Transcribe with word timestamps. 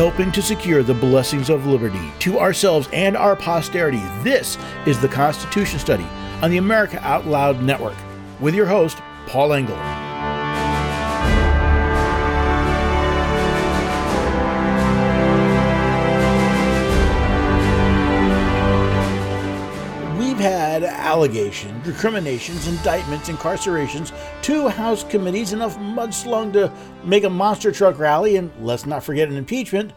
helping 0.00 0.32
to 0.32 0.40
secure 0.40 0.82
the 0.82 0.94
blessings 0.94 1.50
of 1.50 1.66
liberty 1.66 2.10
to 2.18 2.38
ourselves 2.38 2.88
and 2.90 3.18
our 3.18 3.36
posterity. 3.36 4.00
This 4.22 4.56
is 4.86 4.98
the 4.98 5.06
Constitution 5.06 5.78
Study 5.78 6.06
on 6.40 6.50
the 6.50 6.56
America 6.56 6.98
Out 7.06 7.26
Loud 7.26 7.62
Network 7.62 7.98
with 8.40 8.54
your 8.54 8.64
host, 8.64 8.96
Paul 9.26 9.52
Engel. 9.52 10.09
Allegations, 21.10 21.84
recriminations, 21.84 22.68
indictments, 22.68 23.28
incarcerations, 23.28 24.12
two 24.42 24.68
House 24.68 25.02
committees, 25.02 25.52
enough 25.52 25.76
mudslung 25.76 26.52
to 26.52 26.72
make 27.02 27.24
a 27.24 27.28
monster 27.28 27.72
truck 27.72 27.98
rally, 27.98 28.36
and 28.36 28.52
let's 28.60 28.86
not 28.86 29.02
forget 29.02 29.28
an 29.28 29.36
impeachment, 29.36 29.92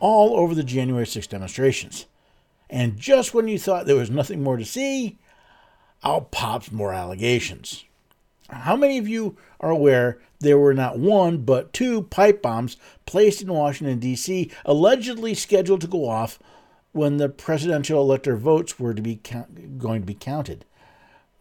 all 0.00 0.34
over 0.34 0.54
the 0.54 0.64
January 0.64 1.06
6 1.06 1.26
demonstrations. 1.26 2.06
And 2.70 2.96
just 2.96 3.34
when 3.34 3.48
you 3.48 3.58
thought 3.58 3.84
there 3.84 3.96
was 3.96 4.08
nothing 4.08 4.42
more 4.42 4.56
to 4.56 4.64
see, 4.64 5.18
out 6.02 6.30
pops 6.30 6.72
more 6.72 6.94
allegations. 6.94 7.84
How 8.48 8.76
many 8.76 8.96
of 8.96 9.06
you 9.06 9.36
are 9.60 9.70
aware 9.70 10.20
there 10.40 10.58
were 10.58 10.72
not 10.72 10.98
one, 10.98 11.44
but 11.44 11.74
two 11.74 12.04
pipe 12.04 12.40
bombs 12.40 12.78
placed 13.04 13.42
in 13.42 13.52
Washington, 13.52 13.98
D.C., 13.98 14.50
allegedly 14.64 15.34
scheduled 15.34 15.82
to 15.82 15.86
go 15.86 16.08
off 16.08 16.38
when 16.96 17.18
the 17.18 17.28
presidential 17.28 18.00
elector 18.00 18.36
votes 18.36 18.78
were 18.80 18.94
to 18.94 19.02
be 19.02 19.16
count- 19.22 19.78
going 19.78 20.00
to 20.00 20.06
be 20.06 20.14
counted? 20.14 20.64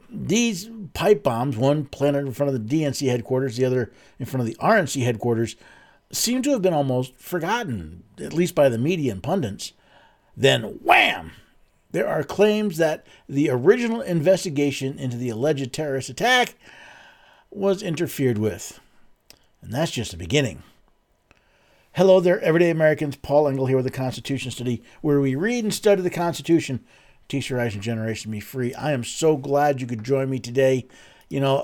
These 0.10 0.70
pipe 0.94 1.24
bombs, 1.24 1.58
one 1.58 1.86
planted 1.86 2.28
in 2.28 2.34
front 2.34 2.54
of 2.54 2.70
the 2.70 2.84
DNC 2.84 3.10
headquarters, 3.10 3.58
the 3.58 3.66
other 3.66 3.92
in 4.20 4.26
front 4.26 4.42
of 4.42 4.48
the 4.48 4.62
RNC 4.62 5.04
headquarters, 5.04 5.56
seem 6.12 6.42
to 6.44 6.52
have 6.52 6.62
been 6.62 6.74
almost 6.74 7.16
forgotten, 7.18 8.04
at 8.20 8.34
least 8.34 8.54
by 8.54 8.70
the 8.70 8.78
media 8.78 9.12
and 9.12 9.24
pundits. 9.24 9.74
Then, 10.38 10.80
wham! 10.84 11.32
There 11.92 12.08
are 12.08 12.24
claims 12.24 12.78
that 12.78 13.06
the 13.28 13.50
original 13.50 14.02
investigation 14.02 15.00
into 15.00 15.18
the 15.18 15.30
alleged 15.30 15.72
terrorist 15.72 16.10
attack 16.10 16.56
was 17.50 17.82
interfered 17.82 18.38
with. 18.38 18.80
And 19.62 19.72
that's 19.72 19.92
just 19.92 20.12
the 20.12 20.18
beginning. 20.18 20.64
Hello 21.96 22.20
there, 22.20 22.42
everyday 22.42 22.72
Americans. 22.72 23.16
Paul 23.16 23.48
Engel 23.48 23.68
here 23.68 23.78
with 23.78 23.86
the 23.86 23.90
Constitution 23.90 24.52
Study, 24.52 24.84
where 25.00 25.22
we 25.22 25.34
read 25.34 25.64
and 25.64 25.74
study 25.74 26.02
the 26.02 26.10
Constitution. 26.10 26.84
Teach 27.30 27.50
your 27.50 27.60
rising 27.60 27.80
generation 27.80 28.32
be 28.32 28.42
free. 28.42 28.74
I 28.74 28.92
am 28.92 29.06
so 29.06 29.38
glad 29.38 29.80
you 29.80 29.88
could 29.88 30.04
join 30.04 30.30
me 30.30 30.40
today. 30.40 30.88
You 31.30 31.40
know, 31.40 31.60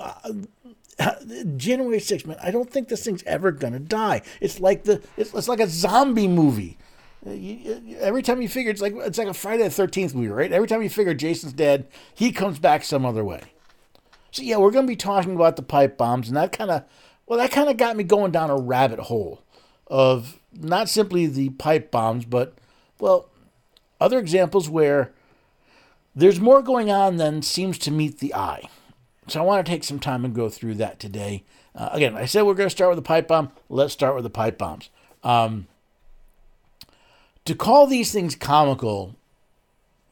uh, 0.98 1.16
January 1.58 1.98
6th, 1.98 2.24
man, 2.24 2.38
I 2.42 2.50
don't 2.50 2.70
think 2.70 2.88
this 2.88 3.04
thing's 3.04 3.22
ever 3.24 3.52
gonna 3.52 3.78
die. 3.78 4.22
It's 4.40 4.58
like 4.58 4.84
the 4.84 5.02
it's, 5.18 5.34
it's 5.34 5.48
like 5.48 5.60
a 5.60 5.68
zombie 5.68 6.28
movie. 6.28 6.78
Uh, 7.26 7.32
you, 7.32 7.98
every 8.00 8.22
time 8.22 8.40
you 8.40 8.48
figure 8.48 8.70
it's 8.70 8.80
like 8.80 8.94
it's 8.96 9.18
like 9.18 9.28
a 9.28 9.34
Friday 9.34 9.64
the 9.64 9.68
Thirteenth 9.68 10.14
movie, 10.14 10.28
right? 10.28 10.50
Every 10.50 10.66
time 10.66 10.82
you 10.82 10.88
figure 10.88 11.12
Jason's 11.12 11.52
dead, 11.52 11.88
he 12.14 12.32
comes 12.32 12.58
back 12.58 12.84
some 12.84 13.04
other 13.04 13.22
way. 13.22 13.42
So 14.30 14.42
yeah, 14.42 14.56
we're 14.56 14.70
gonna 14.70 14.86
be 14.86 14.96
talking 14.96 15.34
about 15.34 15.56
the 15.56 15.62
pipe 15.62 15.98
bombs, 15.98 16.28
and 16.28 16.38
that 16.38 16.52
kind 16.52 16.70
of 16.70 16.84
well, 17.26 17.38
that 17.38 17.50
kind 17.50 17.68
of 17.68 17.76
got 17.76 17.98
me 17.98 18.04
going 18.04 18.32
down 18.32 18.48
a 18.48 18.56
rabbit 18.56 18.98
hole 18.98 19.42
of 19.86 20.38
not 20.52 20.88
simply 20.88 21.26
the 21.26 21.50
pipe 21.50 21.90
bombs, 21.90 22.24
but 22.24 22.54
well, 22.98 23.28
other 24.00 24.18
examples 24.18 24.68
where 24.68 25.12
there's 26.14 26.40
more 26.40 26.62
going 26.62 26.90
on 26.90 27.16
than 27.16 27.42
seems 27.42 27.78
to 27.78 27.90
meet 27.90 28.18
the 28.18 28.34
eye. 28.34 28.68
So 29.28 29.40
I 29.40 29.44
want 29.44 29.64
to 29.64 29.70
take 29.70 29.84
some 29.84 30.00
time 30.00 30.24
and 30.24 30.34
go 30.34 30.48
through 30.48 30.74
that 30.74 30.98
today. 30.98 31.44
Uh, 31.74 31.90
again, 31.92 32.16
I 32.16 32.26
said 32.26 32.42
we're 32.42 32.54
going 32.54 32.68
to 32.68 32.74
start 32.74 32.90
with 32.90 32.98
the 32.98 33.06
pipe 33.06 33.28
bomb. 33.28 33.52
Let's 33.68 33.92
start 33.92 34.14
with 34.14 34.24
the 34.24 34.30
pipe 34.30 34.58
bombs. 34.58 34.90
Um, 35.22 35.68
to 37.44 37.54
call 37.54 37.86
these 37.86 38.12
things 38.12 38.34
comical, 38.34 39.16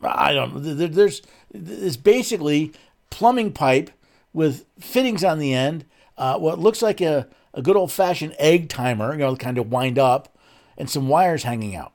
I 0.02 0.32
don't 0.32 0.54
know. 0.54 0.74
There's 0.74 1.22
it's 1.52 1.96
basically 1.96 2.72
plumbing 3.10 3.52
pipe 3.52 3.90
with 4.32 4.64
fittings 4.78 5.24
on 5.24 5.38
the 5.38 5.52
end, 5.52 5.84
uh, 6.16 6.38
what 6.38 6.58
looks 6.58 6.82
like 6.82 7.00
a, 7.00 7.26
a 7.54 7.62
good 7.62 7.76
old 7.76 7.92
fashioned 7.92 8.34
egg 8.38 8.68
timer, 8.68 9.12
you 9.12 9.18
know, 9.18 9.36
kind 9.36 9.58
of 9.58 9.70
wind 9.70 9.98
up, 9.98 10.36
and 10.76 10.88
some 10.88 11.08
wires 11.08 11.42
hanging 11.42 11.74
out. 11.74 11.92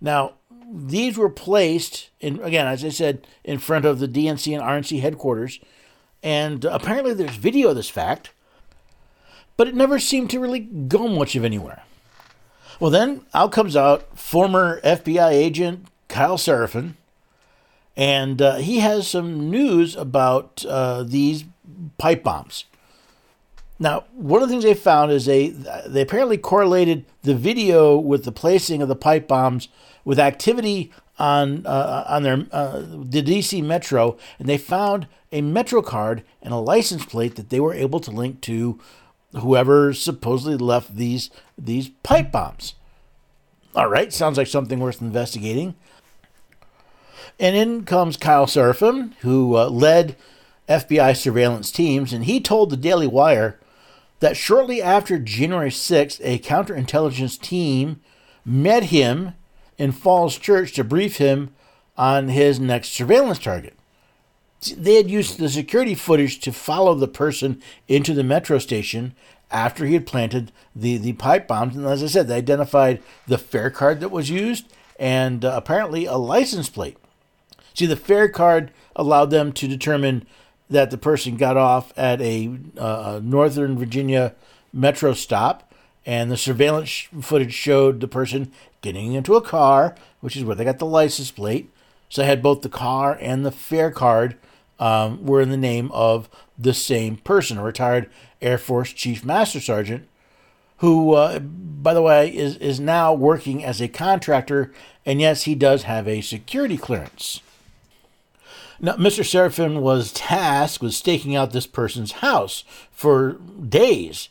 Now, 0.00 0.34
these 0.72 1.16
were 1.16 1.30
placed 1.30 2.10
in 2.20 2.40
again, 2.40 2.66
as 2.66 2.84
I 2.84 2.88
said, 2.88 3.26
in 3.44 3.58
front 3.58 3.84
of 3.84 3.98
the 3.98 4.08
DNC 4.08 4.54
and 4.54 4.62
RNC 4.62 5.00
headquarters, 5.00 5.60
and 6.22 6.64
apparently 6.64 7.14
there's 7.14 7.36
video 7.36 7.70
of 7.70 7.76
this 7.76 7.88
fact, 7.88 8.30
but 9.56 9.68
it 9.68 9.74
never 9.74 9.98
seemed 9.98 10.30
to 10.30 10.40
really 10.40 10.60
go 10.60 11.08
much 11.08 11.36
of 11.36 11.44
anywhere. 11.44 11.82
Well, 12.78 12.90
then 12.90 13.24
out 13.32 13.52
comes 13.52 13.76
out 13.76 14.18
former 14.18 14.80
FBI 14.82 15.30
agent 15.30 15.86
Kyle 16.08 16.36
Seraphin, 16.36 16.94
and 17.96 18.42
uh, 18.42 18.56
he 18.56 18.80
has 18.80 19.08
some 19.08 19.50
news 19.50 19.96
about 19.96 20.64
uh, 20.68 21.02
these 21.02 21.44
pipe 21.96 22.22
bombs. 22.22 22.64
Now, 23.78 24.04
one 24.14 24.42
of 24.42 24.48
the 24.48 24.52
things 24.52 24.64
they 24.64 24.74
found 24.74 25.12
is 25.12 25.26
they 25.26 25.48
they 25.86 26.02
apparently 26.02 26.38
correlated 26.38 27.04
the 27.22 27.34
video 27.34 27.98
with 27.98 28.24
the 28.24 28.32
placing 28.32 28.80
of 28.80 28.88
the 28.88 28.96
pipe 28.96 29.28
bombs 29.28 29.68
with 30.04 30.18
activity 30.18 30.92
on 31.18 31.66
uh, 31.66 32.04
on 32.08 32.22
their 32.22 32.46
uh, 32.52 32.80
the 32.80 33.22
DC 33.22 33.62
Metro, 33.62 34.16
and 34.38 34.48
they 34.48 34.58
found 34.58 35.06
a 35.32 35.42
Metro 35.42 35.82
card 35.82 36.22
and 36.40 36.54
a 36.54 36.58
license 36.58 37.04
plate 37.04 37.36
that 37.36 37.50
they 37.50 37.60
were 37.60 37.74
able 37.74 38.00
to 38.00 38.10
link 38.10 38.40
to 38.42 38.80
whoever 39.32 39.92
supposedly 39.92 40.56
left 40.56 40.96
these 40.96 41.30
these 41.58 41.90
pipe 42.02 42.32
bombs. 42.32 42.74
All 43.74 43.88
right, 43.88 44.10
sounds 44.10 44.38
like 44.38 44.46
something 44.46 44.80
worth 44.80 45.02
investigating. 45.02 45.74
And 47.38 47.54
in 47.54 47.84
comes 47.84 48.16
Kyle 48.16 48.46
Seraphin, 48.46 49.12
who 49.20 49.56
uh, 49.56 49.68
led 49.68 50.16
FBI 50.66 51.14
surveillance 51.14 51.70
teams, 51.70 52.14
and 52.14 52.24
he 52.24 52.40
told 52.40 52.70
the 52.70 52.78
Daily 52.78 53.06
Wire 53.06 53.58
that 54.20 54.36
shortly 54.36 54.82
after 54.82 55.18
January 55.18 55.70
6th, 55.70 56.20
a 56.22 56.38
counterintelligence 56.38 57.40
team 57.40 58.00
met 58.44 58.84
him 58.84 59.32
in 59.78 59.92
Falls 59.92 60.38
Church 60.38 60.72
to 60.72 60.84
brief 60.84 61.16
him 61.16 61.54
on 61.96 62.28
his 62.28 62.58
next 62.60 62.90
surveillance 62.90 63.38
target. 63.38 63.74
They 64.76 64.94
had 64.94 65.10
used 65.10 65.38
the 65.38 65.48
security 65.48 65.94
footage 65.94 66.40
to 66.40 66.52
follow 66.52 66.94
the 66.94 67.08
person 67.08 67.62
into 67.88 68.14
the 68.14 68.24
metro 68.24 68.58
station 68.58 69.14
after 69.50 69.84
he 69.84 69.94
had 69.94 70.06
planted 70.06 70.50
the, 70.74 70.96
the 70.96 71.12
pipe 71.14 71.46
bombs. 71.46 71.76
And 71.76 71.86
as 71.86 72.02
I 72.02 72.06
said, 72.06 72.28
they 72.28 72.36
identified 72.36 73.02
the 73.26 73.38
fare 73.38 73.70
card 73.70 74.00
that 74.00 74.10
was 74.10 74.30
used 74.30 74.66
and 74.98 75.44
uh, 75.44 75.52
apparently 75.54 76.06
a 76.06 76.16
license 76.16 76.68
plate. 76.68 76.96
See, 77.74 77.86
the 77.86 77.96
fare 77.96 78.28
card 78.28 78.70
allowed 78.96 79.30
them 79.30 79.52
to 79.52 79.68
determine 79.68 80.26
that 80.68 80.90
the 80.90 80.98
person 80.98 81.36
got 81.36 81.56
off 81.56 81.92
at 81.96 82.20
a 82.20 82.58
uh, 82.76 83.20
Northern 83.22 83.78
Virginia 83.78 84.34
metro 84.72 85.12
stop, 85.12 85.72
and 86.04 86.30
the 86.30 86.36
surveillance 86.36 87.08
footage 87.20 87.52
showed 87.52 88.00
the 88.00 88.08
person 88.08 88.52
getting 88.80 89.12
into 89.14 89.34
a 89.34 89.42
car, 89.42 89.94
which 90.20 90.36
is 90.36 90.44
where 90.44 90.56
they 90.56 90.64
got 90.64 90.78
the 90.78 90.86
license 90.86 91.30
plate. 91.30 91.70
So 92.08 92.22
they 92.22 92.28
had 92.28 92.42
both 92.42 92.62
the 92.62 92.68
car 92.68 93.18
and 93.20 93.44
the 93.44 93.50
fare 93.50 93.90
card 93.90 94.36
um, 94.78 95.24
were 95.24 95.40
in 95.40 95.50
the 95.50 95.56
name 95.56 95.90
of 95.92 96.28
the 96.58 96.74
same 96.74 97.16
person, 97.16 97.58
a 97.58 97.62
retired 97.62 98.08
Air 98.40 98.58
Force 98.58 98.92
Chief 98.92 99.24
Master 99.24 99.60
Sergeant, 99.60 100.06
who, 100.78 101.14
uh, 101.14 101.38
by 101.38 101.94
the 101.94 102.02
way, 102.02 102.34
is, 102.34 102.56
is 102.58 102.78
now 102.78 103.12
working 103.12 103.64
as 103.64 103.80
a 103.80 103.88
contractor, 103.88 104.72
and 105.04 105.20
yes, 105.20 105.42
he 105.42 105.54
does 105.54 105.84
have 105.84 106.06
a 106.06 106.20
security 106.20 106.76
clearance. 106.76 107.40
Now, 108.80 108.94
Mr. 108.96 109.24
Seraphin 109.24 109.80
was 109.80 110.12
tasked 110.12 110.82
with 110.82 110.94
staking 110.94 111.34
out 111.34 111.52
this 111.52 111.66
person's 111.66 112.12
house 112.12 112.64
for 112.90 113.32
days. 113.68 114.28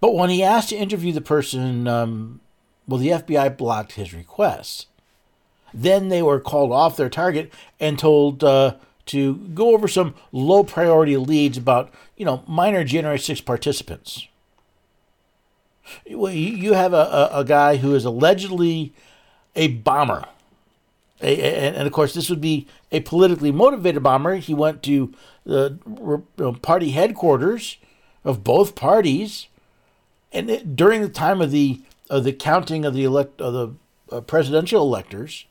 But 0.00 0.14
when 0.14 0.30
he 0.30 0.42
asked 0.42 0.68
to 0.68 0.76
interview 0.76 1.12
the 1.12 1.20
person, 1.20 1.88
um, 1.88 2.40
well, 2.86 3.00
the 3.00 3.08
FBI 3.08 3.56
blocked 3.56 3.92
his 3.92 4.14
request. 4.14 4.86
Then 5.74 6.08
they 6.08 6.22
were 6.22 6.40
called 6.40 6.70
off 6.70 6.96
their 6.96 7.10
target 7.10 7.52
and 7.80 7.98
told 7.98 8.44
uh, 8.44 8.76
to 9.06 9.34
go 9.34 9.74
over 9.74 9.88
some 9.88 10.14
low 10.32 10.62
priority 10.62 11.16
leads 11.16 11.58
about, 11.58 11.92
you 12.16 12.24
know, 12.24 12.44
minor 12.46 12.84
January 12.84 13.18
6 13.18 13.40
participants. 13.40 14.28
You 16.04 16.72
have 16.72 16.92
a, 16.92 17.30
a, 17.32 17.40
a 17.40 17.44
guy 17.44 17.76
who 17.76 17.94
is 17.94 18.04
allegedly 18.04 18.92
a 19.54 19.68
bomber 19.68 20.24
and 21.20 21.86
of 21.86 21.92
course, 21.92 22.14
this 22.14 22.28
would 22.28 22.40
be 22.40 22.66
a 22.92 23.00
politically 23.00 23.50
motivated 23.50 24.02
bomber. 24.02 24.36
He 24.36 24.54
went 24.54 24.82
to 24.82 25.12
the 25.44 25.78
party 26.62 26.90
headquarters 26.90 27.78
of 28.24 28.44
both 28.44 28.74
parties, 28.74 29.46
and 30.32 30.50
it, 30.50 30.76
during 30.76 31.00
the 31.00 31.08
time 31.08 31.40
of 31.40 31.50
the 31.50 31.80
of 32.10 32.24
the 32.24 32.32
counting 32.32 32.84
of 32.84 32.94
the 32.94 33.04
elect 33.04 33.40
of 33.40 33.52
the 33.52 34.16
uh, 34.16 34.20
presidential 34.20 34.82
electors, 34.82 35.46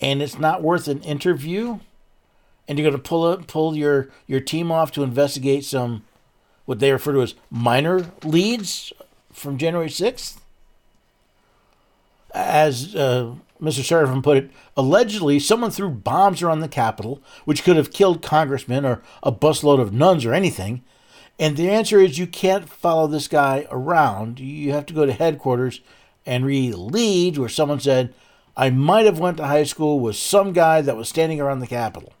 and 0.00 0.20
it's 0.20 0.38
not 0.38 0.62
worth 0.62 0.88
an 0.88 1.00
interview, 1.02 1.78
and 2.66 2.78
you're 2.78 2.90
going 2.90 3.00
to 3.00 3.08
pull 3.08 3.24
up, 3.24 3.46
pull 3.46 3.76
your 3.76 4.08
your 4.26 4.40
team 4.40 4.72
off 4.72 4.90
to 4.92 5.02
investigate 5.02 5.64
some 5.64 6.04
what 6.64 6.80
they 6.80 6.92
refer 6.92 7.12
to 7.12 7.22
as 7.22 7.34
minor 7.50 8.10
leads 8.24 8.92
from 9.32 9.56
January 9.56 9.90
sixth. 9.90 10.40
As 12.34 12.94
uh, 12.94 13.34
Mr. 13.60 13.80
Seraphin 13.80 14.22
put 14.22 14.36
it, 14.36 14.50
allegedly 14.76 15.38
someone 15.38 15.70
threw 15.70 15.90
bombs 15.90 16.42
around 16.42 16.60
the 16.60 16.68
Capitol, 16.68 17.22
which 17.44 17.64
could 17.64 17.76
have 17.76 17.92
killed 17.92 18.22
congressmen 18.22 18.84
or 18.84 19.02
a 19.22 19.32
busload 19.32 19.80
of 19.80 19.92
nuns 19.92 20.24
or 20.24 20.32
anything. 20.32 20.82
And 21.38 21.56
the 21.56 21.70
answer 21.70 22.00
is 22.00 22.18
you 22.18 22.26
can't 22.26 22.68
follow 22.68 23.06
this 23.06 23.28
guy 23.28 23.66
around. 23.70 24.40
You 24.40 24.72
have 24.72 24.86
to 24.86 24.94
go 24.94 25.06
to 25.06 25.12
headquarters 25.12 25.80
and 26.26 26.44
read 26.44 26.74
leads 26.74 27.38
where 27.38 27.48
someone 27.48 27.80
said, 27.80 28.14
I 28.56 28.70
might 28.70 29.06
have 29.06 29.20
went 29.20 29.36
to 29.36 29.46
high 29.46 29.64
school 29.64 30.00
with 30.00 30.16
some 30.16 30.52
guy 30.52 30.80
that 30.80 30.96
was 30.96 31.08
standing 31.08 31.40
around 31.40 31.60
the 31.60 31.66
Capitol. 31.66 32.12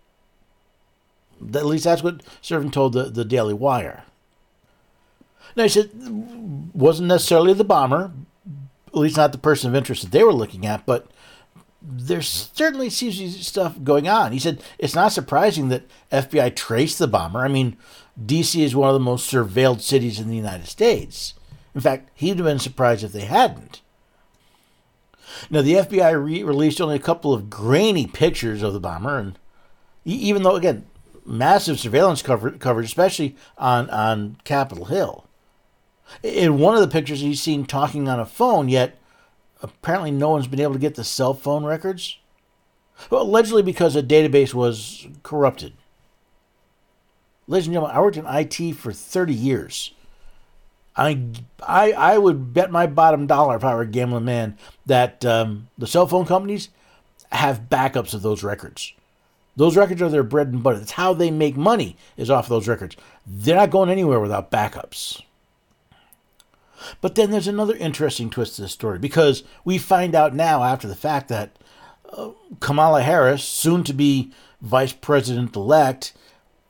At 1.54 1.66
least 1.66 1.84
that's 1.84 2.02
what 2.02 2.22
Seraphin 2.42 2.72
told 2.72 2.92
the, 2.92 3.04
the 3.04 3.24
Daily 3.24 3.54
Wire. 3.54 4.04
Now 5.56 5.64
he 5.64 5.68
said 5.68 5.90
wasn't 6.74 7.08
necessarily 7.08 7.52
the 7.54 7.64
bomber, 7.64 8.12
at 8.86 8.94
least 8.94 9.16
not 9.16 9.32
the 9.32 9.38
person 9.38 9.68
of 9.68 9.74
interest 9.74 10.02
that 10.02 10.12
they 10.12 10.22
were 10.22 10.32
looking 10.32 10.66
at, 10.66 10.86
but 10.86 11.10
there 11.90 12.22
certainly 12.22 12.90
seems 12.90 13.16
to 13.16 13.24
be 13.24 13.30
stuff 13.30 13.82
going 13.82 14.08
on. 14.08 14.32
He 14.32 14.38
said 14.38 14.62
it's 14.78 14.94
not 14.94 15.12
surprising 15.12 15.68
that 15.68 15.88
FBI 16.12 16.54
traced 16.54 16.98
the 16.98 17.06
bomber. 17.06 17.40
I 17.40 17.48
mean, 17.48 17.76
D.C. 18.24 18.62
is 18.62 18.76
one 18.76 18.88
of 18.88 18.94
the 18.94 19.00
most 19.00 19.32
surveilled 19.32 19.80
cities 19.80 20.20
in 20.20 20.28
the 20.28 20.36
United 20.36 20.66
States. 20.66 21.34
In 21.74 21.80
fact, 21.80 22.10
he'd 22.14 22.36
have 22.36 22.46
been 22.46 22.58
surprised 22.58 23.04
if 23.04 23.12
they 23.12 23.24
hadn't. 23.24 23.80
Now, 25.50 25.62
the 25.62 25.74
FBI 25.74 26.22
re- 26.22 26.42
released 26.42 26.80
only 26.80 26.96
a 26.96 27.00
couple 27.00 27.32
of 27.32 27.48
grainy 27.48 28.06
pictures 28.06 28.62
of 28.62 28.72
the 28.72 28.80
bomber, 28.80 29.18
and 29.18 29.38
even 30.04 30.42
though, 30.42 30.56
again, 30.56 30.86
massive 31.24 31.78
surveillance 31.78 32.22
cover- 32.22 32.52
coverage, 32.52 32.86
especially 32.86 33.36
on, 33.56 33.88
on 33.90 34.38
Capitol 34.44 34.86
Hill. 34.86 35.26
In 36.22 36.58
one 36.58 36.74
of 36.74 36.80
the 36.80 36.88
pictures, 36.88 37.20
he's 37.20 37.40
seen 37.40 37.66
talking 37.66 38.08
on 38.08 38.18
a 38.18 38.26
phone, 38.26 38.68
yet 38.68 38.98
apparently 39.62 40.10
no 40.10 40.30
one's 40.30 40.46
been 40.46 40.60
able 40.60 40.74
to 40.74 40.78
get 40.78 40.94
the 40.94 41.04
cell 41.04 41.34
phone 41.34 41.64
records. 41.64 42.18
Well, 43.10 43.22
allegedly 43.22 43.62
because 43.62 43.96
a 43.96 44.02
database 44.02 44.54
was 44.54 45.06
corrupted. 45.22 45.74
Ladies 47.46 47.66
and 47.66 47.74
gentlemen, 47.74 47.96
I 47.96 48.00
worked 48.00 48.16
in 48.16 48.26
IT 48.26 48.74
for 48.74 48.92
30 48.92 49.32
years. 49.32 49.92
I, 50.96 51.26
I, 51.66 51.92
I 51.92 52.18
would 52.18 52.52
bet 52.52 52.70
my 52.72 52.86
bottom 52.86 53.26
dollar 53.26 53.56
if 53.56 53.64
I 53.64 53.74
were 53.74 53.82
a 53.82 53.86
gambling 53.86 54.24
man 54.24 54.58
that 54.86 55.24
um, 55.24 55.68
the 55.78 55.86
cell 55.86 56.06
phone 56.06 56.26
companies 56.26 56.70
have 57.30 57.68
backups 57.70 58.14
of 58.14 58.22
those 58.22 58.42
records. 58.42 58.92
Those 59.56 59.76
records 59.76 60.02
are 60.02 60.08
their 60.08 60.22
bread 60.22 60.48
and 60.48 60.62
butter. 60.62 60.78
That's 60.78 60.92
how 60.92 61.14
they 61.14 61.30
make 61.30 61.56
money 61.56 61.96
is 62.16 62.30
off 62.30 62.46
of 62.46 62.50
those 62.50 62.68
records. 62.68 62.96
They're 63.26 63.56
not 63.56 63.70
going 63.70 63.90
anywhere 63.90 64.20
without 64.20 64.50
backups. 64.50 65.22
But 67.00 67.14
then 67.14 67.30
there's 67.30 67.48
another 67.48 67.76
interesting 67.76 68.30
twist 68.30 68.56
to 68.56 68.62
this 68.62 68.72
story 68.72 68.98
because 68.98 69.42
we 69.64 69.78
find 69.78 70.14
out 70.14 70.34
now 70.34 70.62
after 70.62 70.88
the 70.88 70.94
fact 70.94 71.28
that 71.28 71.56
uh, 72.12 72.30
Kamala 72.60 73.02
Harris, 73.02 73.44
soon 73.44 73.84
to 73.84 73.92
be 73.92 74.32
vice 74.60 74.92
president 74.92 75.54
elect, 75.56 76.12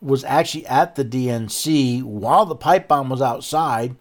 was 0.00 0.25
actually 0.25 0.66
at 0.66 0.94
the 0.94 1.05
DNC 1.05 2.02
while 2.02 2.46
the 2.46 2.55
pipe 2.55 2.88
bomb 2.88 3.08
was 3.08 3.22
outside 3.22 3.96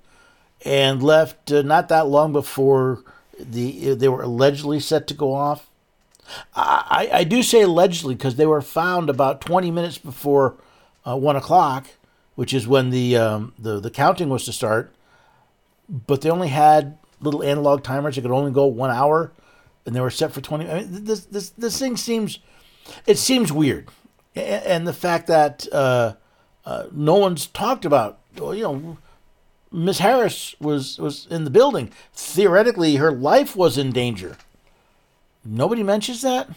and 0.65 1.01
left 1.01 1.51
uh, 1.51 1.61
not 1.61 1.89
that 1.89 2.07
long 2.07 2.31
before 2.33 3.03
the 3.39 3.93
they 3.93 4.07
were 4.07 4.23
allegedly 4.23 4.79
set 4.79 5.07
to 5.07 5.13
go 5.13 5.33
off. 5.33 5.69
I, 6.55 7.09
I 7.13 7.23
do 7.23 7.41
say 7.41 7.61
allegedly 7.61 8.15
because 8.15 8.35
they 8.35 8.45
were 8.45 8.61
found 8.61 9.09
about 9.09 9.39
20 9.39 9.71
minutes 9.71 9.97
before 9.97 10.55
uh, 11.07 11.15
one 11.15 11.37
o'clock, 11.37 11.87
which 12.35 12.53
is 12.53 12.67
when 12.67 12.89
the, 12.89 13.15
um, 13.15 13.53
the 13.57 13.79
the 13.79 13.91
counting 13.91 14.29
was 14.29 14.43
to 14.45 14.53
start 14.53 14.93
but 15.89 16.21
they 16.21 16.29
only 16.29 16.49
had 16.49 16.97
little 17.21 17.43
analog 17.43 17.83
timers 17.83 18.15
that 18.15 18.21
could 18.21 18.31
only 18.31 18.51
go 18.51 18.65
one 18.65 18.91
hour, 18.91 19.31
and 19.85 19.95
they 19.95 20.01
were 20.01 20.09
set 20.09 20.31
for 20.31 20.41
twenty. 20.41 20.69
I 20.69 20.81
mean, 20.81 21.05
this 21.05 21.25
this 21.25 21.49
this 21.51 21.79
thing 21.79 21.97
seems 21.97 22.39
it 23.05 23.17
seems 23.17 23.51
weird, 23.51 23.89
and 24.35 24.87
the 24.87 24.93
fact 24.93 25.27
that 25.27 25.67
uh, 25.71 26.13
uh, 26.65 26.85
no 26.91 27.15
one's 27.15 27.47
talked 27.47 27.85
about, 27.85 28.19
you 28.35 28.63
know. 28.63 28.97
Miss 29.69 29.99
Harris 29.99 30.55
was 30.61 30.97
was 30.97 31.27
in 31.29 31.43
the 31.43 31.49
building. 31.49 31.91
Theoretically, 32.13 32.95
her 32.95 33.11
life 33.11 33.53
was 33.53 33.77
in 33.77 33.91
danger. 33.91 34.37
Nobody 35.43 35.83
mentions 35.83 36.21
that, 36.21 36.49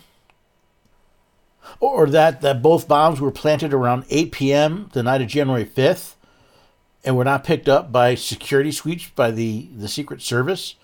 or 1.80 2.06
that 2.06 2.40
that 2.40 2.62
both 2.62 2.86
bombs 2.86 3.20
were 3.20 3.32
planted 3.32 3.72
around 3.74 4.04
8 4.10 4.32
p.m. 4.32 4.90
the 4.92 5.02
night 5.02 5.22
of 5.22 5.28
January 5.28 5.64
5th, 5.64 6.14
and 7.04 7.16
were 7.16 7.24
not 7.24 7.44
picked 7.44 7.68
up 7.68 7.90
by 7.90 8.14
security 8.14 8.72
sweeps 8.72 9.08
by 9.10 9.30
the, 9.30 9.68
the 9.74 9.88
Secret 9.88 10.22
Service 10.22 10.74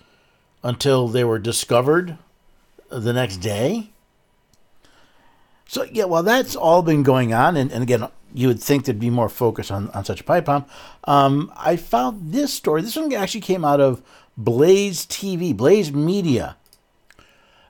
until 0.63 1.07
they 1.07 1.23
were 1.23 1.39
discovered 1.39 2.17
the 2.89 3.13
next 3.13 3.37
day. 3.37 3.91
So, 5.67 5.83
yeah, 5.91 6.05
well, 6.05 6.23
that's 6.23 6.55
all 6.55 6.81
been 6.81 7.03
going 7.03 7.33
on. 7.33 7.57
And, 7.57 7.71
and 7.71 7.83
again, 7.83 8.07
you 8.33 8.47
would 8.47 8.61
think 8.61 8.85
there'd 8.85 8.99
be 8.99 9.09
more 9.09 9.29
focus 9.29 9.69
on, 9.69 9.89
on 9.89 10.05
such 10.05 10.21
a 10.21 10.23
pipe 10.23 10.45
bomb. 10.45 10.65
Um, 11.03 11.51
I 11.55 11.75
found 11.75 12.31
this 12.31 12.53
story. 12.53 12.81
This 12.81 12.95
one 12.95 13.11
actually 13.13 13.41
came 13.41 13.65
out 13.65 13.81
of 13.81 14.01
Blaze 14.37 15.05
TV, 15.05 15.55
Blaze 15.55 15.91
Media. 15.91 16.55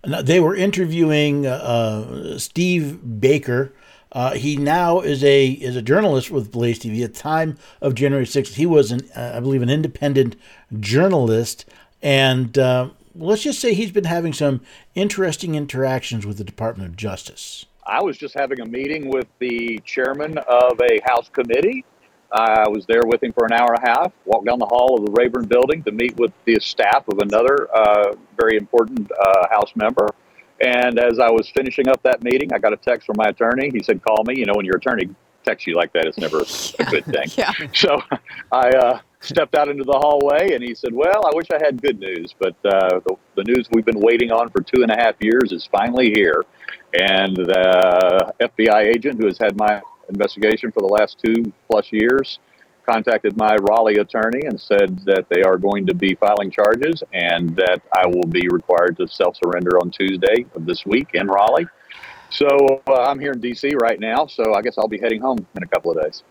Now, 0.06 0.22
they 0.22 0.40
were 0.40 0.56
interviewing 0.56 1.46
uh, 1.46 1.50
uh 1.50 2.40
Steve 2.40 3.20
Baker, 3.20 3.74
uh, 4.12 4.34
he 4.34 4.58
now 4.58 5.02
is 5.02 5.24
a 5.24 5.48
is 5.48 5.76
a 5.76 5.82
journalist 5.82 6.32
with 6.32 6.52
Blaze 6.52 6.80
TV. 6.80 7.04
At 7.04 7.14
the 7.14 7.20
time 7.20 7.58
of 7.82 7.96
January 7.96 8.26
6th, 8.26 8.54
he 8.54 8.66
was, 8.66 8.92
an, 8.92 9.02
uh, 9.16 9.34
I 9.36 9.40
believe, 9.40 9.62
an 9.62 9.70
independent 9.70 10.36
journalist. 10.80 11.66
And 12.02 12.58
uh, 12.58 12.90
let's 13.16 13.44
just 13.44 13.60
say 13.60 13.74
he's 13.74 13.92
been 13.92 14.06
having 14.06 14.34
some 14.34 14.62
interesting 14.96 15.56
interactions 15.56 16.26
with 16.26 16.38
the 16.38 16.44
Department 16.44 16.90
of 16.90 16.96
Justice. 16.96 17.66
I 17.86 18.02
was 18.04 18.18
just 18.18 18.34
having 18.34 18.60
a 18.60 18.66
meeting 18.66 19.10
with 19.10 19.28
the 19.40 19.80
chairman 19.86 20.38
of 20.38 20.80
a 20.82 21.00
House 21.06 21.30
committee. 21.30 21.86
I 22.32 22.68
was 22.68 22.86
there 22.86 23.04
with 23.06 23.24
him 23.24 23.32
for 23.32 23.46
an 23.46 23.54
hour 23.54 23.74
and 23.74 23.88
a 23.88 23.90
half, 23.90 24.12
walked 24.26 24.46
down 24.46 24.60
the 24.60 24.66
hall 24.66 25.00
of 25.00 25.06
the 25.06 25.12
Rayburn 25.14 25.46
building 25.46 25.82
to 25.84 25.94
meet 25.94 26.18
with 26.18 26.34
the 26.44 26.60
staff 26.60 27.08
of 27.08 27.20
another 27.20 27.70
uh, 27.74 28.14
very 28.38 28.58
important 28.58 29.10
uh, 29.12 29.48
House 29.50 29.72
member 29.76 30.10
and 30.62 31.00
as 31.00 31.20
I 31.20 31.30
was 31.30 31.50
finishing 31.50 31.88
up 31.88 32.02
that 32.04 32.24
meeting, 32.24 32.52
I 32.54 32.58
got 32.58 32.74
a 32.74 32.78
text 32.78 33.06
from 33.06 33.16
my 33.18 33.30
attorney. 33.30 33.70
He 33.70 33.84
said, 33.84 34.04
"Call 34.04 34.24
me." 34.26 34.38
You 34.38 34.46
know, 34.46 34.54
when 34.56 34.66
your 34.66 34.78
attorney 34.78 35.10
texts 35.46 35.68
you 35.68 35.76
like 35.76 35.94
that, 35.94 36.06
it's 36.06 36.18
never 36.18 36.40
a 36.40 36.86
good 36.92 37.06
thing. 37.16 37.28
yeah. 37.36 37.54
So 37.74 38.02
I 38.52 38.70
uh, 38.70 39.00
stepped 39.20 39.56
out 39.56 39.70
into 39.70 39.84
the 39.84 39.98
hallway, 39.98 40.54
and 40.54 40.64
he 40.64 40.74
said, 40.74 40.94
"Well, 40.94 41.26
I 41.26 41.32
wish 41.36 41.48
I 41.52 41.64
had 41.64 41.82
good 41.82 42.00
news, 42.00 42.34
but 42.40 42.56
uh, 42.66 43.00
the, 43.06 43.16
the 43.36 43.44
news 43.44 43.68
we've 43.72 43.86
been 43.86 44.00
waiting 44.00 44.32
on 44.32 44.50
for 44.50 44.62
two 44.62 44.82
and 44.82 44.92
a 44.92 44.96
half 44.96 45.16
years 45.20 45.52
is 45.52 45.68
finally 45.72 46.12
here." 46.12 46.44
And 46.94 47.36
the 47.36 48.34
FBI 48.40 48.96
agent 48.96 49.20
who 49.20 49.28
has 49.28 49.38
had 49.38 49.58
my 49.58 49.82
investigation 50.10 50.72
for 50.72 50.80
the 50.80 50.88
last 50.88 51.18
two 51.24 51.52
plus 51.70 51.92
years 51.92 52.40
contacted 52.88 53.38
my 53.38 53.56
Raleigh 53.56 53.98
attorney 53.98 54.46
and 54.46 54.60
said 54.60 55.00
that 55.06 55.26
they 55.30 55.42
are 55.44 55.58
going 55.58 55.86
to 55.88 55.94
be 55.94 56.16
filing 56.16 56.52
charges 56.52 57.04
and 57.14 57.56
that 57.56 57.82
I 57.94 58.08
will 58.08 58.28
be 58.28 58.48
required 58.50 58.98
to 58.98 59.08
self 59.08 59.38
surrender 59.44 59.78
on 59.80 59.92
Tuesday 59.92 60.46
of 60.56 60.66
this 60.66 60.86
week 60.86 61.10
in 61.14 61.28
Raleigh. 61.28 61.68
So 62.30 62.48
uh, 62.88 62.94
I'm 62.94 63.20
here 63.20 63.32
in 63.32 63.40
D.C. 63.40 63.72
right 63.82 64.00
now, 64.00 64.28
so 64.28 64.54
I 64.54 64.62
guess 64.62 64.78
I'll 64.78 64.88
be 64.88 65.00
heading 65.00 65.22
home 65.22 65.46
in 65.56 65.64
a 65.64 65.68
couple 65.68 65.92
of 65.92 66.02
days. 66.04 66.24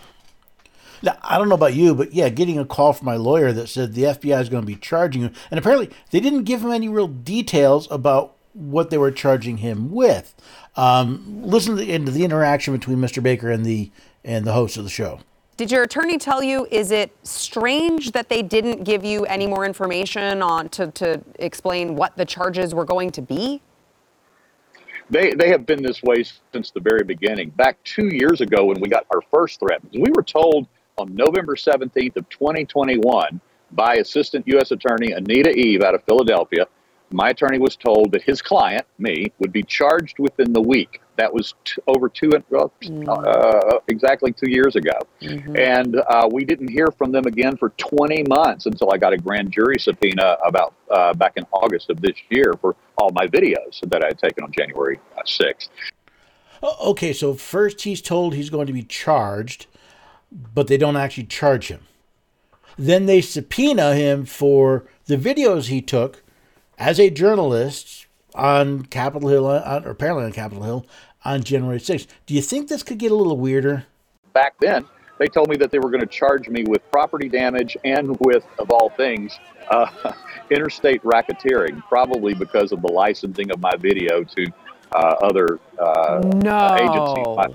Now, 1.03 1.19
I 1.23 1.39
don't 1.39 1.49
know 1.49 1.55
about 1.55 1.75
you, 1.75 1.95
but 1.95 2.13
yeah, 2.13 2.29
getting 2.29 2.59
a 2.59 2.65
call 2.65 2.93
from 2.93 3.07
my 3.07 3.17
lawyer 3.17 3.53
that 3.53 3.69
said 3.69 3.95
the 3.95 4.03
FBI 4.03 4.41
is 4.41 4.49
going 4.49 4.63
to 4.63 4.67
be 4.67 4.77
charging 4.77 5.23
you, 5.23 5.31
and 5.51 5.59
apparently 5.59 5.91
they 6.11 6.21
didn't 6.21 6.45
give 6.45 6.63
him 6.63 6.71
any 6.71 6.89
real 6.89 7.09
details 7.09 7.87
about 7.91 8.37
what 8.53 8.89
they 8.91 8.97
were 8.97 9.11
charging 9.11 9.59
him 9.59 9.91
with. 9.91 10.35
Um, 10.75 11.43
listen 11.43 11.77
to 11.77 11.85
the, 11.85 11.93
into 11.93 12.13
the 12.13 12.25
interaction 12.25 12.75
between 12.75 12.99
Mr. 12.99 13.23
Baker 13.23 13.51
and 13.51 13.65
the 13.65 13.91
and 14.25 14.45
the 14.45 14.53
host 14.53 14.77
of 14.77 14.85
the 14.85 14.91
show. 14.91 15.21
Did 15.57 15.71
your 15.71 15.85
attorney 15.85 16.19
tell 16.19 16.43
you, 16.43 16.67
is 16.71 16.91
it 16.91 17.17
strange 17.23 18.13
that 18.13 18.29
they 18.29 18.43
didn't 18.43 18.85
give 18.85 19.05
you 19.05 19.25
any 19.25 19.47
more 19.47 19.65
information 19.65 20.43
on 20.43 20.69
to, 20.71 20.91
to 20.93 21.23
explain 21.39 21.97
what 21.97 22.15
the 22.17 22.27
charges 22.27 22.75
were 22.75 22.85
going 22.85 23.11
to 23.13 23.23
be? 23.23 23.63
They, 25.09 25.33
they 25.33 25.49
have 25.49 25.65
been 25.65 25.83
this 25.83 26.03
way 26.03 26.25
since 26.53 26.73
the 26.73 26.81
very 26.81 27.05
beginning. 27.05 27.51
Back 27.51 27.83
two 27.85 28.09
years 28.15 28.43
ago 28.43 28.67
when 28.67 28.81
we 28.81 28.89
got 28.89 29.07
our 29.15 29.23
first 29.33 29.61
threat, 29.61 29.81
we 29.95 30.11
were 30.15 30.23
told 30.23 30.67
on 30.99 31.15
November 31.15 31.55
17th 31.55 32.17
of 32.17 32.29
2021 32.29 33.41
by 33.73 33.95
Assistant 33.95 34.47
U.S. 34.49 34.73
Attorney 34.73 35.13
Anita 35.13 35.51
Eve 35.51 35.83
out 35.83 35.95
of 35.95 36.05
Philadelphia, 36.05 36.67
my 37.11 37.31
attorney 37.31 37.59
was 37.59 37.77
told 37.77 38.13
that 38.13 38.23
his 38.23 38.43
client, 38.43 38.87
me, 38.99 39.33
would 39.39 39.53
be 39.53 39.63
charged 39.63 40.19
within 40.19 40.53
the 40.53 40.61
week 40.61 41.01
that 41.17 41.33
was 41.33 41.55
t- 41.65 41.81
over 41.87 42.09
two 42.09 42.31
well, 42.51 42.73
mm. 42.83 43.09
uh, 43.09 43.79
exactly 43.89 44.33
two 44.33 44.51
years 44.51 44.77
ago, 44.77 44.99
mm-hmm. 45.21 45.57
and 45.57 45.97
uh, 45.97 46.29
we 46.31 46.45
didn't 46.45 46.69
hear 46.69 46.89
from 46.99 47.13
them 47.13 47.27
again 47.27 47.57
for 47.57 47.71
20 47.71 48.25
months 48.29 48.67
until 48.67 48.93
I 48.93 48.99
got 48.99 49.13
a 49.13 49.19
grand 49.19 49.53
jury 49.53 49.79
subpoena 49.79 50.37
about 50.47 50.75
uh, 50.91 51.15
back 51.15 51.35
in 51.37 51.45
August 51.53 51.91
of 51.91 52.01
this 52.01 52.17
year 52.31 52.55
for 52.61 52.77
all 52.99 53.11
my 53.13 53.27
videos 53.27 53.81
that 53.89 54.05
I 54.05 54.09
had 54.09 54.19
taken 54.19 54.45
on 54.45 54.53
January 54.53 54.99
6th. 55.27 55.69
Okay, 56.63 57.13
so 57.13 57.35
first 57.35 57.83
he's 57.83 58.01
told 58.01 58.35
he's 58.35 58.51
going 58.51 58.67
to 58.67 58.73
be 58.73 58.83
charged, 58.83 59.67
but 60.31 60.69
they 60.69 60.77
don't 60.77 60.97
actually 60.97 61.25
charge 61.25 61.69
him. 61.69 61.81
Then 62.79 63.07
they 63.07 63.21
subpoena 63.21 63.95
him 63.95 64.25
for 64.25 64.87
the 65.07 65.17
videos 65.17 65.69
he 65.69 65.81
took 65.81 66.23
as 66.79 66.99
a 67.01 67.11
journalist 67.11 68.07
on 68.35 68.83
Capitol 68.85 69.29
Hill, 69.29 69.47
on, 69.47 69.85
or 69.85 69.91
apparently 69.91 70.25
on 70.25 70.33
Capitol 70.33 70.63
Hill, 70.65 70.87
on 71.25 71.43
January 71.43 71.79
6th. 71.79 72.07
Do 72.27 72.35
you 72.35 72.43
think 72.43 72.69
this 72.69 72.83
could 72.83 72.99
get 72.99 73.13
a 73.13 73.15
little 73.15 73.37
weirder? 73.37 73.87
Back 74.33 74.55
then, 74.61 74.85
they 75.19 75.27
told 75.27 75.49
me 75.49 75.57
that 75.57 75.71
they 75.71 75.79
were 75.79 75.91
going 75.91 76.03
to 76.03 76.07
charge 76.07 76.49
me 76.49 76.65
with 76.65 76.89
property 76.91 77.29
damage 77.29 77.77
and 77.85 78.17
with, 78.21 78.45
of 78.59 78.71
all 78.71 78.91
things, 78.91 79.39
uh, 79.71 80.13
interstate 80.51 81.03
racketeering, 81.03 81.83
probably 81.89 82.35
because 82.35 82.73
of 82.73 82.83
the 82.83 82.93
licensing 82.93 83.51
of 83.51 83.61
my 83.61 83.73
video 83.79 84.23
to 84.23 84.47
uh, 84.93 85.15
other 85.23 85.59
uh, 85.79 86.21
No. 86.37 86.77
agencies. 86.77 87.37
My- 87.37 87.49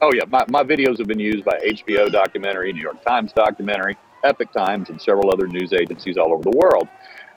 oh, 0.00 0.12
yeah, 0.14 0.22
my, 0.28 0.44
my 0.48 0.62
videos 0.62 0.98
have 0.98 1.08
been 1.08 1.18
used 1.18 1.44
by 1.44 1.58
HBO 1.66 2.10
documentary, 2.10 2.72
New 2.72 2.80
York 2.82 3.04
Times 3.04 3.32
documentary, 3.32 3.96
Epoch 4.24 4.52
Times, 4.52 4.88
and 4.88 5.00
several 5.02 5.30
other 5.32 5.46
news 5.48 5.72
agencies 5.72 6.16
all 6.16 6.32
over 6.32 6.42
the 6.42 6.56
world. 6.56 6.88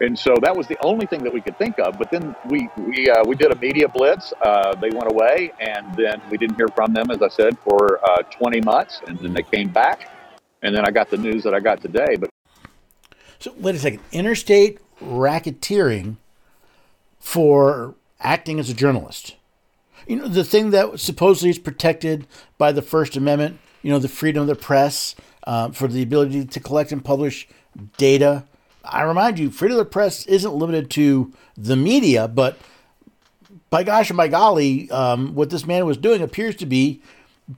And 0.04 0.20
so 0.20 0.36
that 0.42 0.56
was 0.56 0.68
the 0.68 0.78
only 0.84 1.06
thing 1.06 1.24
that 1.24 1.34
we 1.34 1.40
could 1.40 1.58
think 1.58 1.80
of. 1.80 1.98
But 1.98 2.12
then 2.12 2.36
we 2.50 2.68
we 2.78 3.10
uh, 3.10 3.24
we 3.26 3.36
did 3.36 3.52
a 3.54 3.56
media 3.56 3.88
blitz. 3.88 4.34
Uh, 4.42 4.76
they 4.76 4.90
went 4.90 5.10
away, 5.10 5.54
and 5.62 5.96
then 5.96 6.22
we 6.30 6.38
didn't 6.38 6.58
hear 6.58 6.68
from 6.76 6.94
them, 6.94 7.10
as 7.10 7.22
I 7.22 7.30
said, 7.30 7.58
for 7.60 8.04
uh, 8.04 8.24
20 8.24 8.60
months. 8.62 9.02
And 9.08 9.18
then 9.20 9.34
they 9.34 9.44
came 9.44 9.70
back, 9.70 10.10
and 10.62 10.76
then 10.76 10.86
I 10.86 10.92
got 10.92 11.10
the 11.10 11.18
news 11.18 11.44
that 11.46 11.54
I 11.54 11.62
got 11.62 11.82
today. 11.82 12.18
But 12.18 12.30
So 13.40 13.54
wait 13.58 13.76
a 13.76 13.80
second. 13.80 14.02
Interstate 14.12 14.80
racketeering 15.02 16.18
for 17.20 17.96
acting 18.20 18.60
as 18.60 18.70
a 18.70 18.74
journalist. 18.74 19.38
You 20.06 20.18
know, 20.18 20.28
the 20.28 20.44
thing 20.44 20.72
that 20.72 21.00
supposedly 21.00 21.50
is 21.50 21.60
protected 21.60 22.28
by 22.58 22.74
the 22.74 22.82
First 22.82 23.16
Amendment, 23.16 23.58
you 23.82 23.90
know, 23.90 24.00
the 24.00 24.10
freedom 24.10 24.42
of 24.42 24.48
the 24.48 24.56
press, 24.56 25.16
uh, 25.48 25.70
for 25.72 25.88
the 25.88 26.04
ability 26.04 26.44
to 26.44 26.60
collect 26.60 26.92
and 26.92 27.04
publish 27.04 27.48
data. 27.96 28.44
I 28.84 29.04
remind 29.04 29.40
you, 29.40 29.50
freedom 29.50 29.78
of 29.78 29.86
the 29.86 29.90
press 29.90 30.26
isn't 30.26 30.54
limited 30.54 30.90
to 30.92 31.32
the 31.58 31.76
media, 31.76 32.28
but 32.28 32.58
by 33.70 33.84
gosh 33.84 34.10
and 34.10 34.18
by 34.18 34.28
golly, 34.28 34.90
um, 34.92 35.36
what 35.36 35.50
this 35.50 35.66
man 35.66 35.86
was 35.86 35.98
doing 35.98 36.22
appears 36.22 36.56
to 36.58 36.66
be 36.66 37.02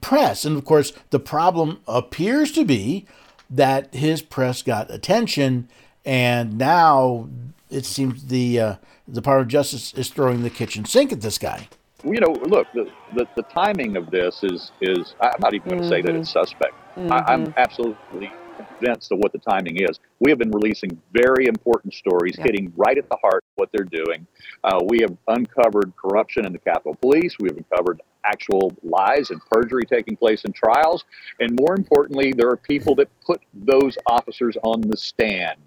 press. 0.00 0.44
And 0.44 0.56
of 0.56 0.64
course, 0.64 0.92
the 1.10 1.20
problem 1.20 1.80
appears 1.86 2.52
to 2.52 2.64
be 2.64 3.06
that 3.50 3.94
his 3.94 4.22
press 4.22 4.62
got 4.62 4.90
attention, 4.90 5.68
and 6.04 6.58
now 6.58 7.28
it 7.70 7.84
seems 7.84 8.26
the 8.26 8.60
uh, 8.60 8.74
Department 9.10 9.46
of 9.46 9.48
Justice 9.48 9.94
is 9.94 10.08
throwing 10.08 10.42
the 10.42 10.50
kitchen 10.50 10.84
sink 10.84 11.12
at 11.12 11.20
this 11.20 11.38
guy. 11.38 11.68
you 12.04 12.20
know, 12.20 12.32
look, 12.32 12.66
the, 12.74 12.90
the, 13.14 13.26
the 13.36 13.42
timing 13.42 13.96
of 13.96 14.10
this 14.10 14.42
is 14.42 14.72
is 14.80 15.14
I'm 15.20 15.40
not 15.40 15.54
even 15.54 15.68
going 15.68 15.82
to 15.82 15.88
say 15.88 16.02
that 16.02 16.14
it's 16.14 16.30
suspect. 16.30 16.74
I, 16.96 17.32
I'm 17.32 17.52
absolutely 17.56 18.32
convinced 18.56 19.12
of 19.12 19.18
what 19.18 19.32
the 19.32 19.38
timing 19.38 19.76
is. 19.76 20.00
We 20.20 20.30
have 20.30 20.38
been 20.38 20.50
releasing 20.50 21.00
very 21.12 21.46
important 21.46 21.94
stories, 21.94 22.36
hitting 22.36 22.72
right 22.76 22.96
at 22.96 23.08
the 23.08 23.16
heart 23.16 23.44
of 23.44 23.52
what 23.56 23.70
they're 23.72 23.84
doing. 23.84 24.26
Uh, 24.64 24.80
we 24.86 25.00
have 25.00 25.16
uncovered 25.28 25.92
corruption 25.96 26.46
in 26.46 26.52
the 26.52 26.58
Capitol 26.58 26.96
Police. 27.00 27.36
We 27.38 27.48
have 27.48 27.58
uncovered 27.58 28.00
actual 28.24 28.72
lies 28.82 29.30
and 29.30 29.40
perjury 29.50 29.84
taking 29.84 30.16
place 30.16 30.44
in 30.44 30.52
trials, 30.52 31.04
and 31.40 31.58
more 31.60 31.76
importantly, 31.76 32.32
there 32.32 32.48
are 32.48 32.56
people 32.56 32.94
that 32.96 33.08
put 33.24 33.40
those 33.54 33.96
officers 34.06 34.56
on 34.62 34.80
the 34.80 34.96
stand. 34.96 35.58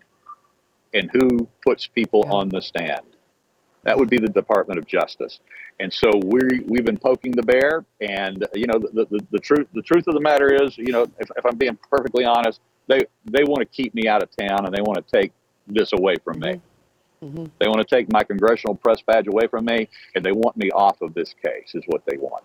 And 0.93 1.09
who 1.13 1.47
puts 1.63 1.85
people 1.85 2.23
on 2.33 2.49
the 2.49 2.61
stand? 2.61 3.01
That 3.83 3.97
would 3.97 4.09
be 4.09 4.17
the 4.17 4.29
Department 4.29 4.79
of 4.79 4.87
Justice. 4.87 5.39
And 5.79 5.93
so 5.93 6.11
we 6.25 6.41
we've 6.65 6.83
been 6.83 6.97
poking 6.97 7.31
the 7.31 7.43
bear, 7.43 7.85
and 8.01 8.45
you 8.53 8.65
know 8.67 8.79
the, 8.79 9.05
the, 9.09 9.19
the 9.31 9.39
truth 9.39 9.67
the 9.73 9.81
truth 9.81 10.05
of 10.07 10.15
the 10.15 10.19
matter 10.19 10.53
is, 10.53 10.77
you 10.77 10.91
know, 10.91 11.03
if, 11.03 11.29
if 11.37 11.45
I'm 11.45 11.55
being 11.55 11.77
perfectly 11.89 12.25
honest, 12.25 12.59
they 12.89 12.99
they 13.25 13.43
want 13.45 13.59
to 13.59 13.65
keep 13.65 13.93
me 13.95 14.07
out 14.07 14.21
of 14.21 14.29
town, 14.35 14.65
and 14.65 14.75
they 14.75 14.81
want 14.81 14.97
to 14.97 15.21
take 15.21 15.31
this 15.67 15.93
away 15.93 16.15
from 16.23 16.39
me. 16.39 16.59
They 17.59 17.67
want 17.67 17.85
to 17.85 17.95
take 17.95 18.11
my 18.11 18.23
congressional 18.23 18.75
press 18.75 19.01
badge 19.01 19.27
away 19.27 19.47
from 19.47 19.65
me, 19.65 19.87
and 20.15 20.25
they 20.25 20.31
want 20.31 20.57
me 20.57 20.69
off 20.71 21.01
of 21.01 21.13
this 21.13 21.33
case. 21.45 21.71
Is 21.73 21.83
what 21.87 22.01
they 22.05 22.17
want. 22.17 22.43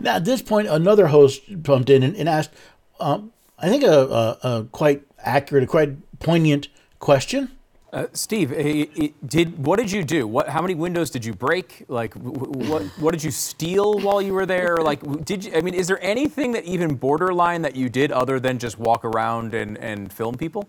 Now, 0.00 0.16
at 0.16 0.24
this 0.24 0.42
point, 0.42 0.68
another 0.68 1.08
host 1.08 1.42
pumped 1.62 1.90
in 1.90 2.02
and, 2.02 2.16
and 2.16 2.28
asked, 2.28 2.50
um, 2.98 3.32
I 3.58 3.68
think, 3.68 3.84
a, 3.84 3.88
a, 3.88 4.38
a 4.42 4.64
quite 4.70 5.02
accurate, 5.18 5.64
a 5.64 5.66
quite 5.66 6.18
poignant 6.18 6.68
question. 6.98 7.50
Uh, 7.92 8.06
Steve, 8.14 8.52
eh, 8.52 8.86
eh, 8.96 9.08
did 9.26 9.66
what 9.66 9.78
did 9.78 9.92
you 9.92 10.02
do? 10.02 10.26
What? 10.26 10.48
How 10.48 10.62
many 10.62 10.74
windows 10.74 11.10
did 11.10 11.26
you 11.26 11.34
break? 11.34 11.84
Like, 11.88 12.14
wh- 12.14 12.38
wh- 12.38 12.70
what? 12.70 12.82
What 12.98 13.10
did 13.10 13.22
you 13.22 13.30
steal 13.30 13.98
while 13.98 14.22
you 14.22 14.32
were 14.32 14.46
there? 14.46 14.78
Like, 14.78 15.00
did 15.26 15.44
you? 15.44 15.52
I 15.54 15.60
mean, 15.60 15.74
is 15.74 15.88
there 15.88 16.02
anything 16.02 16.52
that 16.52 16.64
even 16.64 16.94
borderline 16.94 17.60
that 17.62 17.76
you 17.76 17.90
did 17.90 18.10
other 18.10 18.40
than 18.40 18.58
just 18.58 18.78
walk 18.78 19.04
around 19.04 19.52
and, 19.52 19.76
and 19.76 20.10
film 20.10 20.36
people? 20.36 20.66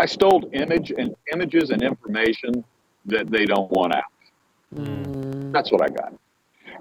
I 0.00 0.06
stole 0.06 0.50
image 0.52 0.90
and 0.90 1.14
images 1.32 1.70
and 1.70 1.80
information 1.80 2.64
that 3.06 3.30
they 3.30 3.44
don't 3.44 3.70
want 3.70 3.94
out. 3.94 4.02
That's 5.52 5.70
what 5.70 5.80
I 5.80 5.94
got. 5.94 6.12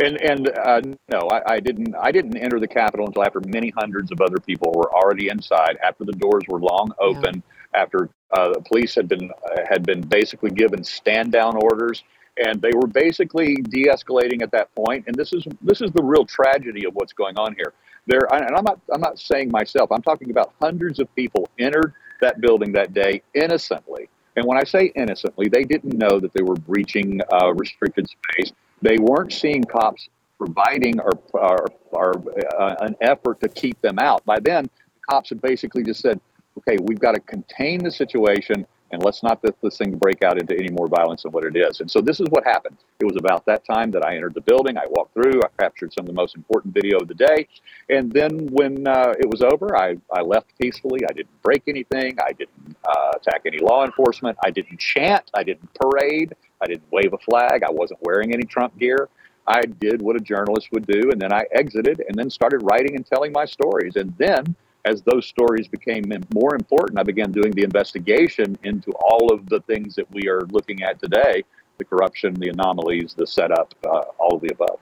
And 0.02 0.20
and 0.24 0.58
uh, 0.58 0.82
no, 1.12 1.30
I, 1.32 1.54
I 1.54 1.60
didn't. 1.60 1.94
I 2.02 2.12
didn't 2.12 2.36
enter 2.38 2.60
the 2.60 2.68
Capitol 2.68 3.06
until 3.06 3.24
after 3.24 3.42
many 3.46 3.72
hundreds 3.78 4.12
of 4.12 4.22
other 4.22 4.40
people 4.40 4.72
were 4.76 4.92
already 4.92 5.30
inside. 5.30 5.78
After 5.84 6.04
the 6.04 6.14
doors 6.14 6.46
were 6.48 6.60
long 6.60 6.92
open. 7.00 7.44
After 7.76 8.10
uh, 8.32 8.54
the 8.54 8.62
police 8.62 8.96
had 8.96 9.08
been 9.08 9.32
uh, 9.32 9.62
had 9.68 9.86
been 9.86 10.02
basically 10.02 10.52
given 10.52 10.84
stand 10.84 11.32
down 11.32 11.56
orders, 11.56 12.04
and 12.38 12.62
they 12.62 12.72
were 12.74 12.88
basically 12.88 13.56
de-escalating 13.56 14.42
at 14.42 14.52
that 14.52 14.74
point. 14.76 15.06
And 15.08 15.16
this 15.16 15.34
is 15.34 15.46
this 15.62 15.82
is 15.82 15.92
the 15.92 16.04
real 16.04 16.26
tragedy 16.26 16.86
of 16.86 16.94
what's 16.96 17.14
going 17.14 17.38
on 17.38 17.56
here. 17.56 17.74
There, 18.06 18.28
and 18.34 18.56
I'm 18.56 18.64
not 18.64 18.80
I'm 18.94 19.02
not 19.02 19.20
saying 19.20 19.52
myself. 19.52 19.92
I'm 19.92 20.02
talking 20.02 20.32
about 20.32 20.54
hundreds 20.62 21.00
of 21.00 21.14
people 21.16 21.50
entered 21.60 21.94
that 22.22 22.42
building 22.42 22.72
that 22.74 22.94
day 22.94 23.22
innocently. 23.34 24.10
And 24.36 24.46
when 24.46 24.58
I 24.58 24.64
say 24.64 24.92
innocently, 24.96 25.48
they 25.48 25.64
didn't 25.64 25.94
know 25.94 26.20
that 26.20 26.34
they 26.34 26.42
were 26.42 26.56
breaching 26.56 27.22
uh, 27.32 27.54
restricted 27.54 28.08
space. 28.10 28.52
They 28.82 28.98
weren't 28.98 29.32
seeing 29.32 29.64
cops 29.64 30.10
providing 30.38 31.00
or, 31.00 31.12
or, 31.34 31.68
or 31.92 32.24
uh, 32.60 32.76
an 32.80 32.96
effort 33.02 33.40
to 33.42 33.48
keep 33.48 33.80
them 33.82 34.00
out. 34.00 34.26
By 34.26 34.40
then, 34.40 34.70
cops 35.08 35.30
had 35.30 35.42
basically 35.42 35.84
just 35.84 36.02
said, 36.02 36.20
okay, 36.58 36.78
we've 36.84 37.00
got 37.00 37.14
to 37.14 37.20
contain 37.22 37.84
the 37.84 37.92
situation 37.92 38.66
and 38.94 39.04
let's 39.04 39.24
not 39.24 39.40
let 39.44 39.60
this 39.62 39.78
thing 39.78 39.98
break 39.98 40.24
out 40.24 40.40
into 40.40 40.54
any 40.54 40.70
more 40.70 40.88
violence 40.88 41.24
than 41.24 41.32
what 41.32 41.44
it 41.44 41.56
is. 41.56 41.80
And 41.80 41.90
so 41.90 42.00
this 42.00 42.20
is 42.20 42.28
what 42.30 42.44
happened. 42.44 42.78
It 43.00 43.06
was 43.06 43.16
about 43.18 43.44
that 43.48 43.66
time 43.66 43.90
that 43.92 44.06
I 44.06 44.16
entered 44.16 44.36
the 44.36 44.42
building. 44.42 44.78
I 44.78 44.86
walked 44.88 45.16
through. 45.16 45.42
I 45.42 45.48
captured 45.60 45.92
some 45.92 46.04
of 46.04 46.08
the 46.08 46.14
most 46.14 46.36
important 46.36 46.76
video 46.76 47.00
of 47.00 47.08
the 47.08 47.16
day. 47.16 47.48
And 47.90 48.12
then 48.12 48.46
when 48.52 48.88
uh, 48.88 49.14
it 49.20 49.28
was 49.28 49.42
over, 49.42 49.76
I, 49.76 49.98
I 50.14 50.22
left 50.22 50.48
peacefully. 50.62 51.00
I 51.10 51.14
didn't 51.14 51.42
break 51.42 51.64
anything. 51.66 52.18
I 52.24 52.34
didn't 52.34 52.78
uh, 52.88 53.14
attack 53.16 53.42
any 53.48 53.58
law 53.58 53.84
enforcement. 53.84 54.38
I 54.46 54.52
didn't 54.52 54.80
chant. 54.80 55.32
I 55.34 55.42
didn't 55.42 55.74
parade. 55.74 56.36
I 56.62 56.68
didn't 56.68 56.90
wave 56.92 57.14
a 57.14 57.18
flag. 57.18 57.64
I 57.64 57.72
wasn't 57.72 58.00
wearing 58.04 58.32
any 58.32 58.44
Trump 58.44 58.78
gear. 58.78 59.10
I 59.48 59.62
did 59.62 60.04
what 60.04 60.16
a 60.18 60.20
journalist 60.20 60.70
would 60.72 60.86
do. 60.86 61.10
And 61.12 61.20
then 61.20 61.34
I 61.34 61.46
exited 61.52 62.04
and 62.08 62.16
then 62.16 62.30
started 62.30 62.60
writing 62.62 62.96
and 62.96 63.06
telling 63.08 63.32
my 63.32 63.46
stories. 63.46 63.96
And 63.96 64.14
then 64.20 64.56
as 64.86 65.02
those 65.04 65.26
stories 65.26 65.68
became 65.68 66.04
more 66.34 66.56
important, 66.56 67.00
I 67.00 67.04
began 67.04 67.32
doing 67.32 67.52
the 67.52 67.64
investigation 67.64 68.58
into 68.64 68.92
all 68.92 69.34
of 69.34 69.48
the 69.48 69.62
things 69.62 69.96
that 69.96 70.10
we 70.12 70.28
are 70.28 70.42
looking 70.52 70.84
at 70.84 71.00
today 71.02 71.44
the 71.80 71.86
corruption, 71.86 72.36
the 72.36 72.50
anomalies, 72.50 73.16
the 73.18 73.26
setup, 73.26 73.74
uh, 73.84 74.04
all 74.20 74.36
of 74.36 74.42
the 74.42 74.50
above. 74.50 74.78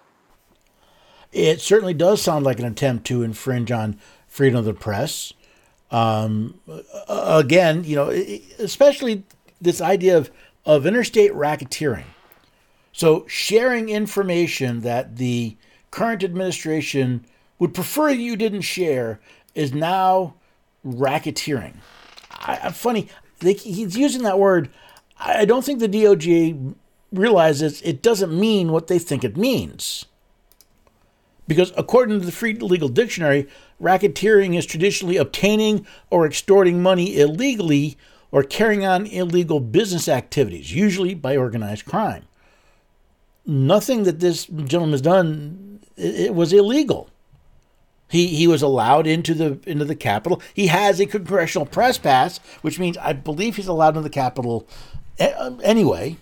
It 1.32 1.62
certainly 1.62 1.94
does 1.94 2.22
sound 2.22 2.44
like 2.44 2.60
an 2.60 2.66
attempt 2.66 3.08
to 3.08 3.24
infringe 3.24 3.72
on 3.72 3.98
freedom 4.28 4.60
of 4.60 4.66
the 4.66 4.74
press. 4.74 5.32
Um, 5.90 6.60
again, 7.08 7.86
you 7.86 7.96
know, 7.96 8.10
especially 8.10 9.24
this 9.62 9.80
idea 9.80 10.18
of, 10.18 10.32
of 10.66 10.86
interstate 10.86 11.32
racketeering. 11.32 12.04
So, 12.92 13.26
sharing 13.28 13.88
information 13.88 14.82
that 14.82 15.16
the 15.16 15.56
current 15.92 16.26
administration 16.26 17.26
would 17.58 17.74
prefer 17.74 18.10
you 18.10 18.36
didn't 18.36 18.62
share 18.62 19.22
is 19.56 19.74
now 19.74 20.36
racketeering. 20.86 21.76
I, 22.32 22.60
I- 22.64 22.72
funny, 22.72 23.08
they, 23.40 23.54
he's 23.54 23.98
using 23.98 24.24
that 24.24 24.40
word. 24.40 24.70
I 25.20 25.46
don't 25.46 25.64
think 25.64 25.80
the 25.80 25.88
DOJ 25.88 26.74
realizes 27.12 27.82
it 27.84 28.02
doesn't 28.02 28.38
mean 28.38 28.72
what 28.72 28.88
they 28.88 28.98
think 28.98 29.24
it 29.24 29.38
means. 29.38 30.06
Because 31.48 31.74
according 31.76 32.20
to 32.20 32.26
the 32.26 32.32
Free 32.32 32.54
Legal 32.54 32.88
Dictionary, 32.90 33.48
racketeering 33.82 34.58
is 34.58 34.66
traditionally 34.66 35.18
obtaining 35.18 35.86
or 36.10 36.26
extorting 36.26 36.82
money 36.82 37.20
illegally 37.20 37.98
or 38.32 38.44
carrying 38.44 38.86
on 38.86 39.06
illegal 39.06 39.60
business 39.60 40.08
activities, 40.08 40.74
usually 40.74 41.14
by 41.14 41.36
organized 41.36 41.86
crime. 41.86 42.24
Nothing 43.46 44.04
that 44.04 44.22
this 44.22 44.46
gentleman 44.46 44.92
has 44.92 45.02
done 45.02 45.82
it 45.98 46.34
was 46.34 46.54
illegal. 46.54 47.10
He, 48.12 48.28
he 48.28 48.48
was 48.48 48.62
allowed 48.62 49.08
into 49.08 49.34
the 49.34 49.60
into 49.66 49.86
the 49.86 49.96
Capitol. 49.96 50.42
He 50.54 50.68
has 50.68 51.00
a 51.00 51.06
congressional 51.06 51.66
press 51.66 51.98
pass, 51.98 52.40
which 52.62 52.78
means 52.78 52.98
I 52.98 53.14
believe 53.14 53.56
he's 53.56 53.68
allowed 53.68 53.96
into 53.96 54.02
the 54.02 54.10
Capitol 54.10 54.68
anyway. 55.18 56.18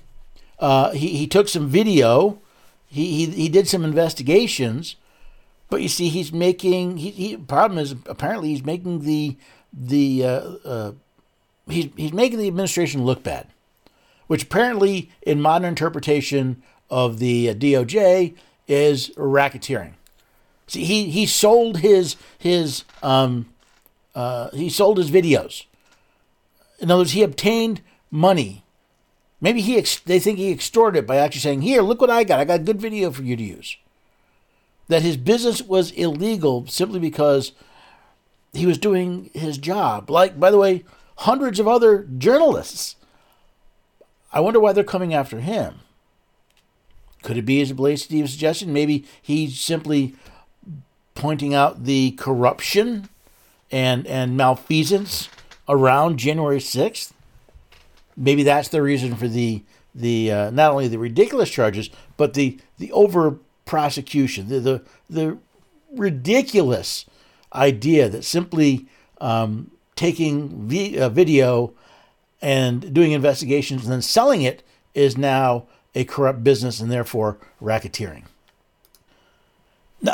Uh, 0.59 0.91
he, 0.91 1.09
he 1.17 1.27
took 1.27 1.47
some 1.47 1.67
video. 1.67 2.39
He, 2.87 3.25
he, 3.25 3.31
he 3.31 3.49
did 3.49 3.67
some 3.67 3.83
investigations. 3.83 4.97
But 5.69 5.81
you 5.81 5.89
see, 5.89 6.09
he's 6.09 6.31
making. 6.31 6.97
He, 6.97 7.11
he 7.11 7.37
problem 7.37 7.79
is 7.79 7.95
apparently 8.05 8.49
he's 8.49 8.65
making 8.65 9.01
the 9.01 9.37
the 9.73 10.25
uh, 10.25 10.41
uh, 10.65 10.91
he's 11.67 11.89
he's 11.95 12.13
making 12.13 12.39
the 12.39 12.47
administration 12.47 13.03
look 13.03 13.23
bad. 13.23 13.47
which 14.27 14.43
apparently, 14.43 15.09
in 15.23 15.41
modern 15.41 15.69
interpretation 15.69 16.61
of 16.89 17.17
the 17.17 17.49
uh, 17.49 17.53
DOJ, 17.55 18.35
is 18.67 19.09
racketeering. 19.17 19.93
See, 20.69 20.83
he, 20.83 21.09
he 21.09 21.25
sold 21.25 21.79
his 21.79 22.15
his 22.37 22.83
um, 23.01 23.47
uh, 24.13 24.51
he 24.51 24.69
sold 24.69 24.99
his 24.99 25.09
videos. 25.09 25.65
In 26.79 26.91
other 26.91 27.01
words, 27.01 27.11
he 27.11 27.23
obtained 27.23 27.81
money. 28.11 28.63
Maybe 29.41 29.61
he 29.61 29.77
ex- 29.77 29.99
they 29.99 30.19
think 30.19 30.37
he 30.37 30.51
extorted 30.51 30.99
it 30.99 31.07
by 31.07 31.17
actually 31.17 31.41
saying, 31.41 31.63
"Here, 31.63 31.81
look 31.81 31.99
what 31.99 32.11
I 32.11 32.23
got. 32.23 32.39
I 32.39 32.45
got 32.45 32.59
a 32.59 32.63
good 32.63 32.79
video 32.79 33.09
for 33.09 33.23
you 33.23 33.35
to 33.35 33.43
use." 33.43 33.77
That 34.89 35.01
his 35.01 35.17
business 35.17 35.61
was 35.61 35.91
illegal 35.91 36.67
simply 36.67 36.99
because 36.99 37.51
he 38.53 38.67
was 38.67 38.77
doing 38.77 39.31
his 39.33 39.57
job. 39.57 40.09
Like, 40.11 40.39
by 40.39 40.51
the 40.51 40.57
way, 40.57 40.83
hundreds 41.17 41.59
of 41.59 41.67
other 41.67 42.07
journalists. 42.17 42.95
I 44.31 44.39
wonder 44.39 44.59
why 44.59 44.73
they're 44.73 44.83
coming 44.83 45.15
after 45.15 45.39
him. 45.39 45.79
Could 47.23 47.37
it 47.37 47.45
be, 47.45 47.59
as 47.61 47.73
Blaze 47.73 48.03
Steve 48.03 48.29
suggestion, 48.29 48.71
maybe 48.71 49.05
he 49.21 49.49
simply 49.49 50.15
pointing 51.19 51.53
out 51.53 51.83
the 51.83 52.11
corruption 52.11 53.09
and 53.71 54.07
and 54.07 54.35
malfeasance 54.35 55.29
around 55.67 56.17
January 56.17 56.59
sixth? 56.59 57.13
Maybe 58.17 58.43
that's 58.43 58.69
the 58.69 58.81
reason 58.81 59.15
for 59.15 59.27
the 59.27 59.63
the 59.93 60.31
uh, 60.31 60.49
not 60.49 60.71
only 60.71 60.87
the 60.87 60.97
ridiculous 60.97 61.49
charges, 61.49 61.89
but 62.17 62.33
the 62.33 62.59
the 62.77 62.91
over 62.91 63.37
prosecution, 63.65 64.47
the 64.49 64.59
the, 64.59 64.81
the 65.09 65.37
ridiculous 65.91 67.05
idea 67.53 68.09
that 68.09 68.23
simply 68.23 68.87
um, 69.21 69.71
taking 69.95 70.67
v- 70.67 70.97
uh, 70.97 71.09
video 71.09 71.73
and 72.41 72.93
doing 72.93 73.11
investigations 73.11 73.83
and 73.83 73.91
then 73.91 74.01
selling 74.01 74.41
it 74.41 74.63
is 74.93 75.17
now 75.17 75.65
a 75.95 76.03
corrupt 76.05 76.43
business 76.43 76.79
and 76.79 76.91
therefore 76.91 77.37
racketeering. 77.61 78.23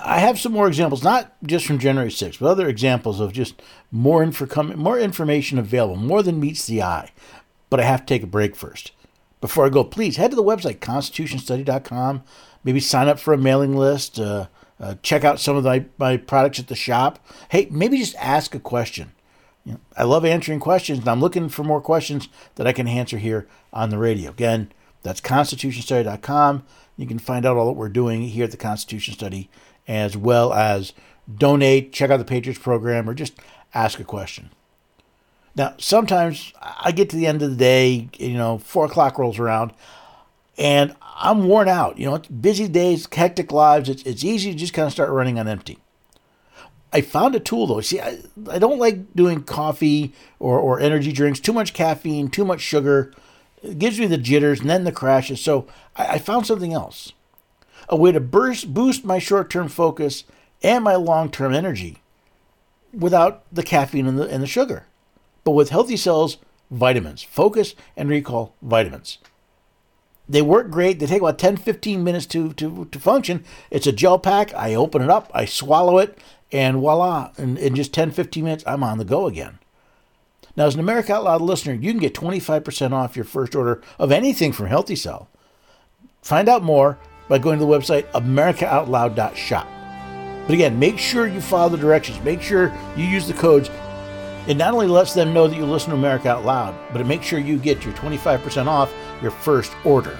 I 0.04 0.20
have 0.20 0.40
some 0.40 0.52
more 0.52 0.68
examples, 0.68 1.04
not 1.04 1.36
just 1.44 1.66
from 1.66 1.78
January 1.78 2.10
6th, 2.10 2.40
but 2.40 2.50
other 2.50 2.68
examples 2.68 3.20
of 3.20 3.34
just 3.34 3.62
more, 3.92 4.24
info- 4.24 4.76
more 4.76 5.00
information 5.00 5.60
available, 5.60 5.96
more 5.96 6.24
than 6.24 6.40
meets 6.40 6.66
the 6.66 6.82
eye. 6.82 7.12
But 7.70 7.80
I 7.80 7.84
have 7.84 8.02
to 8.02 8.06
take 8.06 8.24
a 8.24 8.28
break 8.28 8.56
first. 8.56 8.92
Before 9.42 9.66
I 9.66 9.70
go, 9.70 9.84
please 9.84 10.18
head 10.18 10.32
to 10.32 10.36
the 10.36 10.44
website, 10.44 10.80
constitutionstudy.com. 10.80 12.24
Maybe 12.64 12.80
sign 12.80 13.08
up 13.08 13.20
for 13.20 13.34
a 13.34 13.38
mailing 13.38 13.76
list. 13.76 14.20
Uh, 14.20 14.48
uh, 14.80 14.96
check 15.04 15.24
out 15.24 15.40
some 15.40 15.56
of 15.56 15.64
my, 15.64 15.86
my 15.98 16.18
products 16.18 16.60
at 16.60 16.68
the 16.68 16.76
shop. 16.76 17.24
Hey, 17.50 17.68
maybe 17.70 17.98
just 17.98 18.16
ask 18.16 18.56
a 18.56 18.60
question. 18.60 19.12
You 19.64 19.74
know, 19.74 19.80
I 19.96 20.04
love 20.04 20.26
answering 20.26 20.60
questions, 20.60 21.00
and 21.00 21.08
I'm 21.08 21.22
looking 21.22 21.50
for 21.50 21.64
more 21.64 21.82
questions 21.82 22.28
that 22.56 22.68
I 22.68 22.74
can 22.74 22.88
answer 22.88 23.18
here 23.18 23.48
on 23.72 23.90
the 23.90 23.98
radio. 23.98 24.32
Again, 24.32 24.72
that's 25.04 25.22
constitutionstudy.com. 25.22 26.64
You 26.98 27.06
can 27.06 27.20
find 27.20 27.46
out 27.46 27.58
all 27.58 27.68
that 27.68 27.74
we're 27.74 27.90
doing 27.90 28.24
here 28.24 28.46
at 28.46 28.52
the 28.52 28.58
Constitution 28.58 29.14
Study, 29.14 29.50
as 29.88 30.18
well 30.18 30.54
as 30.54 30.94
donate, 31.34 31.94
check 31.94 32.10
out 32.10 32.18
the 32.18 32.26
Patriots 32.26 32.60
program, 32.60 33.10
or 33.10 33.14
just 33.14 33.34
ask 33.74 34.00
a 34.00 34.04
question. 34.04 34.50
Now, 35.56 35.74
sometimes 35.78 36.54
I 36.62 36.92
get 36.92 37.10
to 37.12 37.16
the 37.16 37.28
end 37.28 37.42
of 37.42 37.50
the 37.50 37.56
day, 37.56 38.10
you 38.18 38.34
know, 38.34 38.58
four 38.58 38.86
o'clock 38.86 39.18
rolls 39.18 39.40
around, 39.40 39.72
and 40.58 40.96
I'm 41.02 41.48
worn 41.48 41.70
out. 41.70 41.98
You 41.98 42.06
know, 42.06 42.16
it's 42.16 42.28
busy 42.28 42.68
days, 42.68 43.08
hectic 43.12 43.52
lives. 43.52 43.88
It's, 43.88 44.04
it's 44.04 44.24
easy 44.24 44.52
to 44.52 44.58
just 44.58 44.74
kind 44.74 44.86
of 44.86 44.92
start 44.92 45.10
running 45.10 45.40
on 45.40 45.48
empty. 45.48 45.80
I 46.92 47.02
found 47.02 47.36
a 47.36 47.42
tool 47.42 47.68
though. 47.68 47.82
See, 47.82 48.00
I, 48.00 48.20
I 48.50 48.58
don't 48.58 48.80
like 48.80 49.14
doing 49.14 49.44
coffee 49.44 50.14
or, 50.40 50.58
or 50.58 50.80
energy 50.80 51.12
drinks, 51.12 51.42
too 51.42 51.52
much 51.52 51.74
caffeine, 51.74 52.30
too 52.30 52.46
much 52.46 52.62
sugar. 52.62 53.14
It 53.62 53.80
gives 53.80 54.00
me 54.00 54.06
the 54.06 54.18
jitters 54.18 54.62
and 54.62 54.70
then 54.70 54.86
the 54.86 54.94
crashes. 54.94 55.42
So 55.42 55.68
I, 55.98 56.08
I 56.08 56.18
found 56.20 56.48
something 56.48 56.72
else 56.74 57.12
a 57.90 57.96
way 57.96 58.12
to 58.12 58.20
burst, 58.20 58.74
boost 58.74 59.06
my 59.06 59.20
short 59.20 59.50
term 59.50 59.68
focus 59.68 60.24
and 60.64 60.84
my 60.84 60.96
long 60.96 61.30
term 61.30 61.54
energy 61.54 62.02
without 62.94 63.44
the 63.52 63.64
caffeine 63.64 64.08
and 64.08 64.18
the, 64.18 64.28
and 64.28 64.42
the 64.42 64.48
sugar, 64.48 64.86
but 65.44 65.52
with 65.52 65.70
Healthy 65.70 65.98
Cells 65.98 66.38
vitamins, 66.72 67.24
focus 67.24 67.76
and 67.96 68.10
recall 68.10 68.56
vitamins. 68.62 69.18
They 70.28 70.42
work 70.42 70.72
great. 70.72 71.00
They 71.00 71.06
take 71.06 71.22
about 71.22 71.38
10 71.38 71.58
15 71.58 72.04
minutes 72.04 72.26
to, 72.28 72.52
to, 72.54 72.86
to 72.86 73.00
function. 73.00 73.44
It's 73.70 73.86
a 73.86 73.92
gel 73.92 74.18
pack. 74.18 74.54
I 74.56 74.74
open 74.74 75.04
it 75.04 75.10
up, 75.10 75.30
I 75.34 75.46
swallow 75.46 76.00
it, 76.00 76.18
and 76.52 76.78
voila, 76.78 77.32
in, 77.38 77.58
in 77.58 77.76
just 77.76 77.94
10 77.94 78.12
15 78.12 78.44
minutes, 78.44 78.64
I'm 78.66 78.84
on 78.84 78.98
the 78.98 79.06
go 79.06 79.28
again. 79.28 79.60
Now, 80.58 80.66
as 80.66 80.74
an 80.74 80.80
America 80.80 81.14
Out 81.14 81.26
Loud 81.26 81.42
listener, 81.42 81.74
you 81.74 81.92
can 81.92 82.00
get 82.00 82.14
25% 82.14 82.94
off 82.94 83.16
your 83.16 83.26
first 83.26 83.56
order 83.56 83.82
of 84.00 84.12
anything 84.12 84.54
from 84.54 84.68
Healthy 84.68 84.96
Cell. 84.96 85.28
Find 86.22 86.48
out 86.48 86.64
more 86.64 86.98
by 87.28 87.38
going 87.38 87.60
to 87.60 87.66
the 87.66 87.72
website 87.72 88.10
americaoutloud.shop. 88.12 89.68
But 90.46 90.54
again, 90.54 90.78
make 90.78 91.00
sure 91.00 91.28
you 91.28 91.42
follow 91.42 91.70
the 91.70 91.78
directions. 91.78 92.22
Make 92.24 92.42
sure 92.42 92.72
you 92.96 93.06
use 93.06 93.28
the 93.28 93.34
codes. 93.34 93.70
It 94.48 94.58
not 94.58 94.74
only 94.74 94.88
lets 94.88 95.14
them 95.14 95.34
know 95.34 95.48
that 95.48 95.56
you 95.56 95.66
listen 95.66 95.90
to 95.90 95.96
America 95.96 96.30
Out 96.30 96.46
Loud, 96.46 96.76
but 96.92 97.02
it 97.02 97.06
makes 97.06 97.26
sure 97.26 97.40
you 97.40 97.58
get 97.58 97.84
your 97.84 97.94
25% 97.96 98.68
off 98.68 98.94
your 99.22 99.32
first 99.32 99.74
order. 99.84 100.20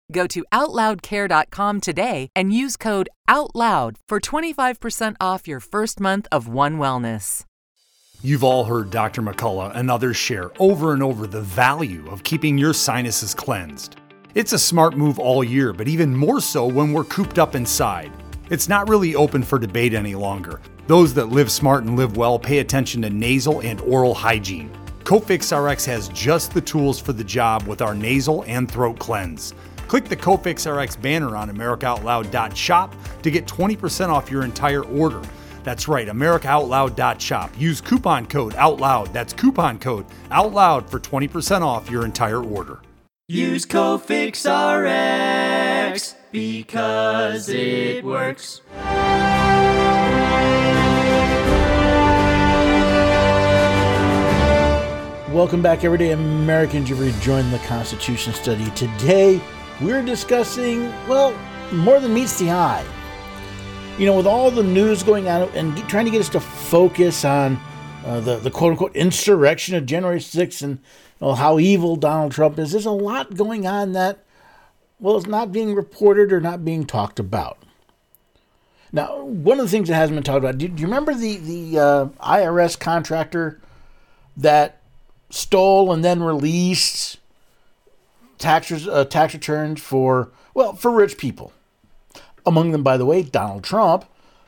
Go 0.11 0.27
to 0.27 0.43
OutLoudCare.com 0.51 1.81
today 1.81 2.29
and 2.35 2.53
use 2.53 2.77
code 2.77 3.09
OUTLOUD 3.27 3.97
for 4.07 4.19
25% 4.19 5.15
off 5.19 5.47
your 5.47 5.59
first 5.59 5.99
month 5.99 6.27
of 6.31 6.47
One 6.47 6.77
Wellness. 6.77 7.45
You've 8.23 8.43
all 8.43 8.65
heard 8.65 8.91
Dr. 8.91 9.23
McCullough 9.23 9.75
and 9.75 9.89
others 9.89 10.15
share 10.15 10.51
over 10.59 10.93
and 10.93 11.01
over 11.01 11.25
the 11.25 11.41
value 11.41 12.07
of 12.11 12.23
keeping 12.23 12.57
your 12.57 12.73
sinuses 12.73 13.33
cleansed. 13.33 13.95
It's 14.35 14.53
a 14.53 14.59
smart 14.59 14.95
move 14.95 15.17
all 15.17 15.43
year, 15.43 15.73
but 15.73 15.87
even 15.87 16.15
more 16.15 16.39
so 16.39 16.67
when 16.67 16.93
we're 16.93 17.03
cooped 17.05 17.39
up 17.39 17.55
inside. 17.55 18.11
It's 18.51 18.69
not 18.69 18.87
really 18.87 19.15
open 19.15 19.41
for 19.43 19.57
debate 19.57 19.93
any 19.93 20.13
longer. 20.13 20.61
Those 20.87 21.13
that 21.15 21.29
live 21.29 21.51
smart 21.51 21.83
and 21.83 21.95
live 21.95 22.17
well 22.17 22.37
pay 22.37 22.59
attention 22.59 23.01
to 23.01 23.09
nasal 23.09 23.61
and 23.61 23.81
oral 23.81 24.13
hygiene. 24.13 24.71
Cofix 25.03 25.51
RX 25.51 25.83
has 25.85 26.09
just 26.09 26.53
the 26.53 26.61
tools 26.61 26.99
for 26.99 27.11
the 27.11 27.23
job 27.23 27.63
with 27.63 27.81
our 27.81 27.95
nasal 27.95 28.43
and 28.45 28.69
throat 28.71 28.99
cleanse. 28.99 29.53
Click 29.91 30.05
the 30.05 30.15
Cofix 30.15 30.73
RX 30.73 30.95
banner 30.95 31.35
on 31.35 31.49
AmericaOutloud.shop 31.53 32.95
to 33.23 33.29
get 33.29 33.45
20% 33.45 34.07
off 34.07 34.31
your 34.31 34.45
entire 34.45 34.85
order. 34.85 35.21
That's 35.65 35.89
right, 35.89 36.07
AmericaOutloud.shop. 36.07 37.51
Use 37.59 37.81
coupon 37.81 38.25
code 38.25 38.53
OUTLOUD. 38.53 39.11
That's 39.11 39.33
coupon 39.33 39.79
code 39.79 40.05
OUTLOUD 40.31 40.89
for 40.89 41.01
20% 41.01 41.61
off 41.61 41.91
your 41.91 42.05
entire 42.05 42.41
order. 42.41 42.79
Use 43.27 43.65
Cofix 43.65 44.47
RX 44.47 46.15
because 46.31 47.49
it 47.49 48.05
works. 48.05 48.61
Welcome 55.33 55.61
back, 55.61 55.83
everyday 55.83 56.11
Americans. 56.11 56.89
You've 56.89 57.01
rejoined 57.01 57.51
the 57.51 57.59
Constitution 57.59 58.31
Study. 58.31 58.69
Today, 58.71 59.41
we're 59.81 60.03
discussing, 60.03 60.89
well, 61.07 61.35
more 61.71 61.99
than 61.99 62.13
meets 62.13 62.37
the 62.37 62.51
eye. 62.51 62.85
you 63.97 64.05
know, 64.05 64.15
with 64.15 64.27
all 64.27 64.49
the 64.51 64.63
news 64.63 65.03
going 65.03 65.27
on 65.27 65.43
and 65.49 65.77
trying 65.89 66.05
to 66.05 66.11
get 66.11 66.21
us 66.21 66.29
to 66.29 66.39
focus 66.39 67.25
on 67.25 67.59
uh, 68.05 68.19
the, 68.19 68.37
the 68.37 68.49
quote 68.49 68.71
unquote 68.71 68.95
insurrection 68.95 69.75
of 69.75 69.85
January 69.85 70.19
6th 70.19 70.63
and 70.63 70.79
you 71.19 71.27
know, 71.27 71.33
how 71.33 71.59
evil 71.59 71.95
Donald 71.95 72.31
Trump 72.31 72.57
is, 72.57 72.71
there's 72.71 72.85
a 72.85 72.91
lot 72.91 73.35
going 73.35 73.67
on 73.67 73.91
that, 73.93 74.23
well, 74.99 75.17
it's 75.17 75.27
not 75.27 75.51
being 75.51 75.75
reported 75.75 76.31
or 76.31 76.39
not 76.39 76.65
being 76.65 76.85
talked 76.85 77.19
about. 77.19 77.57
Now, 78.91 79.23
one 79.23 79.59
of 79.59 79.65
the 79.65 79.71
things 79.71 79.87
that 79.87 79.95
hasn't 79.95 80.17
been 80.17 80.23
talked 80.23 80.39
about, 80.39 80.57
do, 80.57 80.65
you 80.65 80.85
remember 80.85 81.13
the, 81.13 81.37
the 81.37 81.79
uh, 81.79 82.05
IRS 82.21 82.77
contractor 82.79 83.61
that 84.35 84.81
stole 85.29 85.93
and 85.93 86.03
then 86.03 86.21
released 86.21 87.17
tax, 88.41 88.71
uh, 88.71 89.05
tax 89.05 89.33
returns 89.33 89.81
for, 89.81 90.31
well, 90.53 90.73
for 90.73 90.91
rich 90.91 91.17
people? 91.17 91.53
Among 92.45 92.71
them, 92.71 92.83
by 92.83 92.97
the 92.97 93.05
way, 93.05 93.21
Donald 93.23 93.63
Trump. 93.63 94.05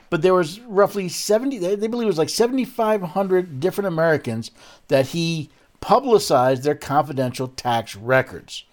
But 0.10 0.22
there 0.22 0.34
was 0.34 0.60
roughly 0.62 1.10
70, 1.10 1.58
they, 1.58 1.88
believe 1.88 2.04
it 2.04 2.08
was 2.08 2.18
like 2.18 2.30
7,500 2.30 3.60
different 3.60 3.88
Americans 3.88 4.52
that 4.88 5.08
he 5.08 5.50
publicized 5.82 6.64
their 6.64 6.76
confidential 6.76 7.48
tax 7.48 7.96
records. 7.96 8.66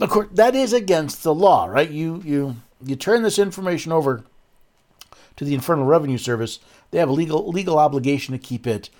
Of 0.00 0.10
course, 0.10 0.28
that 0.32 0.56
is 0.56 0.72
against 0.72 1.22
the 1.22 1.34
law, 1.34 1.66
right? 1.66 1.88
You, 1.88 2.20
you, 2.24 2.56
you 2.84 2.96
turn 2.96 3.22
this 3.22 3.38
information 3.38 3.92
over 3.92 4.24
to 5.36 5.44
the 5.44 5.54
Internal 5.54 5.84
Revenue 5.84 6.18
Service, 6.18 6.58
they 6.90 6.98
have 6.98 7.08
a 7.08 7.12
legal 7.12 7.48
legal 7.48 7.78
obligation 7.78 8.32
to 8.32 8.38
keep 8.38 8.66
it 8.66 8.90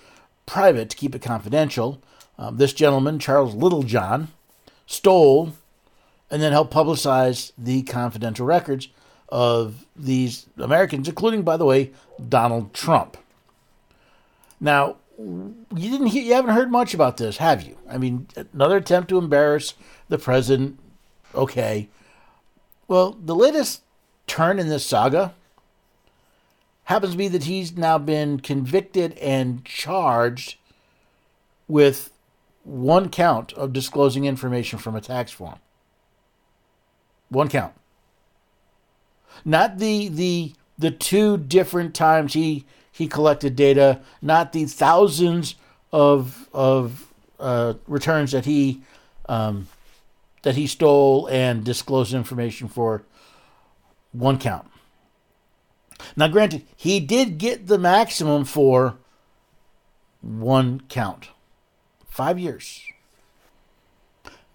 private, 0.45 0.89
to 0.89 0.97
keep 0.97 1.15
it 1.15 1.21
confidential. 1.21 2.01
Um, 2.37 2.57
this 2.57 2.73
gentleman, 2.73 3.19
Charles 3.19 3.55
Littlejohn, 3.55 4.27
stole 4.85 5.53
and 6.29 6.41
then 6.41 6.51
helped 6.51 6.73
publicize 6.73 7.51
the 7.57 7.83
confidential 7.83 8.45
records 8.45 8.89
of 9.29 9.85
these 9.95 10.45
Americans, 10.57 11.07
including, 11.07 11.43
by 11.43 11.57
the 11.57 11.65
way, 11.65 11.91
Donald 12.29 12.73
Trump. 12.73 13.17
Now, 14.59 14.97
you 15.17 15.55
didn't 15.75 16.07
hear, 16.07 16.23
you 16.23 16.33
haven't 16.33 16.55
heard 16.55 16.71
much 16.71 16.93
about 16.93 17.17
this, 17.17 17.37
have 17.37 17.63
you? 17.63 17.77
I 17.89 17.97
mean, 17.97 18.27
another 18.53 18.77
attempt 18.77 19.09
to 19.09 19.17
embarrass 19.17 19.73
the 20.09 20.17
president. 20.17 20.79
Okay. 21.33 21.89
Well, 22.87 23.17
the 23.19 23.35
latest 23.35 23.81
turn 24.27 24.59
in 24.59 24.69
this 24.69 24.85
saga 24.85 25.33
happens 26.85 27.13
to 27.13 27.17
be 27.17 27.27
that 27.29 27.43
he's 27.43 27.75
now 27.75 27.97
been 27.97 28.39
convicted 28.39 29.17
and 29.17 29.65
charged 29.65 30.57
with 31.67 32.11
one 32.65 33.09
count 33.09 33.53
of 33.53 33.71
disclosing 33.71 34.25
information 34.25 34.79
from 34.79 34.95
a 34.95 35.01
tax 35.01 35.31
form. 35.31 35.59
One 37.29 37.47
count. 37.47 37.73
Not 39.45 39.77
the 39.77 40.09
the 40.09 40.53
the 40.77 40.91
two 40.91 41.37
different 41.37 41.93
times 41.93 42.33
he 42.33 42.65
he 42.91 43.07
collected 43.07 43.55
data, 43.55 44.01
not 44.21 44.51
the 44.51 44.65
thousands 44.65 45.55
of 45.91 46.49
of 46.53 47.13
uh, 47.39 47.75
returns 47.87 48.31
that 48.31 48.45
he 48.45 48.81
um, 49.29 49.67
that 50.41 50.55
he 50.55 50.65
stole 50.67 51.27
and 51.27 51.63
disclosed 51.63 52.13
information 52.13 52.67
for. 52.67 53.03
One 54.11 54.39
count. 54.39 54.65
Now, 56.15 56.29
granted, 56.29 56.65
he 56.77 57.01
did 57.01 57.37
get 57.37 57.67
the 57.67 57.77
maximum 57.77 58.45
for 58.45 58.97
one 60.21 60.81
count 60.87 61.29
five 62.15 62.39
years. 62.39 62.81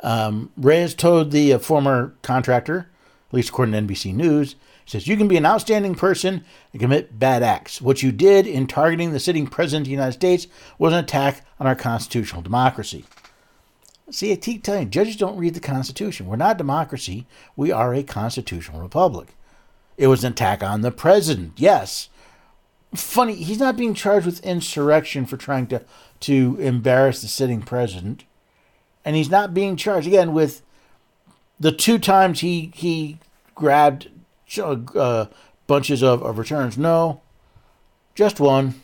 Um, 0.02 0.50
Reyes 0.56 0.94
told 0.94 1.30
the 1.30 1.52
uh, 1.52 1.58
former 1.58 2.14
contractor, 2.22 2.90
at 3.28 3.34
least 3.34 3.50
according 3.50 3.74
to 3.74 3.94
NBC 3.94 4.14
News, 4.14 4.56
says, 4.86 5.06
You 5.06 5.16
can 5.16 5.28
be 5.28 5.36
an 5.36 5.46
outstanding 5.46 5.94
person 5.94 6.44
and 6.72 6.80
commit 6.80 7.18
bad 7.18 7.42
acts. 7.42 7.80
What 7.80 8.02
you 8.02 8.12
did 8.12 8.46
in 8.46 8.66
targeting 8.66 9.12
the 9.12 9.20
sitting 9.20 9.46
president 9.46 9.82
of 9.82 9.86
the 9.86 9.92
United 9.92 10.12
States 10.12 10.46
was 10.78 10.92
an 10.92 11.00
attack 11.00 11.44
on 11.58 11.66
our 11.66 11.74
constitutional 11.74 12.42
democracy. 12.42 13.04
See, 14.10 14.32
I 14.32 14.36
keep 14.36 14.64
telling 14.64 14.84
you, 14.84 14.88
judges 14.88 15.16
don't 15.16 15.38
read 15.38 15.54
the 15.54 15.60
Constitution. 15.60 16.26
We're 16.26 16.36
not 16.36 16.56
a 16.56 16.58
democracy, 16.58 17.26
we 17.56 17.70
are 17.70 17.94
a 17.94 18.02
constitutional 18.02 18.80
republic. 18.80 19.36
It 19.96 20.08
was 20.08 20.24
an 20.24 20.32
attack 20.32 20.62
on 20.62 20.80
the 20.80 20.90
president. 20.90 21.52
Yes. 21.56 22.08
Funny, 22.94 23.36
he's 23.36 23.60
not 23.60 23.76
being 23.76 23.94
charged 23.94 24.26
with 24.26 24.44
insurrection 24.44 25.24
for 25.24 25.36
trying 25.36 25.66
to, 25.68 25.84
to 26.20 26.56
embarrass 26.58 27.22
the 27.22 27.28
sitting 27.28 27.62
president. 27.62 28.24
And 29.04 29.14
he's 29.14 29.30
not 29.30 29.54
being 29.54 29.76
charged, 29.76 30.08
again, 30.08 30.32
with 30.32 30.62
the 31.58 31.72
two 31.72 31.98
times 31.98 32.40
he, 32.40 32.72
he 32.74 33.18
grabbed 33.54 34.08
uh, 34.58 35.26
bunches 35.66 36.02
of, 36.02 36.22
of 36.22 36.38
returns. 36.38 36.76
No, 36.76 37.20
just 38.14 38.40
one. 38.40 38.80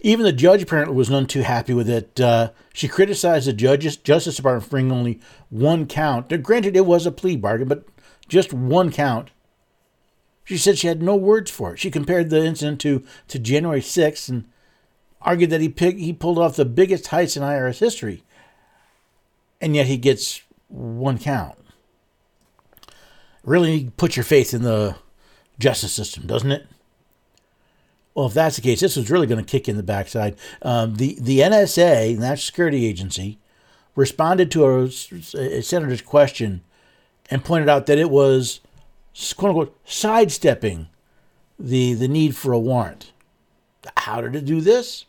Even 0.00 0.24
the 0.24 0.32
judge 0.32 0.62
apparently 0.62 0.96
was 0.96 1.10
none 1.10 1.26
too 1.26 1.42
happy 1.42 1.74
with 1.74 1.88
it. 1.88 2.20
Uh, 2.20 2.50
she 2.72 2.88
criticized 2.88 3.46
the 3.46 3.52
judges, 3.52 3.96
Justice 3.96 4.36
Department 4.36 4.64
for 4.64 4.70
bringing 4.70 4.92
only 4.92 5.20
one 5.50 5.86
count. 5.86 6.42
Granted, 6.42 6.76
it 6.76 6.86
was 6.86 7.06
a 7.06 7.12
plea 7.12 7.36
bargain, 7.36 7.68
but 7.68 7.84
just 8.28 8.52
one 8.52 8.90
count 8.90 9.30
she 10.44 10.58
said 10.58 10.78
she 10.78 10.88
had 10.88 11.02
no 11.02 11.16
words 11.16 11.50
for 11.50 11.74
it. 11.74 11.78
She 11.78 11.90
compared 11.90 12.30
the 12.30 12.44
incident 12.44 12.80
to, 12.82 13.04
to 13.28 13.38
January 13.38 13.80
6th 13.80 14.28
and 14.28 14.44
argued 15.20 15.50
that 15.50 15.60
he, 15.60 15.68
picked, 15.68 16.00
he 16.00 16.12
pulled 16.12 16.38
off 16.38 16.56
the 16.56 16.64
biggest 16.64 17.06
heist 17.06 17.36
in 17.36 17.42
IRS 17.42 17.78
history, 17.78 18.24
and 19.60 19.76
yet 19.76 19.86
he 19.86 19.96
gets 19.96 20.42
one 20.68 21.18
count. 21.18 21.58
Really 23.44 23.90
put 23.96 24.16
your 24.16 24.24
faith 24.24 24.54
in 24.54 24.62
the 24.62 24.96
justice 25.58 25.92
system, 25.92 26.26
doesn't 26.26 26.52
it? 26.52 26.66
Well, 28.14 28.26
if 28.26 28.34
that's 28.34 28.56
the 28.56 28.62
case, 28.62 28.80
this 28.80 28.96
was 28.96 29.10
really 29.10 29.26
going 29.26 29.42
to 29.42 29.50
kick 29.50 29.68
in 29.68 29.76
the 29.76 29.82
backside. 29.82 30.36
Um, 30.60 30.96
the 30.96 31.16
the 31.18 31.38
NSA, 31.40 32.18
National 32.18 32.36
Security 32.36 32.84
Agency, 32.84 33.38
responded 33.96 34.50
to 34.50 34.66
a, 34.66 34.84
a 34.84 35.62
senator's 35.62 36.02
question 36.02 36.62
and 37.30 37.44
pointed 37.44 37.70
out 37.70 37.86
that 37.86 37.98
it 37.98 38.10
was 38.10 38.60
quote 39.14 39.50
unquote 39.50 39.78
sidestepping 39.84 40.88
the, 41.58 41.94
the 41.94 42.08
need 42.08 42.36
for 42.36 42.52
a 42.52 42.58
warrant. 42.58 43.12
How 43.96 44.20
did 44.20 44.34
it 44.34 44.44
do 44.44 44.60
this? 44.60 45.04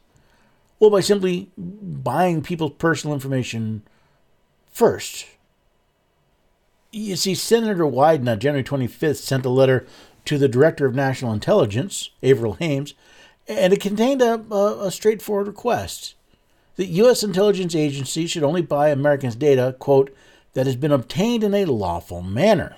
Well, 0.80 0.90
by 0.90 1.02
simply 1.02 1.52
buying 1.58 2.42
people's 2.42 2.74
personal 2.78 3.14
information 3.14 3.84
first. 4.72 5.26
You 6.92 7.16
see, 7.16 7.36
Senator 7.36 7.86
Wyden 7.86 8.30
on 8.30 8.40
January 8.40 8.64
25th 8.64 9.18
sent 9.18 9.46
a 9.46 9.50
letter 9.50 9.88
to 10.26 10.38
the 10.38 10.48
Director 10.48 10.86
of 10.86 10.96
National 10.96 11.34
Intelligence, 11.34 12.12
Avril 12.22 12.54
Haines, 12.54 12.94
and 13.48 13.74
it 13.74 13.82
contained 13.82 14.22
a, 14.22 14.44
a, 14.52 14.88
a 14.88 14.92
straightforward 14.92 15.48
request. 15.48 16.16
The 16.76 16.86
U.S. 16.86 17.24
intelligence 17.24 17.76
agency 17.76 18.26
should 18.26 18.44
only 18.44 18.62
buy 18.62 18.90
Americans' 18.90 19.36
data, 19.36 19.76
quote, 19.80 20.16
that 20.54 20.66
has 20.66 20.76
been 20.76 20.92
obtained 20.92 21.44
in 21.44 21.54
a 21.54 21.66
lawful 21.66 22.22
manner. 22.22 22.78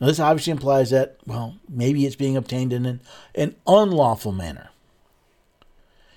Now, 0.00 0.08
this 0.08 0.20
obviously 0.20 0.50
implies 0.50 0.90
that, 0.90 1.16
well, 1.26 1.56
maybe 1.68 2.04
it's 2.04 2.16
being 2.16 2.36
obtained 2.36 2.72
in 2.72 2.84
an, 2.84 3.00
an 3.34 3.54
unlawful 3.66 4.32
manner. 4.32 4.70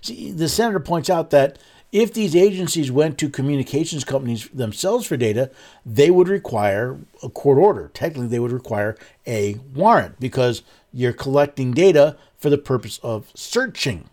See, 0.02 0.32
the 0.32 0.50
senator 0.50 0.80
points 0.80 1.10
out 1.10 1.30
that 1.30 1.60
if 1.92 2.14
these 2.14 2.36
agencies 2.36 2.92
went 2.92 3.18
to 3.18 3.30
communications 3.30 4.04
companies 4.04 4.50
themselves 4.50 5.06
for 5.06 5.16
data, 5.16 5.52
they 5.86 6.12
would 6.12 6.28
require 6.28 6.98
a 7.24 7.30
court 7.30 7.58
order. 7.58 7.90
Technically, 7.94 8.28
they 8.28 8.40
would 8.40 8.52
require 8.52 8.98
a 9.26 9.56
warrant 9.74 10.20
because 10.20 10.64
you're 10.92 11.14
collecting 11.14 11.72
data 11.72 12.18
for 12.38 12.50
the 12.50 12.58
purpose 12.58 13.00
of 13.04 13.32
searching. 13.36 14.10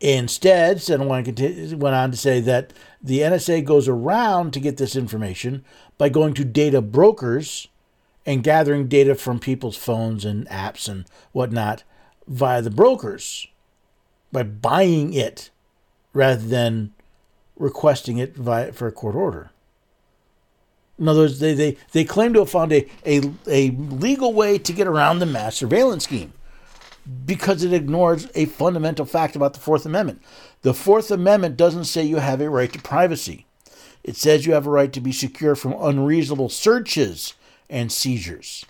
Instead, 0.00 0.82
Senator 0.82 1.08
went 1.08 1.94
on 1.94 2.10
to 2.10 2.16
say 2.16 2.40
that 2.40 2.72
the 3.02 3.20
NSA 3.20 3.64
goes 3.64 3.88
around 3.88 4.52
to 4.52 4.60
get 4.60 4.76
this 4.76 4.96
information 4.96 5.64
by 5.98 6.08
going 6.08 6.34
to 6.34 6.44
data 6.44 6.82
brokers 6.82 7.68
and 8.26 8.42
gathering 8.42 8.88
data 8.88 9.14
from 9.14 9.38
people's 9.38 9.76
phones 9.76 10.24
and 10.24 10.48
apps 10.48 10.88
and 10.88 11.04
whatnot 11.32 11.84
via 12.26 12.62
the 12.62 12.70
brokers 12.70 13.46
by 14.32 14.42
buying 14.42 15.12
it 15.12 15.50
rather 16.12 16.42
than 16.42 16.92
requesting 17.56 18.18
it 18.18 18.34
via, 18.36 18.72
for 18.72 18.86
a 18.86 18.92
court 18.92 19.14
order. 19.14 19.50
In 20.98 21.08
other 21.08 21.20
words, 21.20 21.40
they, 21.40 21.54
they, 21.54 21.76
they 21.92 22.04
claim 22.04 22.32
to 22.34 22.40
have 22.40 22.50
found 22.50 22.72
a, 22.72 22.88
a, 23.04 23.20
a 23.46 23.70
legal 23.70 24.32
way 24.32 24.58
to 24.58 24.72
get 24.72 24.86
around 24.86 25.18
the 25.18 25.26
mass 25.26 25.56
surveillance 25.56 26.04
scheme 26.04 26.32
because 27.26 27.62
it 27.62 27.72
ignores 27.72 28.28
a 28.34 28.46
fundamental 28.46 29.04
fact 29.04 29.36
about 29.36 29.54
the 29.54 29.60
Fourth 29.60 29.84
Amendment. 29.84 30.22
The 30.62 30.72
Fourth 30.72 31.10
Amendment 31.10 31.56
doesn't 31.56 31.84
say 31.84 32.04
you 32.04 32.16
have 32.16 32.40
a 32.40 32.48
right 32.48 32.72
to 32.72 32.78
privacy. 32.80 33.46
It 34.02 34.16
says 34.16 34.46
you 34.46 34.54
have 34.54 34.66
a 34.66 34.70
right 34.70 34.92
to 34.92 35.00
be 35.00 35.12
secure 35.12 35.54
from 35.54 35.74
unreasonable 35.78 36.48
searches 36.48 37.34
and 37.74 37.90
seizures. 37.90 38.64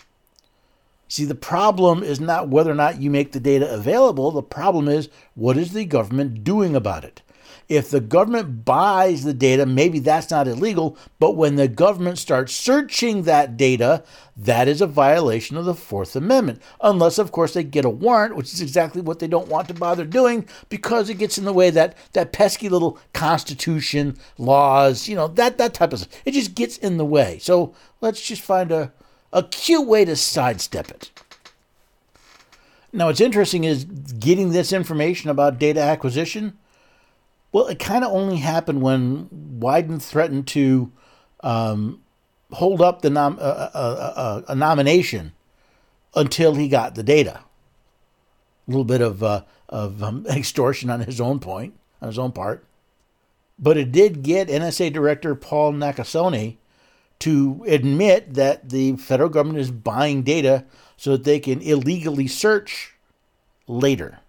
See, 1.07 1.25
the 1.25 1.35
problem 1.35 2.01
is 2.01 2.19
not 2.19 2.49
whether 2.49 2.71
or 2.71 2.75
not 2.75 2.99
you 2.99 3.11
make 3.11 3.31
the 3.31 3.39
data 3.39 3.71
available, 3.71 4.31
the 4.31 4.41
problem 4.41 4.87
is 4.87 5.09
what 5.35 5.57
is 5.57 5.73
the 5.73 5.85
government 5.85 6.43
doing 6.43 6.75
about 6.75 7.05
it? 7.05 7.21
If 7.67 7.89
the 7.89 7.99
government 7.99 8.65
buys 8.65 9.23
the 9.23 9.33
data, 9.33 9.65
maybe 9.65 9.99
that's 9.99 10.29
not 10.29 10.47
illegal. 10.47 10.97
But 11.19 11.35
when 11.35 11.55
the 11.55 11.67
government 11.67 12.17
starts 12.17 12.53
searching 12.53 13.23
that 13.23 13.57
data, 13.57 14.03
that 14.37 14.67
is 14.67 14.81
a 14.81 14.87
violation 14.87 15.57
of 15.57 15.65
the 15.65 15.73
Fourth 15.73 16.15
Amendment. 16.15 16.61
Unless, 16.81 17.17
of 17.17 17.31
course, 17.31 17.53
they 17.53 17.63
get 17.63 17.85
a 17.85 17.89
warrant, 17.89 18.35
which 18.35 18.53
is 18.53 18.61
exactly 18.61 19.01
what 19.01 19.19
they 19.19 19.27
don't 19.27 19.47
want 19.47 19.67
to 19.69 19.73
bother 19.73 20.05
doing 20.05 20.47
because 20.69 21.09
it 21.09 21.17
gets 21.17 21.37
in 21.37 21.45
the 21.45 21.53
way 21.53 21.69
that 21.69 21.97
that 22.13 22.33
pesky 22.33 22.69
little 22.69 22.99
Constitution 23.13 24.17
laws, 24.37 25.07
you 25.07 25.15
know, 25.15 25.27
that 25.29 25.57
that 25.57 25.73
type 25.73 25.93
of 25.93 25.99
stuff. 25.99 26.21
It 26.25 26.31
just 26.31 26.55
gets 26.55 26.77
in 26.77 26.97
the 26.97 27.05
way. 27.05 27.39
So 27.39 27.73
let's 28.01 28.25
just 28.25 28.41
find 28.41 28.71
a 28.71 28.91
a 29.33 29.43
cute 29.43 29.85
way 29.85 30.05
to 30.05 30.15
sidestep 30.15 30.89
it. 30.89 31.11
Now, 32.93 33.07
what's 33.07 33.19
interesting 33.19 33.65
is 33.65 33.83
getting 33.83 34.51
this 34.51 34.71
information 34.71 35.29
about 35.29 35.59
data 35.59 35.81
acquisition. 35.81 36.57
Well, 37.51 37.67
it 37.67 37.79
kind 37.79 38.03
of 38.03 38.11
only 38.11 38.37
happened 38.37 38.81
when 38.81 39.29
Wyden 39.59 40.01
threatened 40.01 40.47
to 40.47 40.91
um, 41.41 42.01
hold 42.51 42.81
up 42.81 43.01
the 43.01 43.09
nom- 43.09 43.39
uh, 43.39 43.41
uh, 43.43 43.69
uh, 43.73 44.13
uh, 44.15 44.41
a 44.49 44.55
nomination 44.55 45.33
until 46.15 46.55
he 46.55 46.67
got 46.67 46.95
the 46.95 47.03
data. 47.03 47.41
A 48.67 48.71
little 48.71 48.85
bit 48.85 49.01
of 49.01 49.23
uh, 49.23 49.43
of 49.69 50.01
um, 50.03 50.25
extortion 50.29 50.89
on 50.89 51.01
his 51.01 51.21
own 51.21 51.39
point, 51.39 51.75
on 52.01 52.07
his 52.07 52.19
own 52.19 52.31
part, 52.31 52.65
but 53.59 53.77
it 53.77 53.91
did 53.91 54.23
get 54.23 54.47
NSA 54.47 54.91
Director 54.91 55.35
Paul 55.35 55.73
Nakasone 55.73 56.57
to 57.19 57.63
admit 57.67 58.33
that 58.33 58.69
the 58.69 58.97
federal 58.97 59.29
government 59.29 59.59
is 59.59 59.71
buying 59.71 60.23
data 60.23 60.65
so 60.97 61.11
that 61.11 61.23
they 61.23 61.39
can 61.39 61.61
illegally 61.61 62.27
search 62.27 62.95
later. 63.67 64.19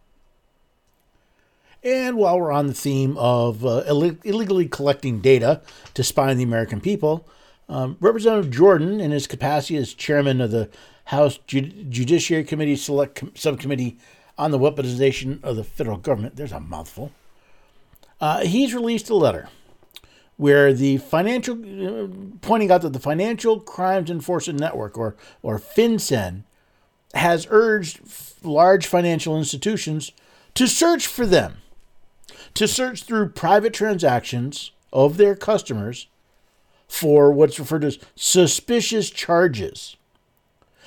And 1.86 2.16
while 2.16 2.40
we're 2.40 2.50
on 2.50 2.66
the 2.66 2.74
theme 2.74 3.16
of 3.16 3.64
uh, 3.64 3.84
Ill- 3.86 4.16
illegally 4.24 4.66
collecting 4.66 5.20
data 5.20 5.62
to 5.94 6.02
spy 6.02 6.30
on 6.30 6.36
the 6.36 6.42
American 6.42 6.80
people, 6.80 7.28
um, 7.68 7.96
Representative 8.00 8.50
Jordan, 8.50 9.00
in 9.00 9.12
his 9.12 9.28
capacity 9.28 9.76
as 9.76 9.94
chairman 9.94 10.40
of 10.40 10.50
the 10.50 10.68
House 11.04 11.38
Jud- 11.46 11.88
Judiciary 11.88 12.42
Committee 12.42 12.74
Select 12.74 13.14
Com- 13.14 13.36
Subcommittee 13.36 13.98
on 14.36 14.50
the 14.50 14.58
Weaponization 14.58 15.40
of 15.44 15.54
the 15.54 15.62
Federal 15.62 15.96
Government, 15.96 16.34
there's 16.34 16.50
a 16.50 16.58
mouthful, 16.58 17.12
uh, 18.20 18.40
he's 18.40 18.74
released 18.74 19.08
a 19.08 19.14
letter 19.14 19.48
where 20.36 20.72
the 20.72 20.96
financial, 20.96 21.54
uh, 21.54 22.08
pointing 22.40 22.72
out 22.72 22.82
that 22.82 22.94
the 22.94 22.98
Financial 22.98 23.60
Crimes 23.60 24.10
Enforcement 24.10 24.58
Network, 24.58 24.98
or, 24.98 25.14
or 25.40 25.60
FinCEN, 25.60 26.42
has 27.14 27.46
urged 27.48 28.00
large 28.42 28.88
financial 28.88 29.38
institutions 29.38 30.10
to 30.54 30.66
search 30.66 31.06
for 31.06 31.24
them, 31.24 31.58
to 32.56 32.66
search 32.66 33.04
through 33.04 33.28
private 33.28 33.72
transactions 33.72 34.72
of 34.92 35.16
their 35.16 35.36
customers 35.36 36.08
for 36.88 37.30
what's 37.30 37.58
referred 37.58 37.82
to 37.82 37.88
as 37.88 37.98
suspicious 38.14 39.10
charges. 39.10 39.96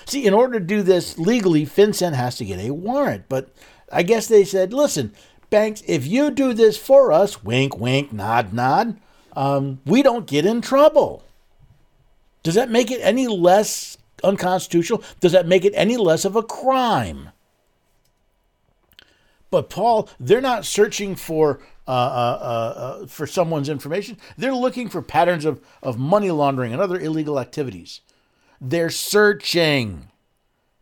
See, 0.05 0.25
in 0.25 0.34
order 0.34 0.60
to 0.60 0.65
do 0.65 0.82
this 0.82 1.19
legally, 1.19 1.65
FinCEN 1.65 2.13
has 2.13 2.38
to 2.38 2.45
get 2.45 2.60
a 2.60 2.71
warrant. 2.71 3.25
But 3.29 3.53
I 3.91 4.03
guess 4.03 4.27
they 4.27 4.43
said, 4.43 4.73
listen, 4.73 5.13
banks, 5.49 5.84
if 5.86 6.08
you 6.08 6.32
do 6.32 6.53
this 6.53 6.77
for 6.77 7.12
us, 7.12 7.43
wink, 7.43 7.77
wink, 7.77 8.12
nod, 8.12 8.51
nod, 8.51 8.99
um, 9.34 9.79
we 9.86 10.01
don't 10.01 10.25
get 10.25 10.45
in 10.45 10.62
trouble. 10.62 11.23
Does 12.41 12.55
that 12.55 12.71
make 12.71 12.89
it 12.89 13.01
any 13.01 13.27
less 13.27 13.97
unconstitutional? 14.23 15.03
Does 15.19 15.34
that 15.34 15.45
make 15.45 15.65
it 15.65 15.73
any 15.75 15.97
less 15.97 16.25
of 16.25 16.36
a 16.36 16.43
crime? 16.43 17.29
But 19.52 19.70
Paul, 19.70 20.10
they're 20.20 20.42
not 20.42 20.66
searching 20.66 21.16
for 21.16 21.60
uh, 21.88 21.92
uh, 21.92 21.94
uh, 22.42 22.80
uh, 23.04 23.08
for 23.08 23.26
someone's 23.26 23.68
information. 23.68 24.18
They're 24.38 24.54
looking 24.54 24.90
for 24.90 25.02
patterns 25.02 25.44
of, 25.44 25.60
of 25.82 25.98
money 25.98 26.30
laundering 26.30 26.72
and 26.72 26.82
other 26.82 27.00
illegal 27.00 27.40
activities. 27.40 28.02
They're 28.62 28.92
searching. 28.92 30.10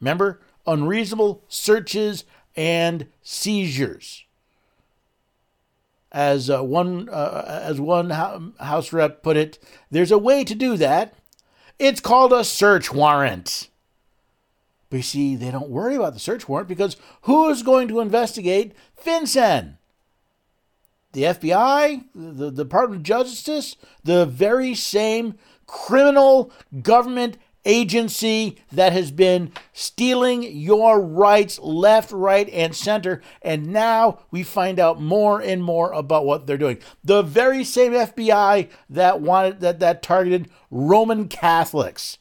Remember, 0.02 0.42
unreasonable 0.66 1.44
searches 1.48 2.26
and 2.58 3.08
seizures. 3.22 4.26
As 6.12 6.50
uh, 6.50 6.62
one 6.64 7.10
uh, 7.10 7.62
as 7.64 7.80
one 7.80 8.10
House 8.10 8.92
rep 8.92 9.24
put 9.24 9.38
it, 9.38 9.60
there's 9.92 10.12
a 10.12 10.18
way 10.18 10.44
to 10.44 10.56
do 10.56 10.76
that. 10.78 11.14
It's 11.80 12.02
called 12.02 12.34
a 12.34 12.44
search 12.44 12.92
warrant. 12.92 13.70
But 14.90 14.98
you 14.98 15.04
see, 15.04 15.36
they 15.36 15.52
don't 15.52 15.70
worry 15.70 15.96
about 15.96 16.14
the 16.14 16.20
search 16.20 16.48
warrant 16.48 16.70
because 16.70 16.96
who 17.24 17.50
is 17.50 17.64
going 17.64 17.88
to 17.90 18.00
investigate 18.00 18.74
FinCEN? 19.02 19.78
The 21.14 21.24
FBI, 21.24 22.06
the, 22.14 22.52
the 22.52 22.64
Department 22.64 23.00
of 23.00 23.04
Justice, 23.04 23.76
the 24.04 24.26
very 24.26 24.76
same 24.76 25.36
criminal 25.66 26.52
government 26.82 27.38
agency 27.68 28.58
that 28.72 28.94
has 28.94 29.12
been 29.12 29.52
stealing 29.74 30.42
your 30.44 31.02
rights 31.02 31.60
left, 31.60 32.12
right, 32.12 32.50
and 32.50 32.76
center. 32.76 33.22
And 33.42 33.68
now 33.68 34.20
we 34.32 34.42
find 34.42 34.80
out 34.80 35.02
more 35.02 35.42
and 35.42 35.62
more 35.64 35.92
about 35.92 36.26
what 36.26 36.48
they're 36.48 36.58
doing. 36.58 36.80
The 37.04 37.22
very 37.22 37.64
same 37.64 37.92
FBI 37.92 38.70
that 38.90 39.22
wanted 39.22 39.60
that, 39.60 39.80
that 39.80 40.02
targeted 40.02 40.50
Roman 40.72 41.28
Catholics 41.28 42.18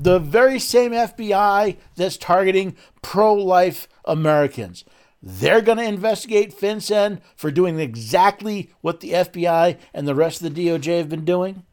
the 0.00 0.18
very 0.18 0.58
same 0.58 0.92
FBI 0.92 1.76
that's 1.94 2.16
targeting 2.16 2.74
pro 3.02 3.34
life 3.34 3.86
Americans. 4.06 4.84
They're 5.22 5.60
going 5.60 5.76
to 5.76 5.84
investigate 5.84 6.58
FinCEN 6.58 7.20
for 7.36 7.50
doing 7.50 7.78
exactly 7.78 8.70
what 8.80 9.00
the 9.00 9.12
FBI 9.12 9.76
and 9.92 10.08
the 10.08 10.14
rest 10.14 10.40
of 10.40 10.54
the 10.54 10.68
DOJ 10.68 10.96
have 10.96 11.10
been 11.10 11.26
doing. 11.26 11.64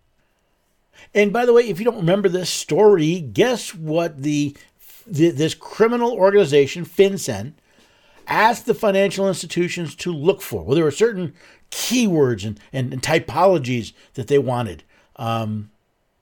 And 1.14 1.32
by 1.32 1.46
the 1.46 1.54
way, 1.54 1.70
if 1.70 1.80
you 1.80 1.86
don't 1.86 1.96
remember 1.96 2.28
this 2.28 2.50
story, 2.50 3.22
guess 3.22 3.74
what 3.74 4.24
the, 4.24 4.58
the 5.06 5.30
this 5.30 5.54
criminal 5.54 6.12
organization 6.12 6.84
FinCEN 6.84 7.54
asked 8.28 8.66
the 8.66 8.74
financial 8.74 9.30
institutions 9.30 9.96
to 9.96 10.12
look 10.12 10.42
for? 10.42 10.64
Well, 10.64 10.76
there 10.76 10.84
were 10.84 10.92
certain 10.92 11.34
keywords 11.72 12.46
and, 12.46 12.60
and, 12.74 12.92
and 12.92 13.02
typologies 13.02 13.94
that 14.16 14.28
they 14.28 14.38
wanted. 14.38 14.84
Um, 15.16 15.70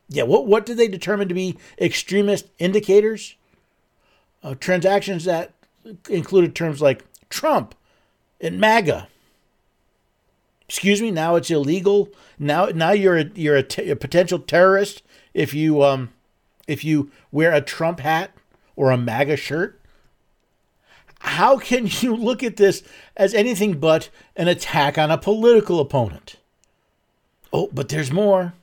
yeah, 0.09 0.23
what 0.23 0.45
what 0.45 0.65
did 0.65 0.77
they 0.77 0.87
determine 0.87 1.27
to 1.29 1.33
be 1.33 1.57
extremist 1.79 2.47
indicators? 2.59 3.35
Uh, 4.43 4.55
transactions 4.55 5.25
that 5.25 5.53
included 6.09 6.55
terms 6.55 6.81
like 6.81 7.03
Trump 7.29 7.73
and 8.39 8.59
MAGA. 8.59 9.07
Excuse 10.67 11.01
me. 11.01 11.11
Now 11.11 11.35
it's 11.35 11.49
illegal. 11.49 12.09
Now 12.37 12.65
now 12.65 12.91
you're 12.91 13.17
a, 13.17 13.25
you're 13.35 13.57
a, 13.57 13.95
potential 13.95 14.39
terrorist 14.39 15.03
if 15.33 15.53
you 15.53 15.83
um 15.83 16.09
if 16.67 16.83
you 16.83 17.11
wear 17.31 17.53
a 17.53 17.61
Trump 17.61 17.99
hat 17.99 18.31
or 18.75 18.91
a 18.91 18.97
MAGA 18.97 19.37
shirt. 19.37 19.79
How 21.19 21.57
can 21.57 21.87
you 22.01 22.15
look 22.15 22.43
at 22.43 22.57
this 22.57 22.83
as 23.17 23.33
anything 23.33 23.79
but 23.79 24.09
an 24.35 24.47
attack 24.47 24.97
on 24.97 25.09
a 25.09 25.17
political 25.17 25.79
opponent? 25.79 26.35
Oh, 27.51 27.69
but 27.71 27.89
there's 27.89 28.11
more. 28.11 28.53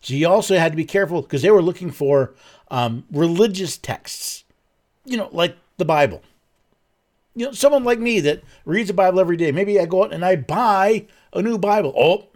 So 0.00 0.14
you 0.14 0.28
also 0.28 0.56
had 0.56 0.72
to 0.72 0.76
be 0.76 0.84
careful 0.84 1.22
because 1.22 1.42
they 1.42 1.50
were 1.50 1.62
looking 1.62 1.90
for 1.90 2.34
um, 2.70 3.04
religious 3.10 3.76
texts, 3.76 4.44
you 5.04 5.16
know, 5.16 5.28
like 5.32 5.56
the 5.76 5.84
Bible. 5.84 6.22
You 7.34 7.46
know, 7.46 7.52
someone 7.52 7.84
like 7.84 7.98
me 7.98 8.20
that 8.20 8.42
reads 8.64 8.88
the 8.88 8.94
Bible 8.94 9.20
every 9.20 9.36
day. 9.36 9.52
Maybe 9.52 9.78
I 9.78 9.86
go 9.86 10.04
out 10.04 10.12
and 10.12 10.24
I 10.24 10.36
buy 10.36 11.06
a 11.32 11.42
new 11.42 11.58
Bible. 11.58 11.92
Oh, 11.96 12.26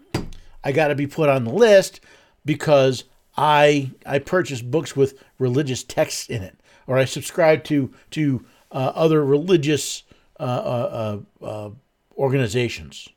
I 0.65 0.73
got 0.73 0.89
to 0.89 0.95
be 0.95 1.07
put 1.07 1.29
on 1.29 1.45
the 1.45 1.53
list 1.53 2.01
because 2.45 3.05
I 3.37 3.91
I 4.07 4.19
purchase 4.19 4.63
books 4.63 4.95
with 4.95 5.23
religious 5.39 5.83
texts 5.83 6.29
in 6.29 6.43
it, 6.43 6.59
or 6.87 6.99
I 6.99 7.05
subscribe 7.05 7.65
to 7.65 7.93
to 8.11 8.45
uh, 8.71 8.93
other 8.95 9.25
religious 9.25 10.05
uh, 10.39 10.43
uh, 10.43 11.19
uh, 11.43 11.45
uh 11.45 11.71
organizations. 12.17 13.09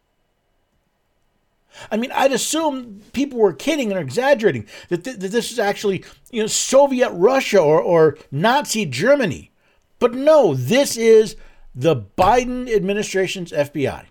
I 1.92 1.98
mean, 1.98 2.12
I'd 2.12 2.32
assume 2.32 3.02
people 3.14 3.40
were 3.40 3.54
kidding 3.54 3.92
and 3.92 4.00
exaggerating 4.00 4.68
that, 4.90 5.04
th- 5.04 5.18
that 5.18 5.32
this 5.32 5.52
is 5.52 5.60
actually, 5.60 6.04
you 6.32 6.42
know, 6.42 6.48
Soviet 6.48 7.12
Russia 7.12 7.60
or, 7.60 7.82
or 7.82 8.18
Nazi 8.32 8.86
Germany. 8.86 9.52
But 10.00 10.14
no, 10.14 10.54
this 10.54 10.98
is 10.98 11.36
the 11.74 11.96
Biden 11.96 12.74
administration's 12.74 13.52
FBI. 13.52 14.06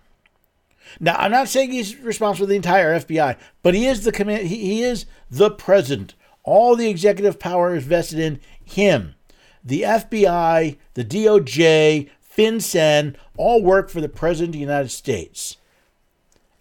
Now, 1.00 1.16
I'm 1.16 1.31
not 1.31 1.48
saying 1.48 1.72
he's 1.72 1.96
responsible 1.98 2.46
for 2.46 2.50
the 2.50 2.57
entire 2.57 2.98
FBI, 3.00 3.37
but 3.62 3.74
he 3.74 3.87
is 3.87 4.05
the 4.05 4.12
command. 4.12 4.46
He, 4.46 4.57
he 4.59 4.83
is 4.83 5.07
the 5.31 5.50
president. 5.50 6.14
All 6.42 6.77
the 6.77 6.88
executive 6.88 7.38
power 7.38 7.74
is 7.74 7.85
vested 7.85 8.18
in 8.18 8.40
him. 8.62 9.14
The 9.64 9.83
FBI, 9.83 10.77
the 10.92 11.05
DOJ, 11.05 12.11
FinCEN 12.37 13.16
all 13.37 13.62
work 13.62 13.88
for 13.88 14.00
the 14.00 14.09
president 14.09 14.50
of 14.50 14.53
the 14.55 14.59
United 14.59 14.90
States. 14.90 15.57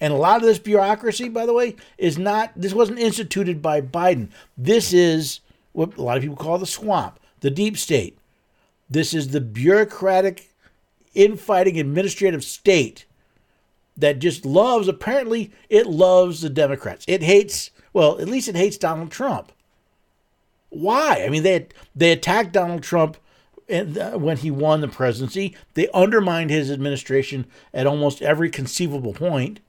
And 0.03 0.11
a 0.11 0.17
lot 0.17 0.41
of 0.41 0.45
this 0.45 0.59
bureaucracy, 0.59 1.29
by 1.29 1.45
the 1.45 1.53
way, 1.53 1.77
is 1.97 2.17
not, 2.17 2.51
this 2.57 2.73
wasn't 2.73 2.99
instituted 2.99 3.61
by 3.61 3.79
Biden. 3.79 4.27
This 4.57 4.91
is 4.91 5.39
what 5.71 5.95
a 5.95 6.01
lot 6.01 6.17
of 6.17 6.23
people 6.23 6.35
call 6.35 6.57
the 6.57 6.65
swamp, 6.65 7.21
the 7.39 7.49
deep 7.49 7.77
state. 7.77 8.17
This 8.89 9.13
is 9.13 9.29
the 9.29 9.39
bureaucratic, 9.39 10.49
infighting 11.13 11.79
administrative 11.79 12.43
state 12.43 13.05
that 13.95 14.19
just 14.19 14.45
loves, 14.45 14.89
apparently, 14.89 15.51
it 15.69 15.87
loves 15.87 16.41
the 16.41 16.49
Democrats. 16.49 17.05
It 17.07 17.23
hates, 17.23 17.71
well, 17.93 18.19
at 18.19 18.27
least 18.27 18.49
it 18.49 18.57
hates 18.57 18.75
Donald 18.75 19.09
Trump. 19.09 19.53
Why? 20.67 21.23
I 21.25 21.29
mean, 21.29 21.43
they, 21.43 21.67
they 21.95 22.11
attacked 22.11 22.51
Donald 22.51 22.83
Trump 22.83 23.15
when 23.69 24.35
he 24.35 24.51
won 24.51 24.81
the 24.81 24.89
presidency. 24.89 25.55
They 25.75 25.87
undermined 25.93 26.49
his 26.49 26.69
administration 26.69 27.45
at 27.73 27.87
almost 27.87 28.21
every 28.21 28.49
conceivable 28.49 29.13
point. 29.13 29.61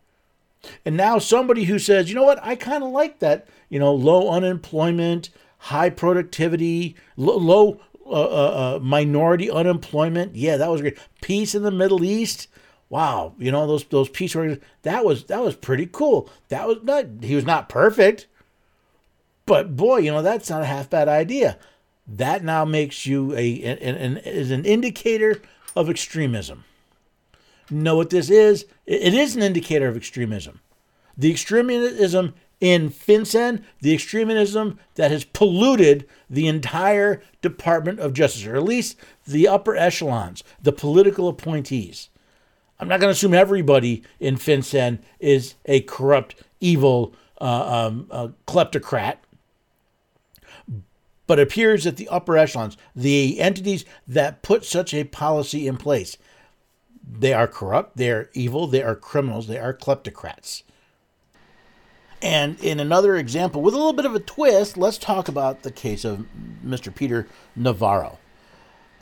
And 0.85 0.97
now 0.97 1.19
somebody 1.19 1.65
who 1.65 1.79
says, 1.79 2.09
you 2.09 2.15
know 2.15 2.25
what, 2.25 2.43
I 2.43 2.57
kind 2.57 2.83
of 2.83 2.91
like 2.91 3.19
that, 3.21 3.49
you 3.69 3.79
know, 3.79 3.93
low 3.93 4.31
unemployment, 4.31 5.31
high 5.59 5.91
productivity, 5.91 6.97
low, 7.17 7.37
low 7.37 7.81
uh, 8.07 8.11
uh, 8.11 8.77
uh, 8.77 8.79
minority 8.83 9.51
unemployment. 9.51 10.37
Yeah, 10.37 10.59
that 10.59 10.71
was 10.71 10.83
great. 10.83 10.99
Peace 11.23 11.55
in 11.55 11.63
the 11.63 11.71
Middle 11.71 12.05
East. 12.05 12.49
Wow, 12.91 13.35
you 13.39 13.51
know 13.51 13.67
those 13.67 13.85
those 13.85 14.11
peace. 14.11 14.37
That 14.83 15.05
was 15.05 15.25
that 15.25 15.43
was 15.43 15.57
pretty 15.57 15.89
cool. 15.91 16.29
That 16.49 16.69
was 16.69 16.79
not 16.83 17.07
he 17.23 17.35
was 17.35 17.47
not 17.47 17.71
perfect, 17.71 18.27
but 19.47 19.75
boy, 19.75 19.99
you 19.99 20.11
know 20.13 20.21
that's 20.21 20.51
not 20.51 20.63
a 20.63 20.67
half 20.67 20.91
bad 20.91 21.09
idea. 21.09 21.59
That 22.07 22.45
now 22.45 22.67
makes 22.67 23.07
you 23.07 23.33
a 23.35 23.63
an, 23.63 23.79
an, 23.79 24.17
is 24.19 24.51
an 24.51 24.67
indicator 24.67 25.41
of 25.75 25.89
extremism. 25.89 26.65
Know 27.71 27.97
what 27.97 28.11
this 28.11 28.31
is? 28.31 28.67
It 28.87 29.15
is 29.15 29.37
an 29.37 29.43
indicator 29.43 29.89
of 29.89 29.97
extremism. 29.97 30.61
The 31.17 31.31
extremism 31.31 32.35
in 32.61 32.91
FinCEN, 32.91 33.63
the 33.81 33.95
extremism 33.95 34.79
that 34.95 35.11
has 35.11 35.25
polluted 35.25 36.07
the 36.31 36.49
entire 36.49 37.23
Department 37.43 38.01
of 38.01 38.15
Justice, 38.15 38.47
or 38.47 38.57
at 38.57 38.63
least 38.63 38.97
the 39.27 39.49
upper 39.49 39.77
echelons, 39.77 40.43
the 40.63 40.73
political 40.73 41.29
appointees. 41.29 42.09
I'm 42.79 42.89
not 42.89 43.01
going 43.01 43.09
to 43.09 43.17
assume 43.17 43.35
everybody 43.35 44.03
in 44.19 44.37
FinCEN 44.37 44.99
is 45.21 45.55
a 45.67 45.81
corrupt, 45.83 46.37
evil 46.61 47.15
uh, 47.41 47.87
um, 47.87 48.07
uh, 48.11 48.29
kleptocrat, 48.47 49.17
but 51.27 51.39
it 51.39 51.43
appears 51.43 51.85
that 51.85 51.97
the 51.97 52.09
upper 52.09 52.37
echelons, 52.37 52.77
the 52.95 53.41
entities 53.41 53.85
that 54.07 54.43
put 54.43 54.65
such 54.65 54.93
a 54.93 55.05
policy 55.05 55.67
in 55.67 55.77
place, 55.77 56.19
they 57.07 57.33
are 57.33 57.47
corrupt, 57.47 57.97
they 57.97 58.11
are 58.11 58.31
evil, 58.33 58.67
they 58.67 58.83
are 58.83 58.95
criminals, 58.95 59.47
they 59.47 59.59
are 59.59 59.75
kleptocrats. 59.75 60.63
And 62.23 62.59
in 62.61 62.81
another 62.81 63.17
example, 63.17 63.61
with 63.61 63.75
a 63.75 63.77
little 63.77 63.93
bit 63.93 64.07
of 64.07 64.15
a 64.15 64.21
twist, 64.21 64.77
let's 64.79 64.97
talk 64.97 65.29
about 65.29 65.63
the 65.63 65.71
case 65.71 66.05
of 66.05 66.27
Mr. 66.65 66.95
Peter 66.95 67.29
Navarro. 67.55 68.19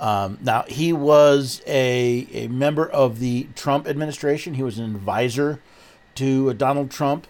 Um, 0.00 0.38
now, 0.42 0.64
he 0.66 0.92
was 0.92 1.62
a, 1.66 2.26
a 2.32 2.48
member 2.48 2.88
of 2.88 3.20
the 3.20 3.46
Trump 3.54 3.86
administration, 3.86 4.54
he 4.54 4.62
was 4.64 4.78
an 4.78 4.86
advisor 4.86 5.60
to 6.16 6.52
Donald 6.54 6.90
Trump, 6.90 7.28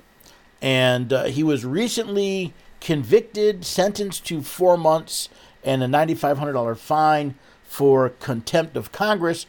and 0.63 1.13
uh, 1.13 1.25
he 1.25 1.43
was 1.43 1.67
recently 1.67 2.55
convicted, 2.81 3.65
sentenced 3.65 4.25
to 4.27 4.41
four 4.43 4.79
months 4.79 5.29
and 5.63 5.83
a 5.83 5.87
$9,500 5.87 6.77
fine 6.79 7.35
for 7.63 8.09
contempt 8.09 8.77
of 8.77 8.93
Congress 8.93 9.47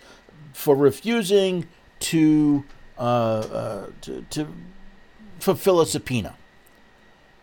for 0.53 0.75
refusing 0.75 1.67
to, 1.99 2.63
uh, 2.97 3.01
uh, 3.01 3.87
to, 4.01 4.25
to 4.29 4.47
fulfill 5.39 5.81
a 5.81 5.85
subpoena. 5.85 6.35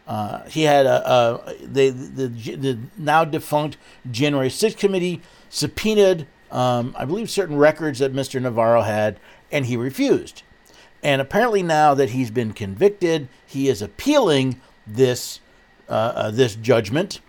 Uh, 0.07 0.45
he 0.45 0.63
had 0.63 0.87
a, 0.87 1.09
a 1.09 1.55
the, 1.63 1.91
the, 1.91 2.29
the 2.57 2.79
now 2.97 3.25
defunct 3.25 3.77
January 4.11 4.49
6th 4.49 4.77
committee 4.77 5.21
subpoenaed, 5.49 6.27
um, 6.51 6.95
I 6.99 7.05
believe, 7.05 7.31
certain 7.31 7.57
records 7.57 7.99
that 8.01 8.13
Mr. 8.13 8.41
Navarro 8.41 8.83
had, 8.83 9.21
and 9.53 9.67
he 9.67 9.77
refused. 9.77 10.43
And 11.03 11.21
apparently, 11.21 11.63
now 11.63 11.95
that 11.95 12.11
he's 12.11 12.31
been 12.31 12.53
convicted, 12.53 13.29
he 13.47 13.69
is 13.69 13.83
appealing 13.83 14.61
this 14.87 15.41
uh, 15.89 15.93
uh, 15.93 16.31
this 16.31 16.55
judgment, 16.57 17.21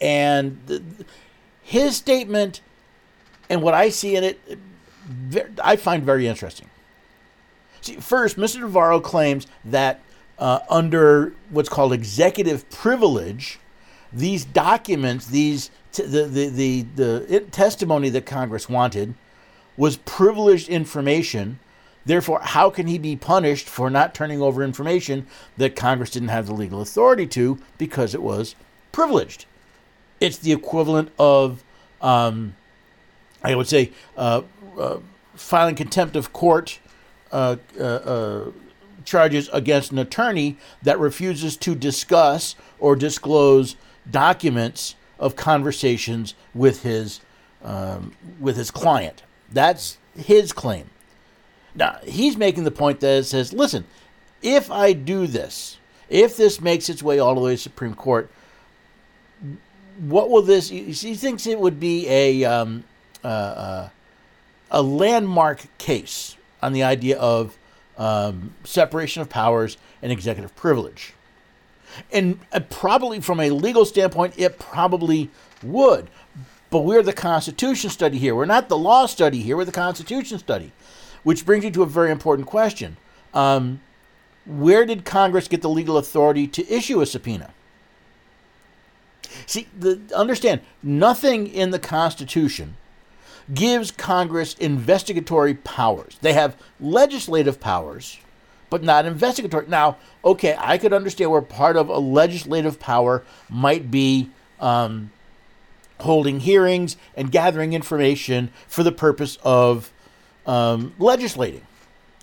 and 0.00 0.94
his 1.62 1.96
statement 1.96 2.60
and 3.50 3.62
what 3.62 3.74
I 3.74 3.88
see 3.88 4.16
in 4.16 4.24
it, 4.24 4.58
I 5.62 5.76
find 5.76 6.02
very 6.02 6.26
interesting. 6.26 6.68
See, 7.80 7.96
first, 7.96 8.36
Mr. 8.36 8.60
Navarro 8.60 9.00
claims 9.00 9.46
that 9.64 10.00
uh, 10.38 10.60
under 10.68 11.32
what's 11.50 11.68
called 11.68 11.92
executive 11.92 12.68
privilege, 12.70 13.58
these 14.12 14.44
documents, 14.44 15.26
these 15.26 15.70
t- 15.92 16.04
the, 16.04 16.24
the, 16.24 16.48
the, 16.48 16.82
the 16.82 17.40
testimony 17.40 18.08
that 18.10 18.26
Congress 18.26 18.68
wanted 18.68 19.14
was 19.76 19.96
privileged 19.98 20.68
information. 20.68 21.58
Therefore, 22.04 22.40
how 22.42 22.70
can 22.70 22.86
he 22.86 22.98
be 22.98 23.16
punished 23.16 23.68
for 23.68 23.90
not 23.90 24.14
turning 24.14 24.40
over 24.40 24.62
information 24.62 25.26
that 25.56 25.76
Congress 25.76 26.10
didn't 26.10 26.28
have 26.28 26.46
the 26.46 26.54
legal 26.54 26.80
authority 26.80 27.26
to 27.28 27.58
because 27.76 28.14
it 28.14 28.22
was 28.22 28.54
privileged? 28.92 29.46
It's 30.20 30.38
the 30.38 30.52
equivalent 30.52 31.10
of, 31.18 31.62
um, 32.00 32.56
I 33.42 33.54
would 33.54 33.68
say, 33.68 33.92
uh, 34.16 34.42
filing 35.34 35.74
contempt 35.74 36.16
of 36.16 36.32
court 36.32 36.78
uh, 37.30 37.56
uh, 37.78 37.82
uh 37.82 38.50
charges 39.04 39.48
against 39.52 39.90
an 39.90 39.98
attorney 39.98 40.56
that 40.82 40.98
refuses 40.98 41.56
to 41.56 41.74
discuss 41.74 42.54
or 42.78 42.94
disclose 42.94 43.76
documents 44.10 44.94
of 45.18 45.34
conversations 45.34 46.34
with 46.54 46.82
his 46.82 47.20
um, 47.62 48.12
with 48.38 48.56
his 48.56 48.70
client. 48.70 49.22
That's 49.50 49.98
his 50.16 50.52
claim. 50.52 50.90
Now 51.74 51.98
he's 52.04 52.36
making 52.36 52.64
the 52.64 52.70
point 52.70 53.00
that 53.00 53.18
it 53.18 53.24
says, 53.24 53.52
listen, 53.52 53.84
if 54.42 54.70
I 54.70 54.92
do 54.92 55.26
this, 55.26 55.78
if 56.08 56.36
this 56.36 56.60
makes 56.60 56.88
its 56.88 57.02
way 57.02 57.18
all 57.18 57.34
the 57.34 57.40
way 57.40 57.52
to 57.52 57.58
Supreme 57.58 57.94
Court, 57.94 58.30
what 59.98 60.30
will 60.30 60.42
this? 60.42 60.68
He 60.68 60.92
thinks 60.92 61.46
it 61.46 61.58
would 61.58 61.80
be 61.80 62.08
a 62.08 62.44
um, 62.44 62.84
uh, 63.24 63.26
uh, 63.26 63.88
a 64.70 64.82
landmark 64.82 65.66
case 65.78 66.36
on 66.62 66.72
the 66.72 66.82
idea 66.82 67.18
of 67.18 67.56
um, 67.96 68.54
separation 68.64 69.22
of 69.22 69.28
powers 69.28 69.76
and 70.02 70.12
executive 70.12 70.54
privilege. 70.54 71.14
And 72.12 72.38
uh, 72.52 72.60
probably 72.60 73.20
from 73.20 73.40
a 73.40 73.50
legal 73.50 73.84
standpoint, 73.84 74.34
it 74.36 74.58
probably 74.58 75.30
would. 75.62 76.08
But 76.70 76.80
we're 76.80 77.02
the 77.02 77.12
Constitution 77.12 77.90
study 77.90 78.18
here. 78.18 78.34
We're 78.34 78.44
not 78.44 78.68
the 78.68 78.76
law 78.76 79.06
study 79.06 79.40
here. 79.40 79.56
We're 79.56 79.64
the 79.64 79.72
Constitution 79.72 80.38
study, 80.38 80.72
which 81.22 81.46
brings 81.46 81.64
you 81.64 81.70
to 81.72 81.82
a 81.82 81.86
very 81.86 82.10
important 82.10 82.46
question. 82.46 82.98
Um, 83.32 83.80
where 84.46 84.84
did 84.86 85.04
Congress 85.04 85.48
get 85.48 85.62
the 85.62 85.68
legal 85.68 85.96
authority 85.96 86.46
to 86.46 86.72
issue 86.72 87.00
a 87.00 87.06
subpoena? 87.06 87.50
See, 89.46 89.68
the, 89.78 90.00
understand, 90.14 90.60
nothing 90.82 91.46
in 91.46 91.70
the 91.70 91.78
Constitution 91.78 92.76
gives 93.52 93.90
Congress 93.90 94.54
investigatory 94.54 95.54
powers. 95.54 96.18
They 96.20 96.32
have 96.32 96.56
legislative 96.80 97.60
powers, 97.60 98.18
but 98.70 98.82
not 98.82 99.06
investigatory. 99.06 99.66
Now, 99.68 99.96
okay, 100.24 100.56
I 100.58 100.78
could 100.78 100.92
understand 100.92 101.30
where 101.30 101.42
part 101.42 101.76
of 101.76 101.88
a 101.88 101.98
legislative 101.98 102.78
power 102.78 103.24
might 103.48 103.90
be 103.90 104.30
um, 104.60 105.10
holding 106.00 106.40
hearings 106.40 106.96
and 107.16 107.30
gathering 107.30 107.72
information 107.72 108.50
for 108.66 108.82
the 108.82 108.92
purpose 108.92 109.38
of 109.42 109.92
um, 110.46 110.94
legislating, 110.98 111.62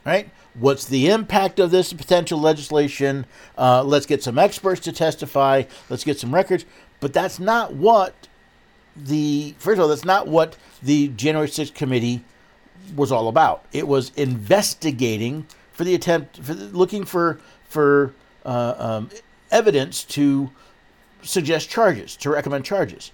right? 0.06 0.30
What's 0.58 0.86
the 0.86 1.10
impact 1.10 1.60
of 1.60 1.72
this 1.72 1.92
potential 1.92 2.40
legislation? 2.40 3.26
Uh, 3.58 3.84
let's 3.84 4.06
get 4.06 4.24
some 4.24 4.40
experts 4.40 4.80
to 4.82 4.94
testify. 4.94 5.64
Let's 5.90 6.06
get 6.06 6.18
some 6.18 6.34
records. 6.34 6.66
But 7.02 7.12
that's 7.12 7.40
not 7.40 7.74
what 7.74 8.14
the 8.96 9.56
first 9.58 9.78
of 9.78 9.84
all, 9.84 9.88
that's 9.88 10.06
not 10.06 10.28
what 10.28 10.58
the 10.82 11.10
January 11.10 11.48
6th 11.48 11.74
committee 11.74 12.24
was 12.96 13.12
all 13.12 13.28
about. 13.28 13.66
It 13.72 13.88
was 13.88 14.12
investigating 14.16 15.48
for 15.72 15.84
the 15.84 15.96
attempt, 15.96 16.38
for 16.38 16.54
the, 16.54 16.66
looking 16.78 17.06
for 17.06 17.40
for 17.68 18.14
uh, 18.46 18.76
um, 18.78 19.10
evidence 19.52 20.04
to 20.04 20.50
suggest 21.22 21.70
charges, 21.70 22.16
to 22.18 22.30
recommend 22.30 22.64
charges. 22.66 23.12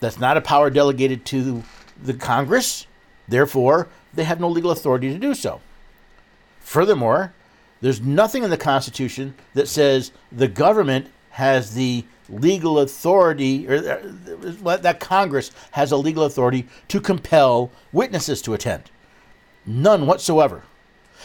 That's 0.00 0.18
not 0.18 0.36
a 0.36 0.40
power 0.40 0.70
delegated 0.70 1.24
to 1.26 1.62
the 2.02 2.14
Congress. 2.14 2.86
Therefore, 3.28 3.88
they 4.14 4.24
have 4.24 4.40
no 4.40 4.48
legal 4.48 4.70
authority 4.70 5.12
to 5.12 5.18
do 5.18 5.34
so. 5.34 5.60
Furthermore, 6.60 7.32
there's 7.80 8.00
nothing 8.00 8.42
in 8.42 8.50
the 8.50 8.56
Constitution 8.56 9.34
that 9.54 9.68
says 9.68 10.12
the 10.32 10.48
government 10.48 11.08
has 11.30 11.74
the 11.74 12.04
legal 12.30 12.78
authority, 12.78 13.68
or 13.68 13.74
uh, 13.76 14.76
that 14.76 15.00
Congress 15.00 15.50
has 15.72 15.92
a 15.92 15.96
legal 15.96 16.24
authority 16.24 16.66
to 16.88 17.00
compel 17.00 17.70
witnesses 17.92 18.40
to 18.42 18.54
attend. 18.54 18.90
None 19.66 20.06
whatsoever. 20.06 20.62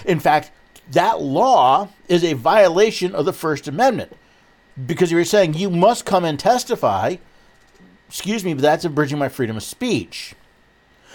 In 0.03 0.19
fact, 0.19 0.51
that 0.91 1.21
law 1.21 1.89
is 2.07 2.23
a 2.23 2.33
violation 2.33 3.15
of 3.15 3.25
the 3.25 3.33
First 3.33 3.67
Amendment 3.67 4.15
because 4.85 5.11
you're 5.11 5.25
saying 5.25 5.53
you 5.53 5.69
must 5.69 6.05
come 6.05 6.25
and 6.25 6.39
testify. 6.39 7.15
Excuse 8.07 8.43
me, 8.43 8.53
but 8.53 8.61
that's 8.61 8.85
abridging 8.85 9.17
my 9.17 9.29
freedom 9.29 9.57
of 9.57 9.63
speech. 9.63 10.35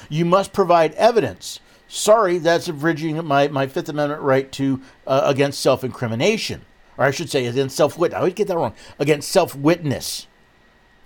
You 0.08 0.24
must 0.24 0.52
provide 0.52 0.94
evidence. 0.94 1.60
Sorry, 1.86 2.38
that's 2.38 2.68
abridging 2.68 3.24
my, 3.24 3.48
my 3.48 3.66
Fifth 3.66 3.88
Amendment 3.88 4.22
right 4.22 4.50
to 4.52 4.80
uh, 5.06 5.22
against 5.24 5.60
self 5.60 5.84
incrimination, 5.84 6.62
or 7.00 7.06
I 7.06 7.10
should 7.10 7.30
say 7.30 7.46
against 7.46 7.76
self 7.76 7.98
witness. 7.98 8.16
I 8.16 8.20
always 8.20 8.34
get 8.34 8.46
that 8.48 8.56
wrong. 8.56 8.74
Against 8.98 9.30
self 9.30 9.56
witness. 9.56 10.26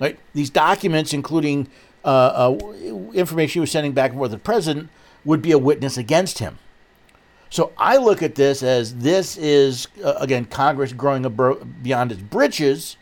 Right? 0.01 0.19
These 0.35 0.51
documents, 0.51 1.15
including 1.15 1.69
uh, 2.05 2.09
uh, 2.59 2.73
information 3.15 3.55
he 3.55 3.61
was 3.61 3.71
sending 3.71 3.93
back 3.93 4.11
and 4.11 4.19
forth 4.19 4.33
to 4.33 4.37
the 4.37 4.43
president, 4.43 4.91
would 5.25 5.41
be 5.41 5.53
a 5.53 5.59
witness 5.59 5.97
against 5.97 6.41
him. 6.41 6.59
So 7.49 7.73
I 7.79 7.97
look 7.99 8.23
at 8.23 8.35
this 8.35 8.65
as 8.65 8.97
this 8.97 9.37
is 9.37 9.87
uh, 10.05 10.15
again 10.19 10.47
Congress 10.47 10.93
growing 10.93 11.25
abro- 11.25 11.65
beyond 11.65 12.11
its 12.11 12.21
britches, 12.21 12.97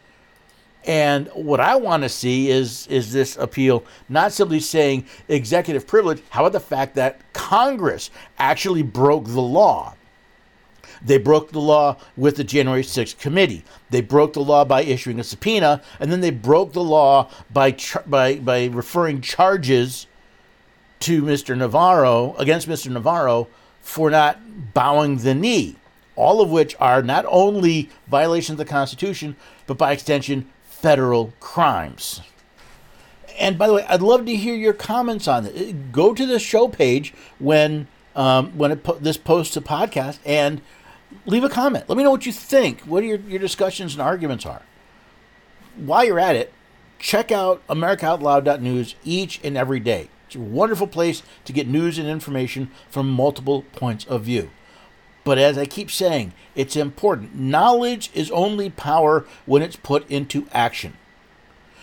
and 0.85 1.29
what 1.29 1.61
I 1.61 1.77
want 1.77 2.03
to 2.03 2.11
see 2.11 2.51
is 2.51 2.87
is 2.89 3.11
this 3.11 3.39
appeal 3.39 3.85
not 4.11 4.33
simply 4.33 4.61
saying 4.61 5.07
executive 5.29 5.87
privilege. 5.87 6.23
How 6.29 6.43
about 6.43 6.53
the 6.53 6.61
fact 6.61 6.97
that 6.97 7.33
Congress 7.33 8.11
actually 8.39 8.83
broke 8.83 9.25
the 9.25 9.41
law? 9.41 9.95
They 11.05 11.19
broke 11.19 11.51
the 11.51 11.61
law 11.61 11.97
with 12.17 12.37
the 12.37 12.45
January 12.45 12.83
6th 12.83 13.19
committee. 13.19 13.65
They 13.91 14.01
broke 14.01 14.35
the 14.35 14.41
law 14.41 14.65
by 14.65 14.83
issuing 14.83 15.19
a 15.19 15.25
subpoena, 15.25 15.83
and 15.99 16.13
then 16.13 16.21
they 16.21 16.31
broke 16.31 16.73
the 16.73 16.85
law 16.85 17.29
by 17.53 17.73
char- 17.73 18.05
by 18.07 18.37
by 18.37 18.67
referring 18.67 19.21
charges 19.21 20.07
to 21.01 21.23
Mr. 21.23 21.57
Navarro 21.57 22.35
against 22.39 22.69
Mr. 22.69 22.91
Navarro 22.91 23.49
for 23.81 24.11
not 24.11 24.39
bowing 24.73 25.19
the 25.19 25.35
knee, 25.35 25.75
all 26.15 26.41
of 26.41 26.51
which 26.51 26.77
are 26.79 27.03
not 27.03 27.25
only 27.29 27.91
violations 28.07 28.53
of 28.53 28.59
the 28.59 28.65
Constitution, 28.65 29.35
but 29.67 29.77
by 29.77 29.91
extension, 29.93 30.49
federal 30.63 31.33
crimes. 31.41 32.21
And 33.39 33.59
by 33.59 33.67
the 33.67 33.75
way, 33.75 33.85
I'd 33.89 34.03
love 34.03 34.27
to 34.27 34.37
hear 34.37 34.55
your 34.55 34.73
comments 34.73 35.27
on 35.27 35.47
it. 35.47 35.91
Go 35.91 36.15
to 36.15 36.27
the 36.27 36.39
show 36.39 36.69
page 36.69 37.13
when 37.39 37.89
um, 38.15 38.57
when 38.59 38.77
po- 38.79 38.99
this 39.01 39.17
posts 39.17 39.57
a 39.57 39.61
podcast 39.61 40.19
and 40.25 40.61
leave 41.27 41.45
a 41.45 41.49
comment. 41.49 41.89
Let 41.89 41.97
me 41.97 42.05
know 42.05 42.11
what 42.11 42.27
you 42.27 42.33
think. 42.33 42.81
What 42.83 43.05
your, 43.05 43.19
your 43.21 43.39
discussions 43.39 43.93
and 43.95 44.03
arguments 44.03 44.47
are. 44.47 44.63
While 45.77 46.05
you're 46.05 46.21
at 46.21 46.37
it, 46.37 46.53
check 46.99 47.33
out 47.33 47.67
AmericaOutloud.news 47.69 48.95
each 49.05 49.41
and 49.43 49.57
every 49.57 49.81
day. 49.81 50.09
It's 50.27 50.37
a 50.37 50.41
wonderful 50.41 50.87
place 50.87 51.23
to 51.45 51.53
get 51.53 51.69
news 51.69 51.99
and 51.99 52.09
information 52.09 52.71
from 52.91 53.11
multiple 53.11 53.65
points 53.73 54.05
of 54.07 54.23
view. 54.23 54.51
But 55.25 55.39
as 55.39 55.57
I 55.57 55.67
keep 55.67 55.91
saying, 55.91 56.33
it's 56.55 56.77
important. 56.77 57.39
Knowledge 57.39 58.11
is 58.15 58.31
only 58.31 58.71
power 58.71 59.25
when 59.47 59.63
it's 59.63 59.77
put 59.77 60.11
into 60.11 60.47
action. 60.53 60.95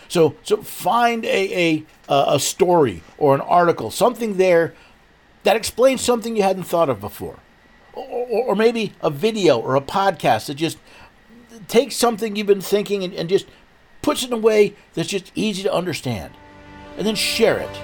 So, 0.08 0.34
so 0.42 0.58
find 0.58 1.24
a, 1.24 1.84
a, 2.08 2.34
a 2.34 2.40
story 2.40 3.02
or 3.16 3.34
an 3.34 3.40
article, 3.40 3.90
something 3.90 4.36
there 4.36 4.74
that 5.44 5.56
explains 5.56 6.00
something 6.00 6.36
you 6.36 6.42
hadn't 6.42 6.64
thought 6.64 6.90
of 6.90 7.00
before. 7.00 7.38
Or, 7.92 8.46
or, 8.46 8.56
maybe 8.56 8.92
a 9.00 9.10
video 9.10 9.58
or 9.58 9.74
a 9.76 9.80
podcast 9.80 10.46
that 10.46 10.54
just 10.54 10.78
takes 11.68 11.96
something 11.96 12.36
you've 12.36 12.46
been 12.46 12.60
thinking 12.60 13.02
and, 13.02 13.12
and 13.14 13.28
just 13.28 13.46
puts 14.02 14.22
it 14.22 14.28
in 14.28 14.32
a 14.32 14.38
way 14.38 14.74
that's 14.94 15.08
just 15.08 15.32
easy 15.34 15.62
to 15.64 15.72
understand. 15.72 16.32
And 16.96 17.06
then 17.06 17.14
share 17.14 17.58
it. 17.58 17.80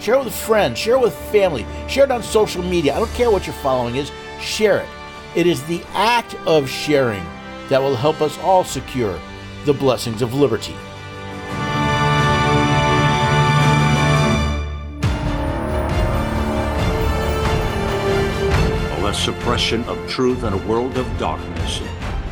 Share 0.00 0.14
it 0.14 0.24
with 0.24 0.34
friends, 0.34 0.78
share 0.78 0.94
it 0.94 1.00
with 1.00 1.14
family, 1.30 1.66
share 1.88 2.04
it 2.04 2.10
on 2.10 2.22
social 2.22 2.62
media. 2.62 2.94
I 2.94 2.98
don't 2.98 3.10
care 3.12 3.30
what 3.30 3.46
your 3.46 3.54
following 3.56 3.96
is, 3.96 4.10
share 4.40 4.80
it. 4.80 4.88
It 5.34 5.46
is 5.46 5.62
the 5.64 5.82
act 5.92 6.34
of 6.46 6.68
sharing 6.68 7.24
that 7.68 7.82
will 7.82 7.96
help 7.96 8.20
us 8.20 8.38
all 8.38 8.64
secure 8.64 9.20
the 9.66 9.74
blessings 9.74 10.22
of 10.22 10.34
liberty. 10.34 10.74
The 19.10 19.16
suppression 19.16 19.82
of 19.88 19.98
truth 20.08 20.44
in 20.44 20.52
a 20.52 20.66
world 20.68 20.96
of 20.96 21.18
darkness, 21.18 21.78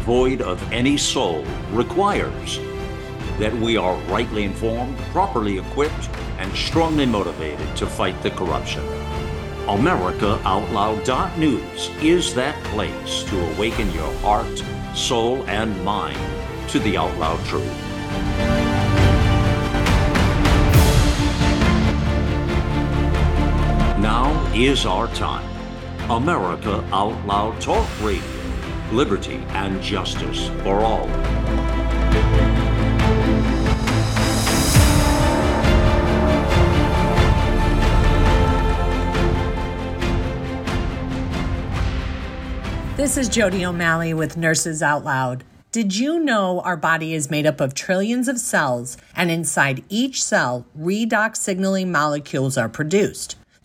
void 0.04 0.40
of 0.40 0.62
any 0.72 0.96
soul, 0.96 1.44
requires 1.72 2.60
that 3.40 3.52
we 3.52 3.76
are 3.76 3.96
rightly 4.02 4.44
informed, 4.44 4.96
properly 5.10 5.58
equipped, 5.58 6.08
and 6.38 6.54
strongly 6.54 7.04
motivated 7.04 7.76
to 7.78 7.88
fight 7.88 8.22
the 8.22 8.30
corruption. 8.30 8.84
AmericaOutloud.news 9.66 11.90
is 12.00 12.32
that 12.34 12.54
place 12.66 13.24
to 13.24 13.44
awaken 13.54 13.90
your 13.90 14.14
heart, 14.18 14.62
soul, 14.94 15.42
and 15.48 15.84
mind 15.84 16.16
to 16.68 16.78
the 16.78 16.96
out 16.96 17.18
loud 17.18 17.44
truth. 17.46 17.66
Now 23.98 24.30
is 24.54 24.86
our 24.86 25.08
time. 25.08 25.57
America 26.10 26.82
Out 26.90 27.26
Loud 27.26 27.60
Talk 27.60 27.86
Radio. 28.00 28.24
Liberty 28.92 29.44
and 29.50 29.82
justice 29.82 30.48
for 30.62 30.80
all. 30.80 31.06
This 42.96 43.18
is 43.18 43.28
Jody 43.28 43.66
O'Malley 43.66 44.14
with 44.14 44.38
Nurses 44.38 44.82
Out 44.82 45.04
Loud. 45.04 45.44
Did 45.72 45.94
you 45.94 46.18
know 46.18 46.60
our 46.62 46.78
body 46.78 47.12
is 47.12 47.30
made 47.30 47.44
up 47.44 47.60
of 47.60 47.74
trillions 47.74 48.28
of 48.28 48.38
cells, 48.38 48.96
and 49.14 49.30
inside 49.30 49.84
each 49.90 50.24
cell, 50.24 50.64
redox 50.76 51.36
signaling 51.36 51.92
molecules 51.92 52.56
are 52.56 52.70
produced? 52.70 53.36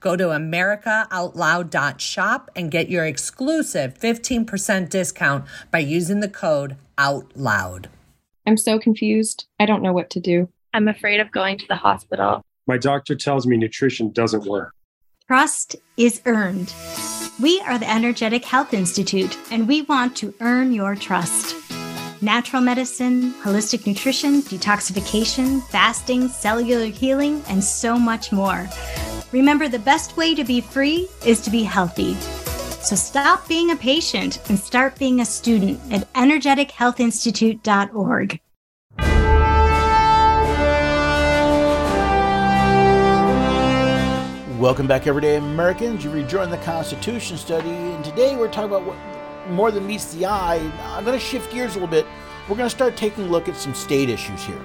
Go 0.00 0.16
to 0.16 0.24
AmericaOutloud.shop 0.24 2.50
and 2.54 2.70
get 2.70 2.88
your 2.88 3.04
exclusive 3.04 3.98
15% 3.98 4.90
discount 4.90 5.44
by 5.70 5.78
using 5.78 6.20
the 6.20 6.28
code 6.28 6.76
OUTLOUD. 6.98 7.88
I'm 8.46 8.56
so 8.56 8.78
confused. 8.78 9.46
I 9.58 9.66
don't 9.66 9.82
know 9.82 9.92
what 9.92 10.10
to 10.10 10.20
do. 10.20 10.48
I'm 10.72 10.88
afraid 10.88 11.20
of 11.20 11.32
going 11.32 11.58
to 11.58 11.66
the 11.66 11.76
hospital. 11.76 12.42
My 12.66 12.78
doctor 12.78 13.14
tells 13.14 13.46
me 13.46 13.56
nutrition 13.56 14.10
doesn't 14.10 14.44
work. 14.44 14.72
Trust 15.26 15.76
is 15.96 16.20
earned. 16.26 16.72
We 17.40 17.60
are 17.62 17.78
the 17.78 17.90
Energetic 17.90 18.44
Health 18.44 18.72
Institute, 18.72 19.36
and 19.50 19.66
we 19.66 19.82
want 19.82 20.16
to 20.16 20.34
earn 20.40 20.72
your 20.72 20.94
trust. 20.94 21.54
Natural 22.22 22.62
medicine, 22.62 23.32
holistic 23.42 23.86
nutrition, 23.86 24.40
detoxification, 24.42 25.62
fasting, 25.64 26.28
cellular 26.28 26.86
healing, 26.86 27.42
and 27.48 27.62
so 27.62 27.98
much 27.98 28.32
more. 28.32 28.66
Remember, 29.36 29.68
the 29.68 29.78
best 29.78 30.16
way 30.16 30.34
to 30.34 30.42
be 30.44 30.62
free 30.62 31.08
is 31.26 31.42
to 31.42 31.50
be 31.50 31.62
healthy. 31.62 32.14
So 32.14 32.96
stop 32.96 33.46
being 33.46 33.70
a 33.70 33.76
patient 33.76 34.40
and 34.48 34.58
start 34.58 34.98
being 34.98 35.20
a 35.20 35.26
student 35.26 35.78
at 35.92 36.10
energetichealthinstitute.org. 36.14 38.40
Welcome 44.58 44.86
back, 44.86 45.06
everyday 45.06 45.36
Americans. 45.36 46.02
You 46.02 46.10
rejoin 46.10 46.48
the 46.48 46.56
Constitution 46.56 47.36
study, 47.36 47.68
and 47.68 48.02
today 48.02 48.36
we're 48.36 48.48
talking 48.48 48.74
about 48.74 48.86
what 48.86 48.96
more 49.50 49.70
than 49.70 49.86
meets 49.86 50.14
the 50.14 50.24
eye. 50.24 50.56
I'm 50.96 51.04
going 51.04 51.18
to 51.18 51.22
shift 51.22 51.52
gears 51.52 51.72
a 51.72 51.74
little 51.74 51.88
bit. 51.88 52.06
We're 52.48 52.56
going 52.56 52.70
to 52.70 52.74
start 52.74 52.96
taking 52.96 53.24
a 53.24 53.28
look 53.28 53.50
at 53.50 53.56
some 53.56 53.74
state 53.74 54.08
issues 54.08 54.42
here. 54.44 54.62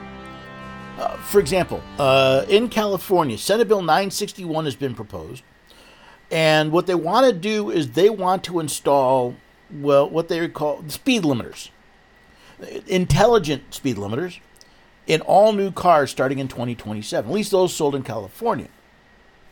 For 1.31 1.39
example, 1.39 1.81
uh, 1.97 2.45
in 2.49 2.69
California, 2.69 3.37
Senate 3.37 3.67
Bill 3.67 3.81
961 3.81 4.65
has 4.65 4.75
been 4.75 4.93
proposed. 4.93 5.43
And 6.29 6.71
what 6.71 6.87
they 6.87 6.95
want 6.95 7.25
to 7.25 7.33
do 7.33 7.69
is 7.69 7.91
they 7.91 8.09
want 8.09 8.43
to 8.45 8.59
install, 8.59 9.35
well, 9.69 10.09
what 10.09 10.29
they 10.29 10.47
call 10.47 10.83
speed 10.87 11.23
limiters, 11.23 11.69
intelligent 12.87 13.73
speed 13.73 13.97
limiters 13.97 14.39
in 15.07 15.21
all 15.21 15.51
new 15.51 15.71
cars 15.71 16.11
starting 16.11 16.39
in 16.39 16.47
2027, 16.47 17.29
at 17.29 17.33
least 17.33 17.51
those 17.51 17.73
sold 17.73 17.95
in 17.95 18.03
California. 18.03 18.69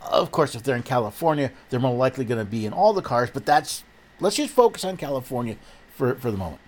Of 0.01 0.31
course, 0.31 0.55
if 0.55 0.63
they're 0.63 0.75
in 0.75 0.83
California, 0.83 1.51
they're 1.69 1.79
more 1.79 1.95
likely 1.95 2.23
going 2.23 2.39
to 2.39 2.49
be 2.49 2.65
in 2.65 2.71
all 2.71 2.93
the 2.93 3.01
cars, 3.01 3.29
but 3.33 3.45
that's, 3.45 3.83
let's 4.21 4.37
just 4.37 4.53
focus 4.53 4.85
on 4.85 4.95
California 4.95 5.57
for, 5.93 6.15
for 6.15 6.31
the 6.31 6.37
moment. 6.37 6.61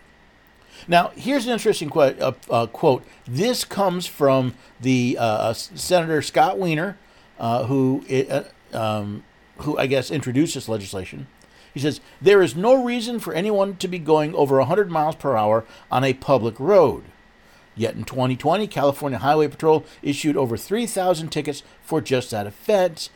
Now, 0.87 1.11
here's 1.15 1.45
an 1.45 1.53
interesting 1.53 1.89
quote. 1.89 2.19
Uh, 2.19 2.33
uh, 2.49 2.67
quote. 2.67 3.03
This 3.27 3.63
comes 3.63 4.05
from 4.07 4.55
the 4.79 5.17
uh, 5.19 5.53
Senator 5.53 6.21
Scott 6.21 6.57
Wiener, 6.57 6.97
uh, 7.39 7.65
who 7.65 8.03
uh, 8.09 8.43
um, 8.73 9.23
who 9.57 9.77
I 9.77 9.87
guess 9.87 10.11
introduced 10.11 10.55
this 10.55 10.69
legislation. 10.69 11.27
He 11.73 11.79
says, 11.79 12.01
There 12.21 12.41
is 12.41 12.55
no 12.55 12.83
reason 12.83 13.19
for 13.19 13.33
anyone 13.33 13.77
to 13.77 13.87
be 13.87 13.99
going 13.99 14.35
over 14.35 14.57
100 14.57 14.91
miles 14.91 15.15
per 15.15 15.37
hour 15.37 15.65
on 15.89 16.03
a 16.03 16.13
public 16.13 16.59
road. 16.59 17.03
Yet 17.75 17.95
in 17.95 18.03
2020, 18.03 18.67
California 18.67 19.19
Highway 19.19 19.47
Patrol 19.47 19.85
issued 20.01 20.35
over 20.35 20.57
3,000 20.57 21.29
tickets 21.29 21.63
for 21.81 22.01
just 22.01 22.31
that 22.31 22.47
offense. 22.47 23.09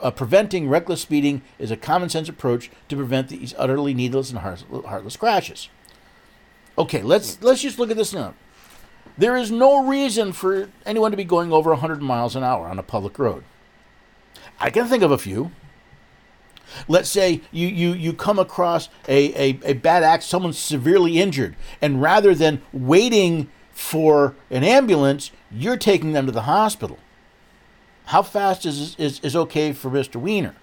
Uh, 0.00 0.10
preventing 0.10 0.68
reckless 0.68 1.00
speeding 1.00 1.40
is 1.58 1.70
a 1.70 1.76
common 1.76 2.10
sense 2.10 2.28
approach 2.28 2.70
to 2.88 2.96
prevent 2.96 3.28
these 3.28 3.54
utterly 3.56 3.94
needless 3.94 4.30
and 4.30 4.40
heartless 4.40 5.16
crashes. 5.16 5.68
Okay, 6.76 7.02
let's 7.02 7.40
let's 7.42 7.62
just 7.62 7.78
look 7.78 7.90
at 7.90 7.96
this 7.96 8.12
now. 8.12 8.34
There 9.16 9.36
is 9.36 9.50
no 9.50 9.86
reason 9.86 10.32
for 10.32 10.68
anyone 10.84 11.12
to 11.12 11.16
be 11.16 11.24
going 11.24 11.52
over 11.52 11.70
100 11.70 12.02
miles 12.02 12.34
an 12.34 12.42
hour 12.42 12.66
on 12.66 12.78
a 12.78 12.82
public 12.82 13.18
road. 13.18 13.44
I 14.58 14.70
can 14.70 14.86
think 14.86 15.02
of 15.02 15.12
a 15.12 15.18
few. 15.18 15.52
Let's 16.88 17.08
say 17.08 17.42
you, 17.52 17.68
you, 17.68 17.92
you 17.92 18.12
come 18.12 18.38
across 18.38 18.88
a, 19.06 19.32
a, 19.34 19.60
a 19.64 19.72
bad 19.74 20.02
act, 20.02 20.24
someone's 20.24 20.58
severely 20.58 21.20
injured, 21.20 21.54
and 21.80 22.02
rather 22.02 22.34
than 22.34 22.62
waiting 22.72 23.48
for 23.70 24.34
an 24.50 24.64
ambulance, 24.64 25.30
you're 25.52 25.76
taking 25.76 26.12
them 26.12 26.26
to 26.26 26.32
the 26.32 26.42
hospital. 26.42 26.98
How 28.06 28.22
fast 28.22 28.66
is, 28.66 28.96
is, 28.96 29.20
is 29.20 29.36
okay 29.36 29.72
for 29.72 29.90
Mr. 29.90 30.16
Wiener? 30.16 30.56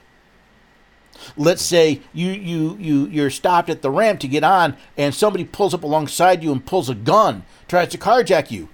Let's 1.37 1.61
say 1.61 2.01
you, 2.13 2.31
you, 2.31 2.77
you, 2.79 3.05
you're 3.07 3.29
stopped 3.29 3.69
at 3.69 3.81
the 3.81 3.91
ramp 3.91 4.19
to 4.21 4.27
get 4.27 4.43
on, 4.43 4.77
and 4.97 5.13
somebody 5.13 5.45
pulls 5.45 5.73
up 5.73 5.83
alongside 5.83 6.43
you 6.43 6.51
and 6.51 6.65
pulls 6.65 6.89
a 6.89 6.95
gun, 6.95 7.43
tries 7.67 7.89
to 7.89 7.97
carjack 7.97 8.51
you. 8.51 8.69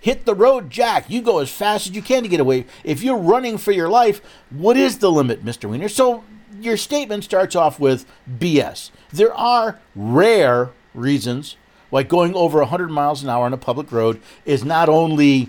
Hit 0.00 0.24
the 0.24 0.34
road, 0.34 0.70
Jack. 0.70 1.10
You 1.10 1.20
go 1.20 1.38
as 1.38 1.50
fast 1.50 1.88
as 1.88 1.96
you 1.96 2.02
can 2.02 2.22
to 2.22 2.28
get 2.28 2.38
away. 2.38 2.66
If 2.84 3.02
you're 3.02 3.16
running 3.16 3.58
for 3.58 3.72
your 3.72 3.88
life, 3.88 4.20
what 4.50 4.76
is 4.76 4.98
the 4.98 5.10
limit, 5.10 5.44
Mr. 5.44 5.68
Wiener? 5.68 5.88
So 5.88 6.22
your 6.60 6.76
statement 6.76 7.24
starts 7.24 7.56
off 7.56 7.80
with 7.80 8.06
BS. 8.38 8.90
There 9.12 9.34
are 9.34 9.80
rare 9.94 10.70
reasons 10.94 11.56
why 11.90 12.02
going 12.02 12.34
over 12.34 12.58
100 12.58 12.90
miles 12.90 13.22
an 13.22 13.28
hour 13.28 13.46
on 13.46 13.52
a 13.52 13.58
public 13.58 13.90
road 13.92 14.20
is 14.44 14.64
not 14.64 14.88
only 14.88 15.48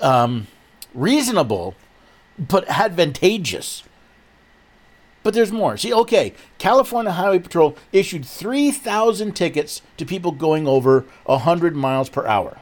um, 0.00 0.46
reasonable, 0.94 1.74
but 2.38 2.68
advantageous. 2.68 3.84
But 5.22 5.34
there's 5.34 5.52
more. 5.52 5.76
See, 5.76 5.92
okay, 5.92 6.32
California 6.58 7.12
Highway 7.12 7.38
Patrol 7.38 7.76
issued 7.92 8.26
3,000 8.26 9.36
tickets 9.36 9.82
to 9.96 10.04
people 10.04 10.32
going 10.32 10.66
over 10.66 11.04
100 11.26 11.76
miles 11.76 12.08
per 12.08 12.26
hour. 12.26 12.58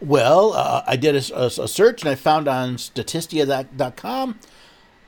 Well, 0.00 0.54
uh, 0.54 0.82
I 0.86 0.96
did 0.96 1.14
a, 1.14 1.22
a, 1.36 1.46
a, 1.46 1.68
search 1.68 2.02
and 2.02 2.10
I 2.10 2.14
found 2.14 2.48
on 2.48 2.76
statistia.com 2.76 4.38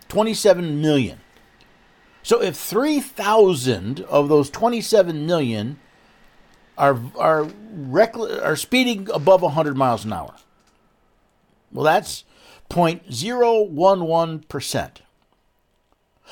27 0.09 0.81
million. 0.81 1.19
So 2.26 2.41
if 2.41 2.55
3,000 2.55 4.01
of 4.01 4.30
those 4.30 4.49
27 4.49 5.28
million 5.28 5.80
are 6.76 6.99
are 7.19 7.47
reckless, 7.71 8.39
are 8.41 8.55
speeding 8.55 9.07
above 9.13 9.43
100 9.43 9.78
miles 9.78 10.05
an 10.05 10.13
hour, 10.13 10.34
well, 11.71 11.84
that's 11.84 12.23
0.011 12.71 14.47
percent. 14.47 15.03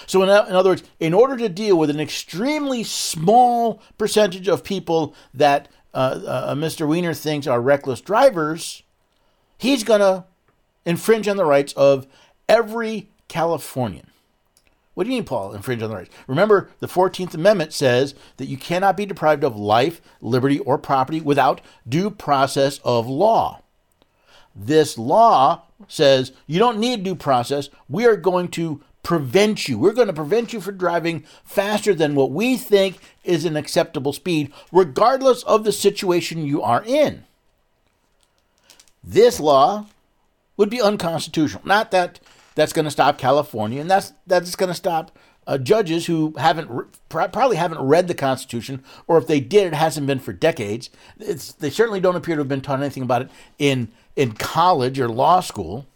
So, 0.07 0.23
in, 0.23 0.29
in, 0.29 0.55
other 0.55 0.71
words, 0.71 0.83
in 0.99 1.13
order 1.13 1.37
to 1.37 1.47
deal 1.47 1.77
with 1.77 1.91
an 1.91 1.99
extremely 1.99 2.83
small 2.83 3.79
percentage 3.99 4.47
of 4.47 4.63
people 4.63 5.13
that 5.31 5.67
uh, 5.93 6.21
uh, 6.25 6.55
Mr. 6.55 6.87
Wiener 6.87 7.13
thinks 7.13 7.45
are 7.45 7.61
reckless 7.61 8.01
drivers, 8.01 8.81
he's 9.59 9.83
going 9.83 9.99
to 9.99 10.25
infringe 10.87 11.27
on 11.27 11.37
the 11.37 11.45
rights 11.45 11.71
of 11.73 12.07
every 12.49 13.11
Californian. 13.27 14.07
What 14.93 15.05
do 15.05 15.09
you 15.09 15.15
mean, 15.15 15.25
Paul, 15.25 15.53
infringe 15.53 15.81
on 15.81 15.89
the 15.89 15.95
rights? 15.95 16.13
Remember, 16.27 16.69
the 16.79 16.87
14th 16.87 17.33
Amendment 17.33 17.73
says 17.73 18.13
that 18.37 18.45
you 18.45 18.57
cannot 18.57 18.95
be 18.95 19.05
deprived 19.05 19.43
of 19.43 19.55
life, 19.55 20.01
liberty, 20.21 20.59
or 20.59 20.77
property 20.77 21.19
without 21.19 21.61
due 21.87 22.11
process 22.11 22.79
of 22.83 23.07
law. 23.07 23.61
This 24.55 24.97
law 24.97 25.63
says 25.87 26.31
you 26.45 26.59
don't 26.59 26.77
need 26.77 27.03
due 27.03 27.15
process. 27.15 27.69
We 27.89 28.05
are 28.05 28.15
going 28.15 28.49
to 28.49 28.81
prevent 29.01 29.67
you. 29.67 29.77
We're 29.77 29.93
going 29.93 30.07
to 30.07 30.13
prevent 30.13 30.53
you 30.53 30.61
from 30.61 30.77
driving 30.77 31.25
faster 31.43 31.93
than 31.93 32.15
what 32.15 32.31
we 32.31 32.55
think 32.55 32.97
is 33.23 33.45
an 33.45 33.57
acceptable 33.57 34.13
speed, 34.13 34.53
regardless 34.71 35.43
of 35.43 35.63
the 35.63 35.71
situation 35.71 36.45
you 36.45 36.61
are 36.61 36.83
in. 36.85 37.25
This 39.03 39.39
law 39.39 39.87
would 40.55 40.69
be 40.69 40.81
unconstitutional. 40.81 41.63
Not 41.65 41.91
that 41.91 42.19
that's 42.55 42.73
going 42.73 42.85
to 42.85 42.91
stop 42.91 43.17
California, 43.17 43.81
and 43.81 43.89
that's 43.89 44.13
that's 44.27 44.55
going 44.55 44.69
to 44.69 44.75
stop 44.75 45.17
uh, 45.45 45.57
judges 45.57 46.05
who 46.05 46.33
haven't 46.37 46.69
re- 46.69 46.85
probably 47.09 47.57
haven't 47.57 47.81
read 47.81 48.07
the 48.07 48.13
Constitution, 48.13 48.83
or 49.07 49.17
if 49.17 49.27
they 49.27 49.39
did, 49.39 49.67
it 49.67 49.73
hasn't 49.73 50.07
been 50.07 50.19
for 50.19 50.33
decades. 50.33 50.89
It's, 51.19 51.53
they 51.53 51.69
certainly 51.69 51.99
don't 51.99 52.15
appear 52.15 52.35
to 52.35 52.41
have 52.41 52.47
been 52.47 52.61
taught 52.61 52.79
anything 52.79 53.03
about 53.03 53.23
it 53.23 53.29
in 53.59 53.89
in 54.15 54.33
college 54.33 54.99
or 54.99 55.09
law 55.09 55.39
school. 55.39 55.87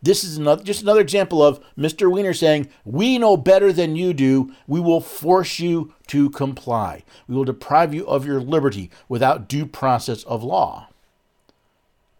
This 0.00 0.22
is 0.22 0.36
another, 0.36 0.62
just 0.62 0.82
another 0.82 1.00
example 1.00 1.42
of 1.42 1.60
Mr. 1.76 2.10
Wiener 2.10 2.32
saying, 2.32 2.68
We 2.84 3.18
know 3.18 3.36
better 3.36 3.72
than 3.72 3.96
you 3.96 4.14
do. 4.14 4.52
We 4.68 4.78
will 4.78 5.00
force 5.00 5.58
you 5.58 5.92
to 6.06 6.30
comply. 6.30 7.02
We 7.26 7.34
will 7.34 7.44
deprive 7.44 7.92
you 7.92 8.06
of 8.06 8.24
your 8.24 8.40
liberty 8.40 8.90
without 9.08 9.48
due 9.48 9.66
process 9.66 10.22
of 10.22 10.44
law. 10.44 10.88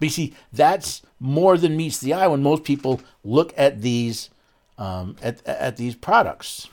But 0.01 0.07
you 0.07 0.11
see, 0.11 0.34
that's 0.53 1.03
more 1.21 1.59
than 1.59 1.77
meets 1.77 1.99
the 1.99 2.12
eye 2.12 2.27
when 2.27 2.43
most 2.43 2.64
people 2.64 3.01
look 3.25 3.53
at 3.57 3.83
these 3.83 4.31
um, 4.77 5.16
at, 5.23 5.45
at 5.47 5.77
these 5.77 5.95
products. 5.95 6.69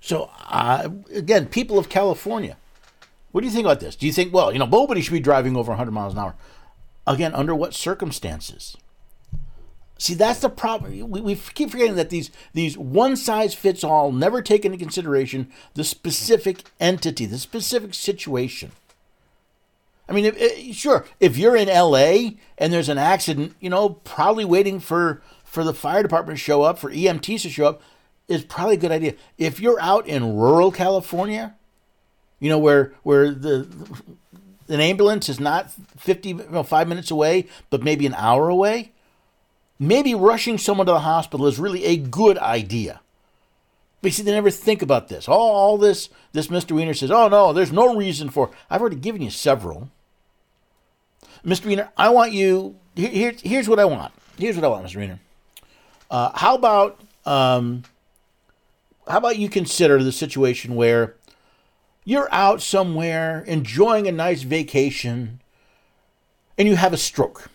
So 0.00 0.30
uh, 0.48 0.88
again, 1.14 1.46
people 1.46 1.78
of 1.78 1.88
California, 1.88 2.56
what 3.32 3.40
do 3.40 3.46
you 3.46 3.52
think 3.52 3.64
about 3.64 3.80
this? 3.80 3.96
Do 3.96 4.06
you 4.06 4.12
think, 4.12 4.34
well, 4.34 4.52
you 4.52 4.58
know, 4.58 4.66
nobody 4.66 5.00
should 5.00 5.12
be 5.12 5.20
driving 5.20 5.56
over 5.56 5.70
100 5.70 5.90
miles 5.92 6.12
an 6.12 6.18
hour? 6.18 6.34
Again, 7.06 7.34
under 7.34 7.54
what 7.54 7.74
circumstances? 7.74 8.76
See, 9.98 10.14
that's 10.14 10.40
the 10.40 10.50
problem. 10.50 11.10
We, 11.10 11.20
we 11.20 11.34
keep 11.34 11.70
forgetting 11.70 11.94
that 11.94 12.10
these 12.10 12.30
these 12.52 12.76
one 12.76 13.16
size 13.16 13.54
fits 13.54 13.84
all 13.84 14.12
never 14.12 14.42
take 14.42 14.64
into 14.64 14.76
consideration 14.76 15.50
the 15.74 15.84
specific 15.84 16.64
entity, 16.80 17.26
the 17.26 17.38
specific 17.38 17.94
situation. 17.94 18.72
I 20.08 20.12
mean, 20.12 20.26
if, 20.26 20.40
eh, 20.40 20.72
sure, 20.72 21.06
if 21.20 21.38
you're 21.38 21.56
in 21.56 21.68
LA 21.68 22.36
and 22.58 22.72
there's 22.72 22.88
an 22.88 22.98
accident, 22.98 23.54
you 23.60 23.70
know, 23.70 23.90
probably 23.90 24.44
waiting 24.44 24.80
for 24.80 25.22
for 25.44 25.64
the 25.64 25.74
fire 25.74 26.02
department 26.02 26.38
to 26.38 26.44
show 26.44 26.62
up, 26.62 26.78
for 26.78 26.90
EMTs 26.90 27.42
to 27.42 27.48
show 27.48 27.66
up, 27.66 27.82
is 28.28 28.44
probably 28.44 28.74
a 28.74 28.78
good 28.78 28.90
idea. 28.90 29.14
If 29.38 29.60
you're 29.60 29.80
out 29.80 30.06
in 30.06 30.36
rural 30.36 30.72
California, 30.72 31.54
you 32.40 32.48
know, 32.48 32.58
where 32.58 32.92
where 33.02 33.30
the 33.30 33.68
an 34.68 34.80
ambulance 34.80 35.28
is 35.28 35.38
not 35.38 35.70
50 35.98 36.28
you 36.28 36.46
know, 36.50 36.62
5 36.62 36.88
minutes 36.88 37.10
away, 37.10 37.46
but 37.70 37.82
maybe 37.82 38.06
an 38.06 38.14
hour 38.14 38.48
away, 38.48 38.92
maybe 39.78 40.14
rushing 40.14 40.58
someone 40.58 40.86
to 40.86 40.92
the 40.92 41.00
hospital 41.00 41.46
is 41.46 41.58
really 41.58 41.84
a 41.84 41.96
good 41.96 42.38
idea. 42.38 43.00
But 44.00 44.12
see, 44.12 44.22
they 44.22 44.32
never 44.32 44.50
think 44.50 44.82
about 44.82 45.08
this. 45.08 45.28
All, 45.28 45.52
all 45.52 45.78
this, 45.78 46.10
this 46.32 46.48
Mr. 46.48 46.72
Wiener 46.72 46.92
says, 46.92 47.10
oh 47.10 47.28
no, 47.28 47.52
there's 47.52 47.72
no 47.72 47.94
reason 47.94 48.28
for. 48.28 48.50
I've 48.68 48.80
already 48.80 48.96
given 48.96 49.22
you 49.22 49.30
several. 49.30 49.90
Mr. 51.44 51.66
Wiener, 51.66 51.90
I 51.96 52.08
want 52.08 52.32
you. 52.32 52.76
Here, 52.94 53.10
here, 53.10 53.34
here's 53.42 53.68
what 53.68 53.78
I 53.78 53.84
want. 53.84 54.12
Here's 54.38 54.56
what 54.56 54.64
I 54.64 54.68
want, 54.68 54.86
Mr. 54.86 54.96
Wiener. 54.96 55.20
Uh, 56.10 56.30
how 56.34 56.54
about 56.54 57.00
um, 57.26 57.82
how 59.08 59.18
about 59.18 59.38
you 59.38 59.48
consider 59.48 60.02
the 60.02 60.12
situation 60.12 60.74
where 60.74 61.16
you're 62.04 62.28
out 62.32 62.62
somewhere 62.62 63.42
enjoying 63.46 64.06
a 64.06 64.12
nice 64.12 64.42
vacation 64.42 65.40
and 66.56 66.68
you 66.68 66.76
have 66.76 66.92
a 66.92 66.98
stroke 66.98 67.50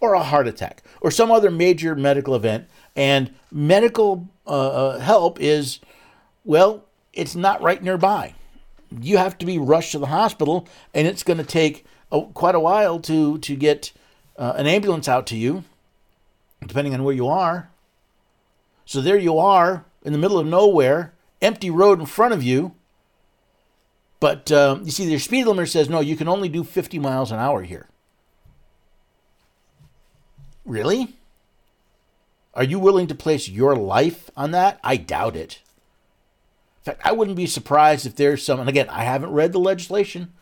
or 0.00 0.14
a 0.14 0.22
heart 0.22 0.48
attack 0.48 0.82
or 1.00 1.10
some 1.10 1.30
other 1.30 1.50
major 1.50 1.94
medical 1.94 2.34
event 2.34 2.66
and 2.96 3.32
medical 3.52 4.28
uh, 4.46 4.98
help 4.98 5.38
is 5.40 5.78
well 6.44 6.84
it's 7.12 7.36
not 7.36 7.60
right 7.62 7.82
nearby 7.82 8.34
you 9.00 9.16
have 9.16 9.38
to 9.38 9.46
be 9.46 9.58
rushed 9.58 9.92
to 9.92 9.98
the 9.98 10.06
hospital 10.06 10.66
and 10.94 11.06
it's 11.06 11.22
going 11.22 11.38
to 11.38 11.44
take 11.44 11.84
a, 12.10 12.22
quite 12.34 12.54
a 12.54 12.60
while 12.60 12.98
to 13.00 13.38
to 13.38 13.56
get 13.56 13.92
uh, 14.36 14.54
an 14.56 14.66
ambulance 14.66 15.08
out 15.08 15.26
to 15.26 15.36
you 15.36 15.64
depending 16.66 16.94
on 16.94 17.04
where 17.04 17.14
you 17.14 17.26
are 17.26 17.70
so 18.84 19.00
there 19.00 19.18
you 19.18 19.38
are 19.38 19.84
in 20.02 20.12
the 20.12 20.18
middle 20.18 20.38
of 20.38 20.46
nowhere 20.46 21.12
empty 21.40 21.70
road 21.70 22.00
in 22.00 22.06
front 22.06 22.34
of 22.34 22.42
you 22.42 22.74
but 24.20 24.52
um, 24.52 24.84
you 24.84 24.90
see, 24.90 25.08
their 25.08 25.18
speed 25.18 25.46
limiter 25.46 25.68
says 25.68 25.88
no, 25.88 26.00
you 26.00 26.14
can 26.14 26.28
only 26.28 26.50
do 26.50 26.62
50 26.62 26.98
miles 26.98 27.32
an 27.32 27.38
hour 27.38 27.62
here. 27.62 27.88
Really? 30.66 31.16
Are 32.52 32.62
you 32.62 32.78
willing 32.78 33.06
to 33.06 33.14
place 33.14 33.48
your 33.48 33.74
life 33.74 34.30
on 34.36 34.50
that? 34.50 34.78
I 34.84 34.98
doubt 34.98 35.36
it. 35.36 35.62
In 36.80 36.84
fact, 36.84 37.00
I 37.04 37.12
wouldn't 37.12 37.36
be 37.36 37.46
surprised 37.46 38.06
if 38.06 38.16
there's 38.16 38.44
some, 38.44 38.58
and 38.58 38.68
again, 38.68 38.88
I 38.88 39.04
haven't 39.04 39.32
read 39.32 39.52
the 39.52 39.58
legislation, 39.58 40.32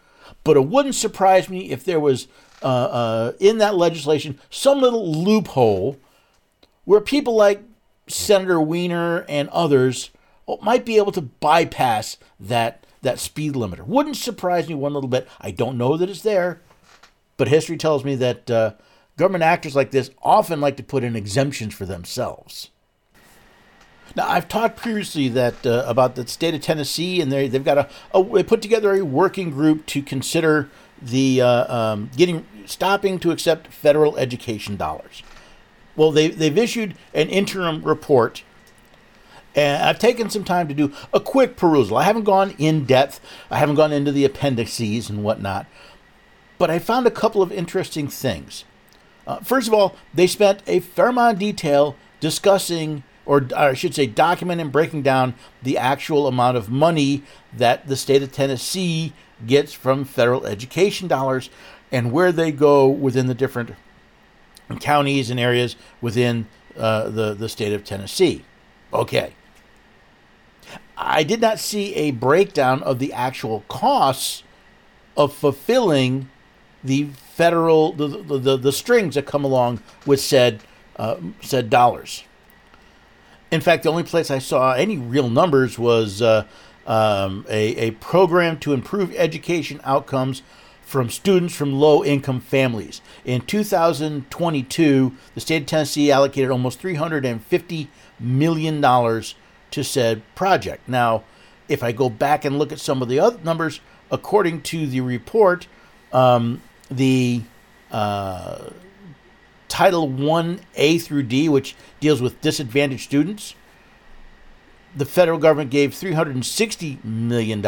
but 0.45 0.57
it 0.57 0.67
wouldn't 0.67 0.95
surprise 0.95 1.49
me 1.49 1.71
if 1.71 1.85
there 1.85 1.99
was 1.99 2.29
uh, 2.63 2.67
uh, 2.67 3.33
in 3.41 3.59
that 3.59 3.77
legislation 3.77 4.39
some 4.51 4.81
little 4.81 5.13
loophole 5.13 5.99
where 6.85 7.01
people 7.01 7.35
like 7.35 7.63
Senator 8.07 8.61
Wiener 8.61 9.25
and 9.29 9.49
others 9.51 10.11
might 10.63 10.85
be 10.85 10.97
able 10.97 11.13
to 11.13 11.23
bypass 11.23 12.17
that 12.41 12.85
that 13.03 13.19
speed 13.19 13.53
limiter. 13.53 13.87
Wouldn't 13.87 14.17
surprise 14.17 14.69
me 14.69 14.75
one 14.75 14.93
little 14.93 15.09
bit. 15.09 15.29
I 15.41 15.53
don't 15.53 15.79
know 15.79 15.97
that 15.97 16.11
it's 16.11 16.23
there, 16.23 16.61
but 17.37 17.47
history 17.49 17.77
tells 17.77 18.05
me 18.05 18.17
that 18.17 18.51
uh, 18.51 18.73
government 19.17 19.45
actors 19.45 19.77
like 19.77 19.93
this 19.93 20.11
often 20.21 20.61
like 20.61 20.77
to 20.79 20.83
put 20.83 21.05
in 21.05 21.15
exemptions 21.15 21.75
for 21.75 21.87
themselves. 21.87 22.71
Now, 24.19 24.29
I've 24.29 24.49
talked 24.49 24.77
previously 24.77 25.29
that 25.29 25.65
uh, 25.65 25.85
about 25.87 26.17
the 26.17 26.27
state 26.27 26.53
of 26.53 26.61
Tennessee, 26.61 27.21
and 27.21 27.31
they 27.31 27.47
they've 27.47 27.65
got 27.65 27.79
a, 27.79 27.89
a, 28.13 28.25
they 28.25 28.43
put 28.43 28.61
together 28.61 28.93
a 28.93 29.05
working 29.05 29.51
group 29.51 29.87
to 29.87 30.03
consider 30.03 30.69
the 31.01 31.41
uh, 31.41 31.73
um, 31.73 32.11
getting 32.17 32.45
stopping 32.67 33.21
to 33.21 33.31
accept 33.31 33.69
federal 33.69 34.17
education 34.17 34.77
dollars. 34.77 35.23
Well, 35.95 36.11
they 36.11 36.27
they've 36.27 36.59
issued 36.59 36.97
an 37.15 37.29
interim 37.29 37.81
report, 37.85 38.43
and 39.55 39.85
I've 39.85 40.01
taken 40.01 40.31
some 40.31 40.43
time 40.43 40.67
to 40.67 40.75
do 40.75 40.93
a 41.13 41.21
quick 41.21 41.57
perusal. 41.57 41.97
I 41.97 42.03
haven't 42.03 42.25
gone 42.25 42.57
in 42.59 42.87
depth. 42.87 43.21
I 43.53 43.59
haven't 43.59 43.77
gone 43.77 43.93
into 43.93 44.11
the 44.11 44.25
appendices 44.25 45.09
and 45.09 45.23
whatnot, 45.23 45.67
but 46.59 46.71
I 46.71 46.81
found 46.81 47.07
a 47.07 47.13
couple 47.13 47.41
of 47.41 47.53
interesting 47.53 48.09
things. 48.09 48.65
Uh, 49.29 49.39
first 49.39 49.69
of 49.69 49.75
all, 49.75 49.95
they 50.13 50.27
spent 50.27 50.65
a 50.67 50.81
fair 50.81 51.07
amount 51.07 51.35
of 51.35 51.39
detail 51.39 51.95
discussing 52.19 53.05
or 53.29 53.47
I 53.55 53.75
should 53.75 53.95
say, 53.95 54.07
document 54.07 54.59
and 54.59 54.73
breaking 54.73 55.03
down 55.03 55.35
the 55.63 55.77
actual 55.77 56.27
amount 56.27 56.57
of 56.57 56.71
money 56.71 57.23
that 57.55 57.87
the 57.87 57.95
state 57.95 58.23
of 58.23 58.33
Tennessee 58.33 59.13
gets 59.47 59.75
from 59.75 60.07
federal 60.07 60.47
education 60.47 61.09
dollars 61.09 61.51
and 61.93 62.11
where 62.11 62.33
they 62.33 62.51
go 62.51 62.89
within 62.89 63.27
the 63.27 63.35
different 63.35 63.73
counties 64.81 65.29
and 65.29 65.39
areas 65.39 65.77
within 66.01 66.47
uh, 66.75 67.11
the, 67.11 67.35
the 67.35 67.51
state 67.51 67.75
of 67.75 67.85
Tennessee. 67.85 68.47
Okay. 68.95 69.35
I 70.97 71.23
did 71.23 71.43
not 71.43 71.59
see 71.59 71.95
a 71.97 72.13
breakdown 72.13 72.83
of 72.83 72.99
the 72.99 73.13
actual 73.13 73.63
costs 73.69 74.43
of 75.19 75.35
fulfilling 75.35 76.31
the 76.83 77.09
federal 77.35 77.93
the, 77.93 78.09
the, 78.09 78.39
the, 78.39 78.57
the 78.57 78.73
strings 78.73 79.17
that 79.17 79.27
come 79.27 79.45
along 79.45 79.83
with 80.07 80.21
said 80.21 80.61
uh, 80.97 81.17
said 81.43 81.69
dollars. 81.69 82.25
In 83.51 83.61
fact, 83.61 83.83
the 83.83 83.91
only 83.91 84.03
place 84.03 84.31
I 84.31 84.39
saw 84.39 84.73
any 84.73 84.99
real 84.99 85.31
numbers 85.31 85.79
was 85.79 86.21
uh, 86.21 86.45
um, 86.87 87.47
a, 87.49 87.77
a 87.77 87.91
program 87.93 88.59
to 88.61 88.73
improve 88.73 89.15
education 89.15 89.81
outcomes 89.85 90.43
from 90.83 91.11
students 91.11 91.55
from 91.55 91.73
low 91.73 92.03
income 92.03 92.41
families. 92.41 93.03
In 93.25 93.43
2022, 93.43 95.15
the 95.35 95.41
state 95.41 95.63
of 95.63 95.67
Tennessee 95.67 96.11
allocated 96.11 96.51
almost 96.51 96.81
$350 96.81 97.89
million 98.19 98.81
to 98.83 99.85
said 99.85 100.23
project. 100.35 100.89
Now, 100.89 101.25
if 101.69 101.83
I 101.83 101.93
go 101.93 102.09
back 102.09 102.47
and 102.47 102.59
look 102.59 102.73
at 102.73 102.81
some 102.81 103.03
of 103.03 103.09
the 103.09 103.21
other 103.21 103.39
numbers, 103.45 103.81
according 104.11 104.63
to 104.63 104.87
the 104.87 105.03
report, 105.03 105.67
um, 106.11 106.63
the 106.91 107.43
uh, 107.91 108.71
Title 109.79 110.09
1A 110.09 111.01
through 111.03 111.23
D, 111.23 111.49
which 111.49 111.77
deals 112.01 112.21
with 112.21 112.41
disadvantaged 112.41 113.05
students, 113.05 113.55
the 114.97 115.05
federal 115.05 115.39
government 115.39 115.71
gave 115.71 115.93
$360 115.93 117.05
million, 117.05 117.65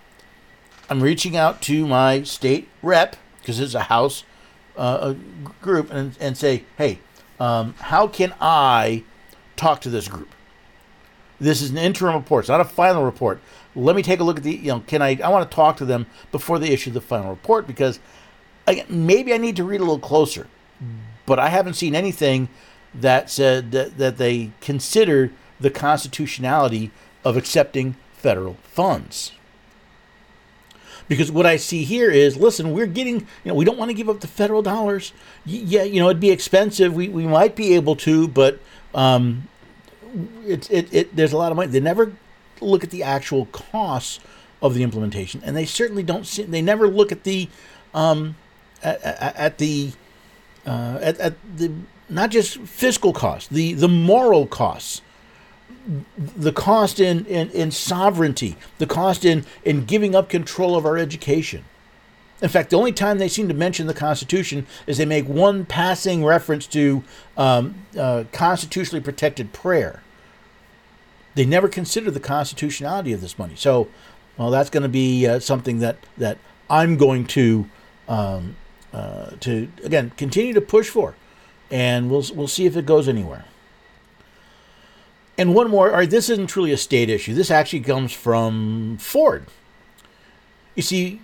I'm 0.89 1.03
reaching 1.03 1.37
out 1.37 1.61
to 1.63 1.87
my 1.87 2.23
state 2.23 2.69
rep 2.83 3.17
because 3.47 3.61
it's 3.61 3.75
a 3.75 3.85
house 3.85 4.25
uh, 4.77 5.15
group 5.63 5.89
and, 5.93 6.17
and 6.19 6.37
say, 6.37 6.65
hey, 6.77 6.99
um, 7.39 7.75
how 7.79 8.09
can 8.09 8.35
I 8.41 9.05
talk 9.55 9.81
to 9.83 9.89
this 9.89 10.09
group? 10.09 10.35
This 11.39 11.63
is 11.63 11.71
an 11.71 11.79
interim 11.79 12.17
report. 12.17 12.43
It's 12.43 12.49
not 12.49 12.61
a 12.61 12.65
final 12.65 13.05
report. 13.05 13.41
Let 13.77 13.95
me 13.95 14.03
take 14.03 14.19
a 14.19 14.25
look 14.25 14.39
at 14.39 14.43
the, 14.43 14.57
you 14.57 14.73
know, 14.73 14.81
can 14.81 15.01
I, 15.01 15.17
I 15.23 15.29
want 15.29 15.49
to 15.49 15.55
talk 15.55 15.77
to 15.77 15.85
them 15.85 16.07
before 16.33 16.59
they 16.59 16.71
issue 16.71 16.91
the 16.91 17.01
final 17.01 17.31
report 17.31 17.69
because 17.69 18.01
again, 18.67 18.87
maybe 18.89 19.33
I 19.33 19.37
need 19.37 19.55
to 19.57 19.65
read 19.65 19.81
a 19.81 19.85
little 19.85 20.01
closer, 20.01 20.49
but 21.25 21.39
I 21.39 21.51
haven't 21.51 21.75
seen 21.75 21.95
anything 21.95 22.49
that 22.93 23.31
said 23.31 23.71
that, 23.71 23.97
that 23.99 24.17
they 24.17 24.51
consider 24.61 25.31
the 25.61 25.71
constitutionality 25.71 26.91
of 27.25 27.37
accepting 27.37 27.95
federal 28.13 28.55
funds. 28.65 29.33
Because 31.09 31.31
what 31.31 31.47
I 31.47 31.57
see 31.57 31.85
here 31.85 32.11
is, 32.11 32.37
listen, 32.37 32.73
we're 32.73 32.87
getting, 32.87 33.21
you 33.21 33.27
know, 33.45 33.55
we 33.55 33.65
don't 33.65 33.79
want 33.79 33.91
to 33.91 33.95
give 33.95 34.09
up 34.09 34.21
the 34.21 34.27
federal 34.27 34.63
dollars. 34.63 35.13
Yeah, 35.45 35.85
you 35.85 36.01
know, 36.01 36.09
it'd 36.09 36.21
be 36.21 36.31
expensive. 36.31 36.95
We, 36.95 37.09
we 37.09 37.27
might 37.27 37.55
be 37.55 37.75
able 37.75 37.95
to, 37.97 38.27
but 38.27 38.59
um, 38.95 39.49
it, 40.45 40.71
it, 40.71 40.93
it, 40.93 41.17
there's 41.17 41.33
a 41.33 41.37
lot 41.37 41.53
of 41.53 41.57
money. 41.57 41.71
They 41.71 41.81
never 41.81 42.13
look 42.61 42.83
at 42.83 42.91
the 42.91 43.03
actual 43.03 43.47
costs 43.47 44.19
of 44.61 44.75
the 44.75 44.83
implementation, 44.83 45.43
and 45.45 45.57
they 45.57 45.67
certainly 45.67 46.03
don't 46.03 46.27
see, 46.27 46.43
they 46.43 46.63
never 46.63 46.89
look 46.89 47.13
at 47.13 47.23
the, 47.25 47.49
um, 47.95 48.35
at, 48.83 49.01
at, 49.03 49.37
at 49.37 49.59
the, 49.59 49.93
uh, 50.67 50.99
at, 51.01 51.19
at 51.19 51.35
the, 51.57 51.71
not 52.09 52.31
just 52.31 52.59
fiscal 52.59 53.13
costs, 53.13 53.49
the, 53.49 53.75
the 53.75 53.89
moral 53.89 54.47
costs 54.47 55.03
the 56.17 56.53
cost 56.53 56.99
in, 56.99 57.25
in, 57.27 57.51
in 57.51 57.71
sovereignty, 57.71 58.57
the 58.79 58.87
cost 58.87 59.25
in, 59.25 59.45
in 59.65 59.85
giving 59.85 60.15
up 60.15 60.29
control 60.29 60.77
of 60.77 60.85
our 60.85 60.99
education. 60.99 61.65
In 62.43 62.49
fact, 62.49 62.71
the 62.71 62.77
only 62.77 62.93
time 62.93 63.19
they 63.19 63.29
seem 63.29 63.49
to 63.49 63.55
mention 63.55 63.87
the 63.87 63.95
Constitution 63.95 64.67
is 64.87 64.99
they 64.99 65.07
make 65.07 65.27
one 65.27 65.65
passing 65.65 66.25
reference 66.25 66.67
to 66.69 67.03
um, 67.37 67.87
uh, 67.99 68.25
constitutionally 68.33 69.03
protected 69.03 69.53
prayer. 69.53 70.03
They 71.35 71.47
never 71.47 71.69
consider 71.69 72.11
the 72.11 72.21
constitutionality 72.21 73.13
of 73.13 73.21
this 73.21 73.39
money. 73.39 73.55
So, 73.57 73.89
well, 74.37 74.51
that's 74.51 74.69
going 74.69 74.83
to 74.83 74.89
be 74.89 75.27
uh, 75.27 75.39
something 75.39 75.79
that, 75.79 75.97
that 76.19 76.39
I'm 76.69 76.97
going 76.97 77.27
to 77.29 77.69
um, 78.09 78.57
uh, 78.93 79.31
to 79.41 79.69
again 79.85 80.13
continue 80.17 80.55
to 80.55 80.61
push 80.61 80.89
for, 80.89 81.15
and 81.71 82.11
we'll 82.11 82.25
we'll 82.35 82.49
see 82.49 82.67
if 82.67 82.77
it 82.77 82.87
goes 82.87 83.09
anywhere. 83.09 83.45
And 85.39 85.55
one 85.55 85.71
more, 85.71 85.91
all 85.91 85.99
right, 85.99 86.09
this 86.09 86.31
isn't 86.31 86.47
truly 86.47 86.73
a 86.73 86.77
state 86.77 87.11
issue. 87.11 87.35
This 87.35 87.51
actually 87.51 87.81
comes 87.81 88.13
from 88.13 88.97
Ford. 88.99 89.47
You 90.75 90.83
see, 90.83 91.21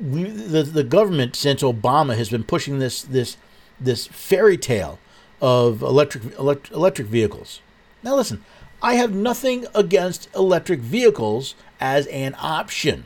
we, 0.00 0.24
the 0.24 0.62
the 0.62 0.84
government 0.84 1.36
since 1.36 1.62
Obama 1.62 2.16
has 2.16 2.28
been 2.28 2.44
pushing 2.44 2.78
this 2.78 3.02
this 3.02 3.36
this 3.80 4.06
fairy 4.06 4.56
tale 4.56 4.98
of 5.40 5.82
electric 5.82 6.36
electric, 6.38 6.74
electric 6.74 7.08
vehicles. 7.08 7.60
Now 8.02 8.16
listen, 8.16 8.44
I 8.82 8.94
have 8.94 9.14
nothing 9.14 9.66
against 9.74 10.28
electric 10.34 10.80
vehicles 10.80 11.54
as 11.80 12.06
an 12.08 12.34
option. 12.38 13.04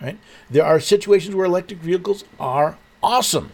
Right? 0.00 0.18
There 0.50 0.64
are 0.64 0.80
situations 0.80 1.34
where 1.34 1.46
electric 1.46 1.80
vehicles 1.80 2.24
are 2.38 2.76
awesome. 3.02 3.52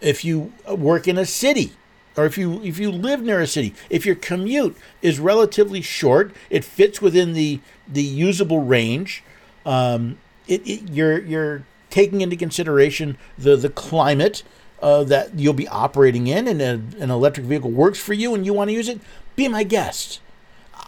If 0.00 0.24
you 0.24 0.52
work 0.68 1.08
in 1.08 1.16
a 1.18 1.26
city 1.26 1.72
or 2.18 2.26
if 2.26 2.36
you 2.36 2.60
if 2.64 2.80
you 2.80 2.90
live 2.90 3.22
near 3.22 3.40
a 3.40 3.46
city, 3.46 3.74
if 3.88 4.04
your 4.04 4.16
commute 4.16 4.76
is 5.00 5.20
relatively 5.20 5.80
short, 5.80 6.34
it 6.50 6.64
fits 6.64 7.00
within 7.00 7.32
the 7.32 7.60
the 7.86 8.02
usable 8.02 8.58
range. 8.58 9.22
Um, 9.64 10.18
it, 10.48 10.66
it, 10.66 10.90
you're 10.90 11.20
you're 11.20 11.62
taking 11.90 12.20
into 12.20 12.34
consideration 12.34 13.16
the 13.38 13.54
the 13.56 13.70
climate 13.70 14.42
uh, 14.82 15.04
that 15.04 15.38
you'll 15.38 15.54
be 15.54 15.68
operating 15.68 16.26
in 16.26 16.48
and 16.48 16.60
a, 16.60 17.02
an 17.02 17.10
electric 17.10 17.46
vehicle 17.46 17.70
works 17.70 18.00
for 18.00 18.14
you 18.14 18.34
and 18.34 18.44
you 18.44 18.52
want 18.52 18.68
to 18.68 18.74
use 18.74 18.88
it, 18.88 19.00
be 19.36 19.46
my 19.46 19.62
guest. 19.62 20.20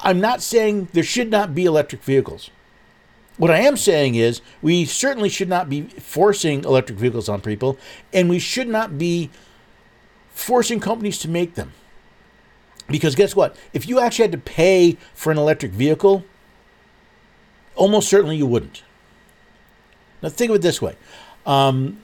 I'm 0.02 0.20
not 0.20 0.42
saying 0.42 0.88
there 0.92 1.04
should 1.04 1.30
not 1.30 1.54
be 1.54 1.64
electric 1.64 2.02
vehicles. 2.02 2.50
What 3.36 3.50
I 3.50 3.60
am 3.60 3.76
saying 3.76 4.16
is 4.16 4.42
we 4.60 4.84
certainly 4.84 5.28
should 5.28 5.48
not 5.48 5.68
be 5.68 5.82
forcing 5.82 6.64
electric 6.64 6.98
vehicles 6.98 7.28
on 7.28 7.40
people, 7.40 7.78
and 8.12 8.28
we 8.28 8.38
should 8.38 8.68
not 8.68 8.98
be 8.98 9.30
forcing 10.40 10.80
companies 10.80 11.18
to 11.18 11.28
make 11.28 11.54
them. 11.54 11.72
Because 12.88 13.14
guess 13.14 13.36
what? 13.36 13.56
If 13.72 13.88
you 13.88 14.00
actually 14.00 14.24
had 14.24 14.32
to 14.32 14.38
pay 14.38 14.96
for 15.14 15.30
an 15.30 15.38
electric 15.38 15.72
vehicle, 15.72 16.24
almost 17.76 18.08
certainly 18.08 18.36
you 18.36 18.46
wouldn't. 18.46 18.82
Now, 20.22 20.28
think 20.28 20.50
of 20.50 20.56
it 20.56 20.62
this 20.62 20.82
way 20.82 20.96
um, 21.46 22.00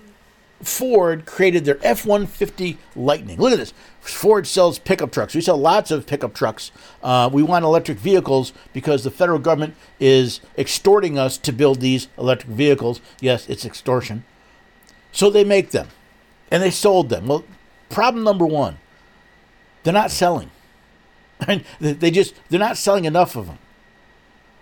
Ford 0.62 1.26
created 1.26 1.64
their 1.64 1.78
F 1.82 2.06
150 2.06 2.78
Lightning. 2.94 3.38
Look 3.38 3.52
at 3.52 3.58
this. 3.58 3.74
Ford 4.00 4.46
sells 4.46 4.78
pickup 4.78 5.10
trucks. 5.12 5.34
We 5.34 5.40
sell 5.40 5.58
lots 5.58 5.90
of 5.90 6.06
pickup 6.06 6.34
trucks. 6.34 6.70
Uh, 7.02 7.28
we 7.32 7.42
want 7.42 7.64
electric 7.64 7.98
vehicles 7.98 8.52
because 8.72 9.02
the 9.02 9.10
federal 9.10 9.38
government 9.38 9.74
is 9.98 10.40
extorting 10.56 11.18
us 11.18 11.36
to 11.38 11.52
build 11.52 11.80
these 11.80 12.08
electric 12.16 12.52
vehicles. 12.52 13.00
Yes, 13.20 13.48
it's 13.48 13.64
extortion. 13.64 14.24
So 15.10 15.30
they 15.30 15.44
make 15.44 15.72
them 15.72 15.88
and 16.50 16.62
they 16.62 16.70
sold 16.70 17.08
them. 17.08 17.26
Well, 17.26 17.44
problem 17.88 18.24
number 18.24 18.46
one 18.46 18.78
they're 19.86 19.92
not 19.92 20.10
selling. 20.10 20.50
they 21.78 22.10
just, 22.10 22.34
they're 22.48 22.58
not 22.58 22.76
selling 22.76 23.04
enough 23.04 23.36
of 23.36 23.46
them. 23.46 23.60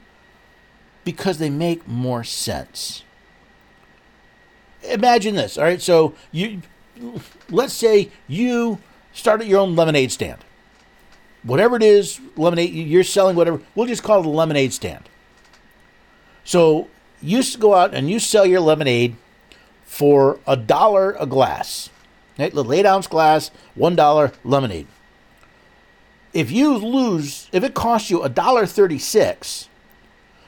Because 1.03 1.37
they 1.37 1.51
make 1.51 1.87
more 1.87 2.23
sense. 2.23 3.03
Imagine 4.83 5.35
this. 5.35 5.57
All 5.57 5.63
right, 5.63 5.81
so 5.81 6.15
you 6.31 6.61
let's 7.49 7.73
say 7.73 8.09
you 8.27 8.79
started 9.13 9.47
your 9.47 9.59
own 9.59 9.75
lemonade 9.75 10.11
stand. 10.11 10.43
Whatever 11.43 11.75
it 11.75 11.83
is, 11.83 12.19
lemonade 12.35 12.73
you're 12.73 13.03
selling 13.03 13.35
whatever. 13.35 13.61
We'll 13.75 13.87
just 13.87 14.03
call 14.03 14.19
it 14.21 14.25
a 14.25 14.29
lemonade 14.29 14.73
stand. 14.73 15.07
So 16.43 16.87
you 17.21 17.43
go 17.57 17.75
out 17.75 17.93
and 17.93 18.09
you 18.09 18.19
sell 18.19 18.45
your 18.45 18.61
lemonade 18.61 19.15
for 19.87 20.39
a 20.45 20.55
dollar 20.55 21.13
a 21.13 21.25
glass. 21.25 21.89
Right? 22.37 22.53
Little 22.53 22.73
eight 22.73 22.85
ounce 22.85 23.07
glass, 23.07 23.49
one 23.73 23.95
dollar 23.95 24.31
lemonade 24.43 24.85
if 26.37 26.51
you 26.51 26.77
lose, 26.77 27.49
if 27.51 27.63
it 27.63 27.73
costs 27.73 28.11
you 28.11 28.21
a 28.21 28.29
dollar 28.29 28.67
thirty-six 28.67 29.69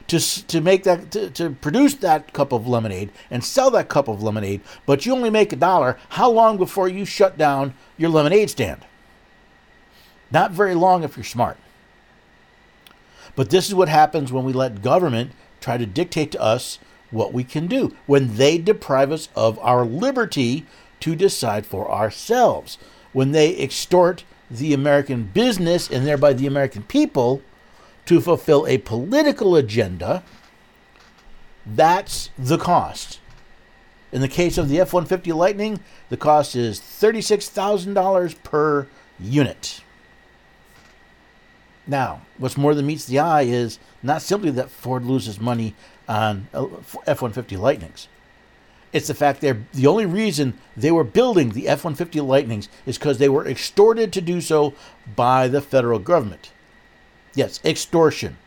to 0.06 0.20
to 0.46 0.62
make 0.62 0.84
that 0.84 1.10
to, 1.10 1.32
to 1.32 1.50
produce 1.50 1.96
that 1.96 2.32
cup 2.32 2.52
of 2.52 2.68
lemonade 2.68 3.10
and 3.32 3.44
sell 3.44 3.72
that 3.72 3.90
cup 3.90 4.08
of 4.08 4.22
lemonade, 4.22 4.62
but 4.86 5.08
you 5.08 5.14
only 5.14 5.32
make 5.32 5.52
a 5.52 5.56
dollar, 5.56 5.98
how 6.10 6.30
long 6.30 6.58
before 6.58 6.88
you 6.88 7.06
shut 7.06 7.40
down 7.40 7.74
your 7.98 8.12
lemonade 8.12 8.52
stand? 8.52 8.86
Not 10.30 10.52
very 10.52 10.76
long 10.76 11.04
if 11.04 11.18
you're 11.18 11.24
smart. 11.24 11.58
But 13.36 13.50
this 13.50 13.68
is 13.68 13.74
what 13.74 13.90
happens 13.90 14.32
when 14.32 14.44
we 14.44 14.54
let 14.54 14.84
government 14.84 15.32
try 15.60 15.78
to 15.78 15.88
dictate 15.88 16.32
to 16.34 16.42
us 16.42 16.78
what 17.12 17.34
we 17.34 17.44
can 17.44 17.68
do, 17.68 17.96
when 18.06 18.36
they 18.36 18.58
deprive 18.58 19.12
us 19.12 19.30
of 19.36 19.60
our 19.60 19.86
liberty 19.86 20.66
to 21.00 21.16
decide 21.16 21.66
for 21.66 21.90
ourselves, 21.92 22.78
when 23.14 23.32
they 23.32 23.58
extort 23.58 24.24
the 24.50 24.74
American 24.74 25.24
business 25.24 25.90
and 25.90 26.06
thereby 26.06 26.34
the 26.34 26.48
American 26.48 26.84
people 26.84 27.42
to 28.06 28.22
fulfill 28.22 28.66
a 28.68 28.78
political 28.80 29.56
agenda, 29.56 30.24
that's 31.66 32.30
the 32.38 32.58
cost. 32.58 33.20
In 34.12 34.22
the 34.22 34.28
case 34.28 34.58
of 34.58 34.70
the 34.70 34.80
F 34.80 34.92
150 34.92 35.32
Lightning, 35.32 35.80
the 36.10 36.18
cost 36.18 36.56
is 36.56 36.80
$36,000 36.80 38.44
per 38.44 38.88
unit. 39.20 39.84
Now, 41.86 42.22
what's 42.38 42.58
more 42.58 42.74
than 42.74 42.88
meets 42.88 43.06
the 43.06 43.20
eye 43.20 43.44
is 43.44 43.80
not 44.02 44.22
simply 44.22 44.52
that 44.52 44.70
Ford 44.70 45.06
loses 45.06 45.40
money 45.40 45.76
on 46.10 46.48
F 46.54 47.22
150 47.22 47.56
Lightnings. 47.56 48.08
It's 48.92 49.08
the 49.08 49.14
fact 49.14 49.42
they're 49.42 49.64
the 49.74 49.86
only 49.86 50.08
reason 50.08 50.56
they 50.76 50.92
were 50.92 51.04
building 51.04 51.52
the 51.52 51.68
F 51.68 51.84
150 51.84 52.20
Lightnings 52.22 52.68
is 52.88 52.98
because 52.98 53.20
they 53.20 53.30
were 53.30 53.48
extorted 53.48 54.12
to 54.14 54.22
do 54.22 54.42
so 54.42 54.74
by 55.16 55.48
the 55.48 55.62
federal 55.62 56.00
government. 56.00 56.52
Yes, 57.36 57.60
extortion. 57.64 58.38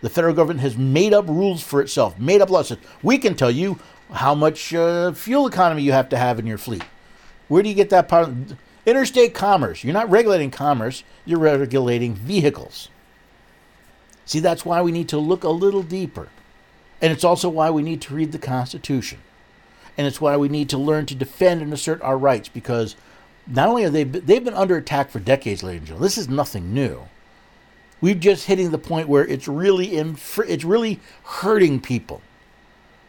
The 0.00 0.08
federal 0.08 0.34
government 0.34 0.60
has 0.60 0.78
made 0.78 1.12
up 1.12 1.26
rules 1.26 1.62
for 1.62 1.82
itself, 1.82 2.18
made 2.18 2.40
up 2.40 2.48
laws. 2.48 2.74
We 3.02 3.18
can 3.18 3.34
tell 3.34 3.50
you 3.50 3.80
how 4.12 4.34
much 4.34 4.72
uh, 4.72 5.12
fuel 5.12 5.46
economy 5.46 5.82
you 5.82 5.92
have 5.92 6.08
to 6.10 6.16
have 6.16 6.38
in 6.38 6.46
your 6.46 6.56
fleet. 6.56 6.84
Where 7.48 7.62
do 7.62 7.68
you 7.68 7.74
get 7.74 7.90
that 7.90 8.08
part? 8.08 8.30
Interstate 8.86 9.34
commerce. 9.34 9.82
You're 9.84 9.92
not 9.92 10.08
regulating 10.08 10.50
commerce, 10.52 11.02
you're 11.26 11.40
regulating 11.40 12.14
vehicles. 12.14 12.88
See, 14.24 14.38
that's 14.38 14.64
why 14.64 14.80
we 14.80 14.92
need 14.92 15.08
to 15.08 15.18
look 15.18 15.42
a 15.42 15.48
little 15.48 15.82
deeper. 15.82 16.28
And 17.02 17.12
it's 17.12 17.24
also 17.24 17.48
why 17.48 17.70
we 17.70 17.82
need 17.82 18.00
to 18.02 18.14
read 18.14 18.32
the 18.32 18.38
Constitution 18.38 19.18
and 20.00 20.06
it's 20.06 20.20
why 20.20 20.34
we 20.34 20.48
need 20.48 20.70
to 20.70 20.78
learn 20.78 21.04
to 21.04 21.14
defend 21.14 21.60
and 21.60 21.74
assert 21.74 22.00
our 22.00 22.16
rights 22.16 22.48
because 22.48 22.96
not 23.46 23.68
only 23.68 23.84
are 23.84 23.90
they 23.90 24.04
they've 24.04 24.42
been 24.42 24.54
under 24.54 24.78
attack 24.78 25.10
for 25.10 25.18
decades, 25.18 25.62
ladies 25.62 25.80
and 25.80 25.88
gentlemen. 25.88 26.06
This 26.06 26.16
is 26.16 26.26
nothing 26.26 26.72
new. 26.72 27.02
We're 28.00 28.14
just 28.14 28.46
hitting 28.46 28.70
the 28.70 28.78
point 28.78 29.08
where 29.08 29.26
it's 29.26 29.46
really 29.46 29.96
it's 29.96 30.64
really 30.64 31.00
hurting 31.24 31.80
people. 31.80 32.22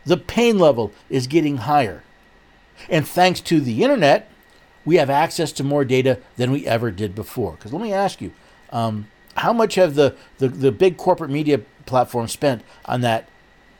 The 0.06 0.18
pain 0.18 0.60
level 0.60 0.92
is 1.10 1.28
getting 1.28 1.58
higher, 1.58 2.04
and 2.90 3.08
thanks 3.08 3.40
to 3.42 3.62
the 3.62 3.84
internet, 3.84 4.30
we 4.84 4.98
have 4.98 5.10
access 5.10 5.54
to 5.54 5.64
more 5.64 5.86
data 5.86 6.20
than 6.36 6.52
we 6.52 6.68
ever 6.68 6.92
did 6.92 7.16
before. 7.16 7.54
Because 7.54 7.72
let 7.72 7.82
me 7.82 7.94
ask 7.94 8.20
you, 8.20 8.34
um, 8.72 9.08
how 9.36 9.54
much 9.54 9.76
have 9.76 9.96
the, 9.96 10.18
the 10.40 10.50
the 10.50 10.74
big 10.74 10.98
corporate 10.98 11.32
media 11.32 11.62
platforms 11.86 12.34
spent 12.34 12.64
on 12.84 13.00
that 13.00 13.30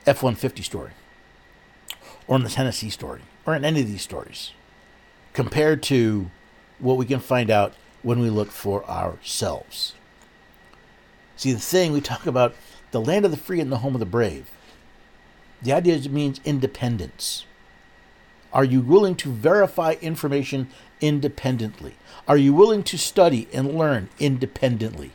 F 0.06 0.22
one 0.22 0.34
fifty 0.34 0.62
story? 0.62 0.92
or 2.26 2.36
in 2.36 2.44
the 2.44 2.50
Tennessee 2.50 2.90
story 2.90 3.20
or 3.46 3.54
in 3.54 3.64
any 3.64 3.80
of 3.80 3.86
these 3.86 4.02
stories 4.02 4.52
compared 5.32 5.82
to 5.82 6.30
what 6.78 6.96
we 6.96 7.06
can 7.06 7.20
find 7.20 7.50
out 7.50 7.74
when 8.02 8.20
we 8.20 8.30
look 8.30 8.50
for 8.50 8.88
ourselves. 8.88 9.94
See, 11.36 11.52
the 11.52 11.58
thing 11.58 11.92
we 11.92 12.00
talk 12.00 12.26
about 12.26 12.54
the 12.90 13.00
land 13.00 13.24
of 13.24 13.30
the 13.30 13.36
free 13.36 13.60
and 13.60 13.72
the 13.72 13.78
home 13.78 13.94
of 13.94 14.00
the 14.00 14.06
brave. 14.06 14.50
The 15.62 15.72
idea 15.72 15.94
is 15.94 16.06
it 16.06 16.12
means 16.12 16.40
independence. 16.44 17.46
Are 18.52 18.64
you 18.64 18.82
willing 18.82 19.14
to 19.16 19.32
verify 19.32 19.94
information 20.02 20.68
independently? 21.00 21.94
Are 22.28 22.36
you 22.36 22.52
willing 22.52 22.82
to 22.84 22.98
study 22.98 23.48
and 23.52 23.78
learn 23.78 24.10
independently? 24.18 25.12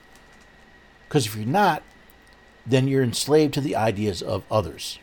Because 1.08 1.28
if 1.28 1.36
you're 1.36 1.46
not, 1.46 1.84
then 2.68 2.88
you're 2.88 3.04
enslaved 3.04 3.54
to 3.56 3.62
the 3.62 3.76
ideas 3.76 4.22
of 4.22 4.44
others. 4.52 5.00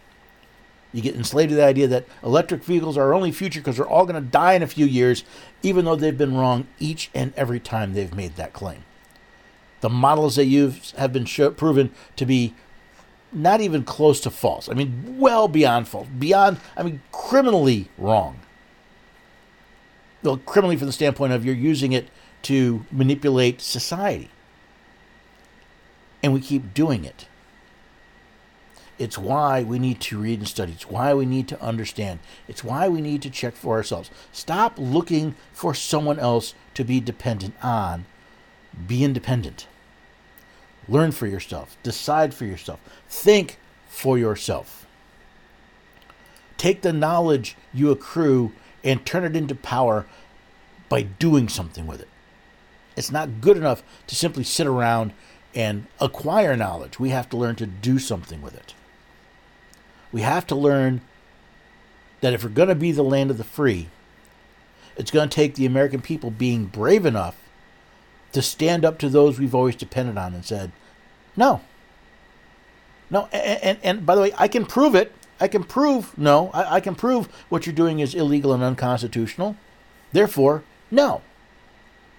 You 0.93 1.03
get 1.03 1.17
enslaved 1.17 1.51
to 1.51 1.57
the 1.57 1.65
idea 1.65 1.89
that 1.89 2.07
electric 2.23 2.63
vehicles 2.63 2.97
are 2.97 3.03
our 3.03 3.15
only 3.15 3.33
future 3.33 3.61
because 3.61 3.77
they're 3.77 3.87
all 3.87 4.07
going 4.07 4.23
to 4.23 4.31
die 4.31 4.53
in 4.55 4.63
a 4.63 4.69
few 4.69 4.87
years, 4.87 5.25
even 5.63 5.85
though 5.85 5.97
they've 5.97 6.17
been 6.17 6.37
wrong 6.37 6.69
each 6.79 7.11
and 7.13 7.33
every 7.37 7.59
time 7.59 7.95
they've 7.95 8.15
made 8.15 8.37
that 8.37 8.53
claim. 8.53 8.85
The 9.81 9.89
models 9.91 10.37
they 10.37 10.45
use 10.45 10.93
have 10.93 11.13
been 11.13 11.25
show, 11.25 11.51
proven 11.51 11.93
to 12.15 12.25
be 12.25 12.55
not 13.33 13.61
even 13.61 13.83
close 13.83 14.21
to 14.21 14.31
false. 14.31 14.69
I 14.69 14.75
mean, 14.75 15.17
well 15.19 15.49
beyond 15.49 15.89
false, 15.89 16.07
beyond, 16.17 16.61
I 16.77 16.85
mean, 16.85 17.03
criminally 17.11 17.89
wrong. 17.99 18.39
Well, 20.23 20.37
criminally 20.39 20.77
from 20.77 20.87
the 20.87 20.93
standpoint 20.93 21.33
of 21.33 21.45
you're 21.45 21.55
using 21.57 21.93
it 21.93 22.09
to 22.43 22.87
manipulate 22.93 23.61
society. 23.61 24.31
And 26.23 26.33
we 26.33 26.41
keep 26.41 26.73
doing 26.73 27.05
it. 27.05 27.27
It's 28.99 29.19
why 29.19 29.63
we 29.63 29.79
need 29.79 30.01
to 30.03 30.19
read 30.19 30.39
and 30.39 30.49
study. 30.49 30.73
It's 30.73 30.89
why 30.89 31.15
we 31.15 31.27
need 31.27 31.49
to 31.49 31.61
understand. 31.61 32.21
It's 32.47 32.63
why 32.63 32.89
we 32.89 33.01
need 33.01 33.23
to 33.23 33.31
check 33.31 33.55
for 33.55 33.77
ourselves. 33.77 34.11
Stop 34.33 34.75
looking 34.79 35.35
for 35.53 35.75
someone 35.75 36.19
else 36.19 36.55
to 36.75 36.85
be 36.85 37.01
dependent 37.01 37.55
on. 37.63 38.07
Be 38.87 39.03
independent. 39.03 39.67
Learn 40.89 41.11
for 41.11 41.27
yourself. 41.27 41.77
Decide 41.83 42.35
for 42.35 42.45
yourself. 42.45 42.79
Think 43.09 43.59
for 43.89 44.17
yourself. 44.17 44.87
Take 46.57 46.83
the 46.83 46.93
knowledge 46.93 47.57
you 47.73 47.91
accrue 47.91 48.53
and 48.85 49.05
turn 49.05 49.25
it 49.25 49.35
into 49.35 49.55
power 49.55 50.07
by 50.89 51.03
doing 51.03 51.49
something 51.49 51.87
with 51.87 52.01
it. 52.01 52.09
It's 52.97 53.11
not 53.11 53.41
good 53.41 53.57
enough 53.57 53.83
to 54.07 54.15
simply 54.15 54.45
sit 54.45 54.67
around 54.67 55.13
and 55.55 55.87
acquire 56.01 56.57
knowledge. 56.57 57.01
We 57.01 57.11
have 57.11 57.29
to 57.31 57.37
learn 57.37 57.57
to 57.57 57.67
do 57.67 57.99
something 57.99 58.41
with 58.41 58.55
it. 58.55 58.75
We 60.15 60.23
have 60.23 60.47
to 60.47 60.55
learn 60.55 61.01
that 62.21 62.35
if 62.35 62.45
we're 62.45 62.51
going 62.51 62.69
to 62.69 62.77
be 62.77 62.93
the 62.93 63.03
land 63.03 63.33
of 63.33 63.37
the 63.37 63.43
free, 63.43 63.89
it's 64.97 65.11
going 65.11 65.29
to 65.29 65.35
take 65.35 65.57
the 65.57 65.67
American 65.67 66.01
people 66.01 66.31
being 66.31 66.67
brave 66.67 67.05
enough 67.05 67.35
to 68.31 68.41
stand 68.41 68.85
up 68.85 69.01
to 69.01 69.09
those 69.09 69.41
we've 69.41 69.57
always 69.57 69.75
depended 69.75 70.17
on 70.17 70.33
and 70.33 70.45
said, 70.45 70.71
no. 71.37 71.63
No, 73.11 73.29
and, 73.33 73.61
and, 73.61 73.79
and 73.83 74.07
by 74.07 74.15
the 74.15 74.21
way, 74.21 74.33
I 74.39 74.47
can 74.47 74.67
prove 74.67 74.95
it. 74.95 75.13
I 75.41 75.49
can 75.49 75.65
prove, 75.65 76.17
no, 76.17 76.53
I, 76.55 76.77
I 76.77 76.81
can 76.81 76.95
prove 76.95 77.27
what 77.49 77.67
you're 77.67 77.75
doing 77.75 77.99
is 77.99 78.15
illegal 78.15 78.53
and 78.53 78.63
unconstitutional. 78.63 79.57
Therefore, 80.13 80.63
no. 80.93 81.23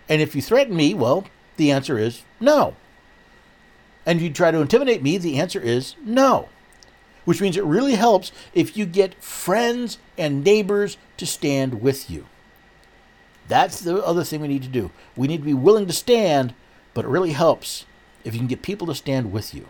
And 0.10 0.22
if 0.22 0.36
you 0.36 0.42
threaten 0.42 0.76
me, 0.76 0.94
well, 0.94 1.28
the 1.56 1.72
answer 1.72 1.98
is 1.98 2.24
no. 2.42 2.76
And 4.06 4.20
you 4.20 4.30
try 4.32 4.52
to 4.52 4.60
intimidate 4.60 5.02
me, 5.02 5.18
the 5.18 5.40
answer 5.40 5.62
is 5.62 5.96
no. 6.04 6.50
Which 7.26 7.42
means 7.42 7.58
it 7.58 7.64
really 7.66 7.96
helps 7.96 8.32
if 8.54 8.78
you 8.78 8.86
get 8.86 9.22
friends 9.22 9.98
and 10.18 10.44
neighbors 10.44 10.98
to 11.18 11.26
stand 11.26 11.82
with 11.82 12.10
you. 12.10 12.28
That's 13.48 13.80
the 13.80 14.04
other 14.04 14.24
thing 14.24 14.42
we 14.42 14.48
need 14.48 14.64
to 14.64 14.70
do. 14.70 14.92
We 15.16 15.28
need 15.28 15.38
to 15.38 15.44
be 15.44 15.54
willing 15.54 15.88
to 15.88 15.94
stand, 15.94 16.54
but 16.94 17.06
it 17.06 17.10
really 17.10 17.32
helps 17.34 17.86
if 18.24 18.34
you 18.34 18.40
can 18.40 18.48
get 18.48 18.62
people 18.62 18.88
to 18.88 18.96
stand 18.96 19.32
with 19.32 19.54
you. 19.54 19.68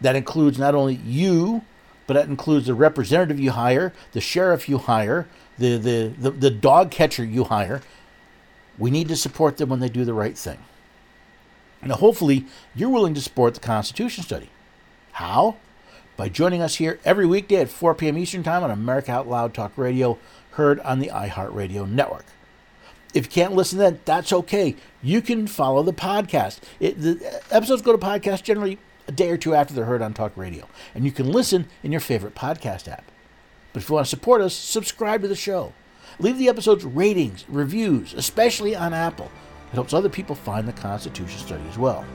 That 0.00 0.16
includes 0.16 0.58
not 0.58 0.74
only 0.74 0.94
you, 0.94 1.62
but 2.06 2.14
that 2.14 2.28
includes 2.28 2.66
the 2.66 2.74
representative 2.74 3.40
you 3.40 3.50
hire, 3.50 3.92
the 4.12 4.20
sheriff 4.20 4.68
you 4.68 4.78
hire, 4.78 5.26
the, 5.58 5.76
the, 5.76 6.14
the, 6.18 6.30
the 6.30 6.50
dog 6.50 6.90
catcher 6.90 7.24
you 7.24 7.44
hire. 7.44 7.82
We 8.78 8.90
need 8.90 9.08
to 9.08 9.16
support 9.16 9.56
them 9.56 9.70
when 9.70 9.80
they 9.80 9.88
do 9.88 10.04
the 10.04 10.14
right 10.14 10.36
thing. 10.36 10.58
Now, 11.82 11.94
hopefully, 11.94 12.46
you're 12.74 12.90
willing 12.90 13.14
to 13.14 13.20
support 13.20 13.54
the 13.54 13.60
Constitution 13.60 14.24
study. 14.24 14.50
How? 15.12 15.56
By 16.16 16.30
joining 16.30 16.62
us 16.62 16.76
here 16.76 16.98
every 17.04 17.26
weekday 17.26 17.56
at 17.56 17.68
4 17.68 17.94
p.m. 17.94 18.16
Eastern 18.16 18.42
Time 18.42 18.64
on 18.64 18.70
America 18.70 19.12
Out 19.12 19.28
Loud 19.28 19.52
Talk 19.52 19.72
Radio, 19.76 20.18
heard 20.52 20.80
on 20.80 20.98
the 20.98 21.08
iHeartRadio 21.08 21.86
network. 21.86 22.24
If 23.12 23.26
you 23.26 23.30
can't 23.30 23.54
listen 23.54 23.78
then, 23.78 24.00
that's 24.06 24.32
okay. 24.32 24.76
You 25.02 25.20
can 25.20 25.46
follow 25.46 25.82
the 25.82 25.92
podcast. 25.92 26.60
It, 26.80 27.00
the 27.00 27.42
episodes 27.50 27.82
go 27.82 27.92
to 27.92 27.98
podcast 27.98 28.44
generally 28.44 28.78
a 29.06 29.12
day 29.12 29.30
or 29.30 29.36
two 29.36 29.54
after 29.54 29.74
they're 29.74 29.84
heard 29.84 30.00
on 30.00 30.14
talk 30.14 30.32
radio, 30.36 30.66
and 30.94 31.04
you 31.04 31.12
can 31.12 31.30
listen 31.30 31.68
in 31.82 31.92
your 31.92 32.00
favorite 32.00 32.34
podcast 32.34 32.88
app. 32.88 33.04
But 33.74 33.82
if 33.82 33.90
you 33.90 33.94
want 33.94 34.06
to 34.06 34.10
support 34.10 34.40
us, 34.40 34.54
subscribe 34.54 35.20
to 35.20 35.28
the 35.28 35.36
show. 35.36 35.74
Leave 36.18 36.38
the 36.38 36.48
episodes 36.48 36.82
ratings, 36.84 37.44
reviews, 37.46 38.14
especially 38.14 38.74
on 38.74 38.94
Apple. 38.94 39.30
It 39.70 39.74
helps 39.74 39.92
other 39.92 40.08
people 40.08 40.34
find 40.34 40.66
the 40.66 40.72
Constitution 40.72 41.38
Study 41.38 41.64
as 41.68 41.76
well. 41.76 42.06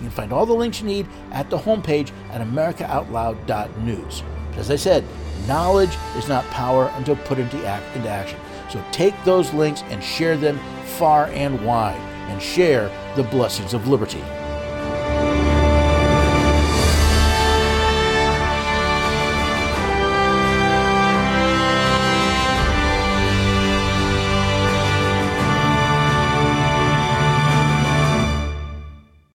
You 0.00 0.06
can 0.06 0.16
find 0.16 0.32
all 0.32 0.46
the 0.46 0.54
links 0.54 0.80
you 0.80 0.86
need 0.86 1.06
at 1.30 1.50
the 1.50 1.58
homepage 1.58 2.10
at 2.30 2.40
americaoutloud.news. 2.40 4.22
As 4.56 4.70
I 4.70 4.76
said, 4.76 5.04
knowledge 5.46 5.94
is 6.16 6.26
not 6.26 6.44
power 6.46 6.90
until 6.96 7.16
put 7.16 7.38
into, 7.38 7.62
act, 7.66 7.94
into 7.94 8.08
action. 8.08 8.40
So 8.70 8.82
take 8.92 9.14
those 9.24 9.52
links 9.52 9.82
and 9.90 10.02
share 10.02 10.38
them 10.38 10.58
far 10.96 11.26
and 11.26 11.62
wide 11.66 12.00
and 12.30 12.40
share 12.40 12.88
the 13.14 13.24
blessings 13.24 13.74
of 13.74 13.88
liberty. 13.88 14.22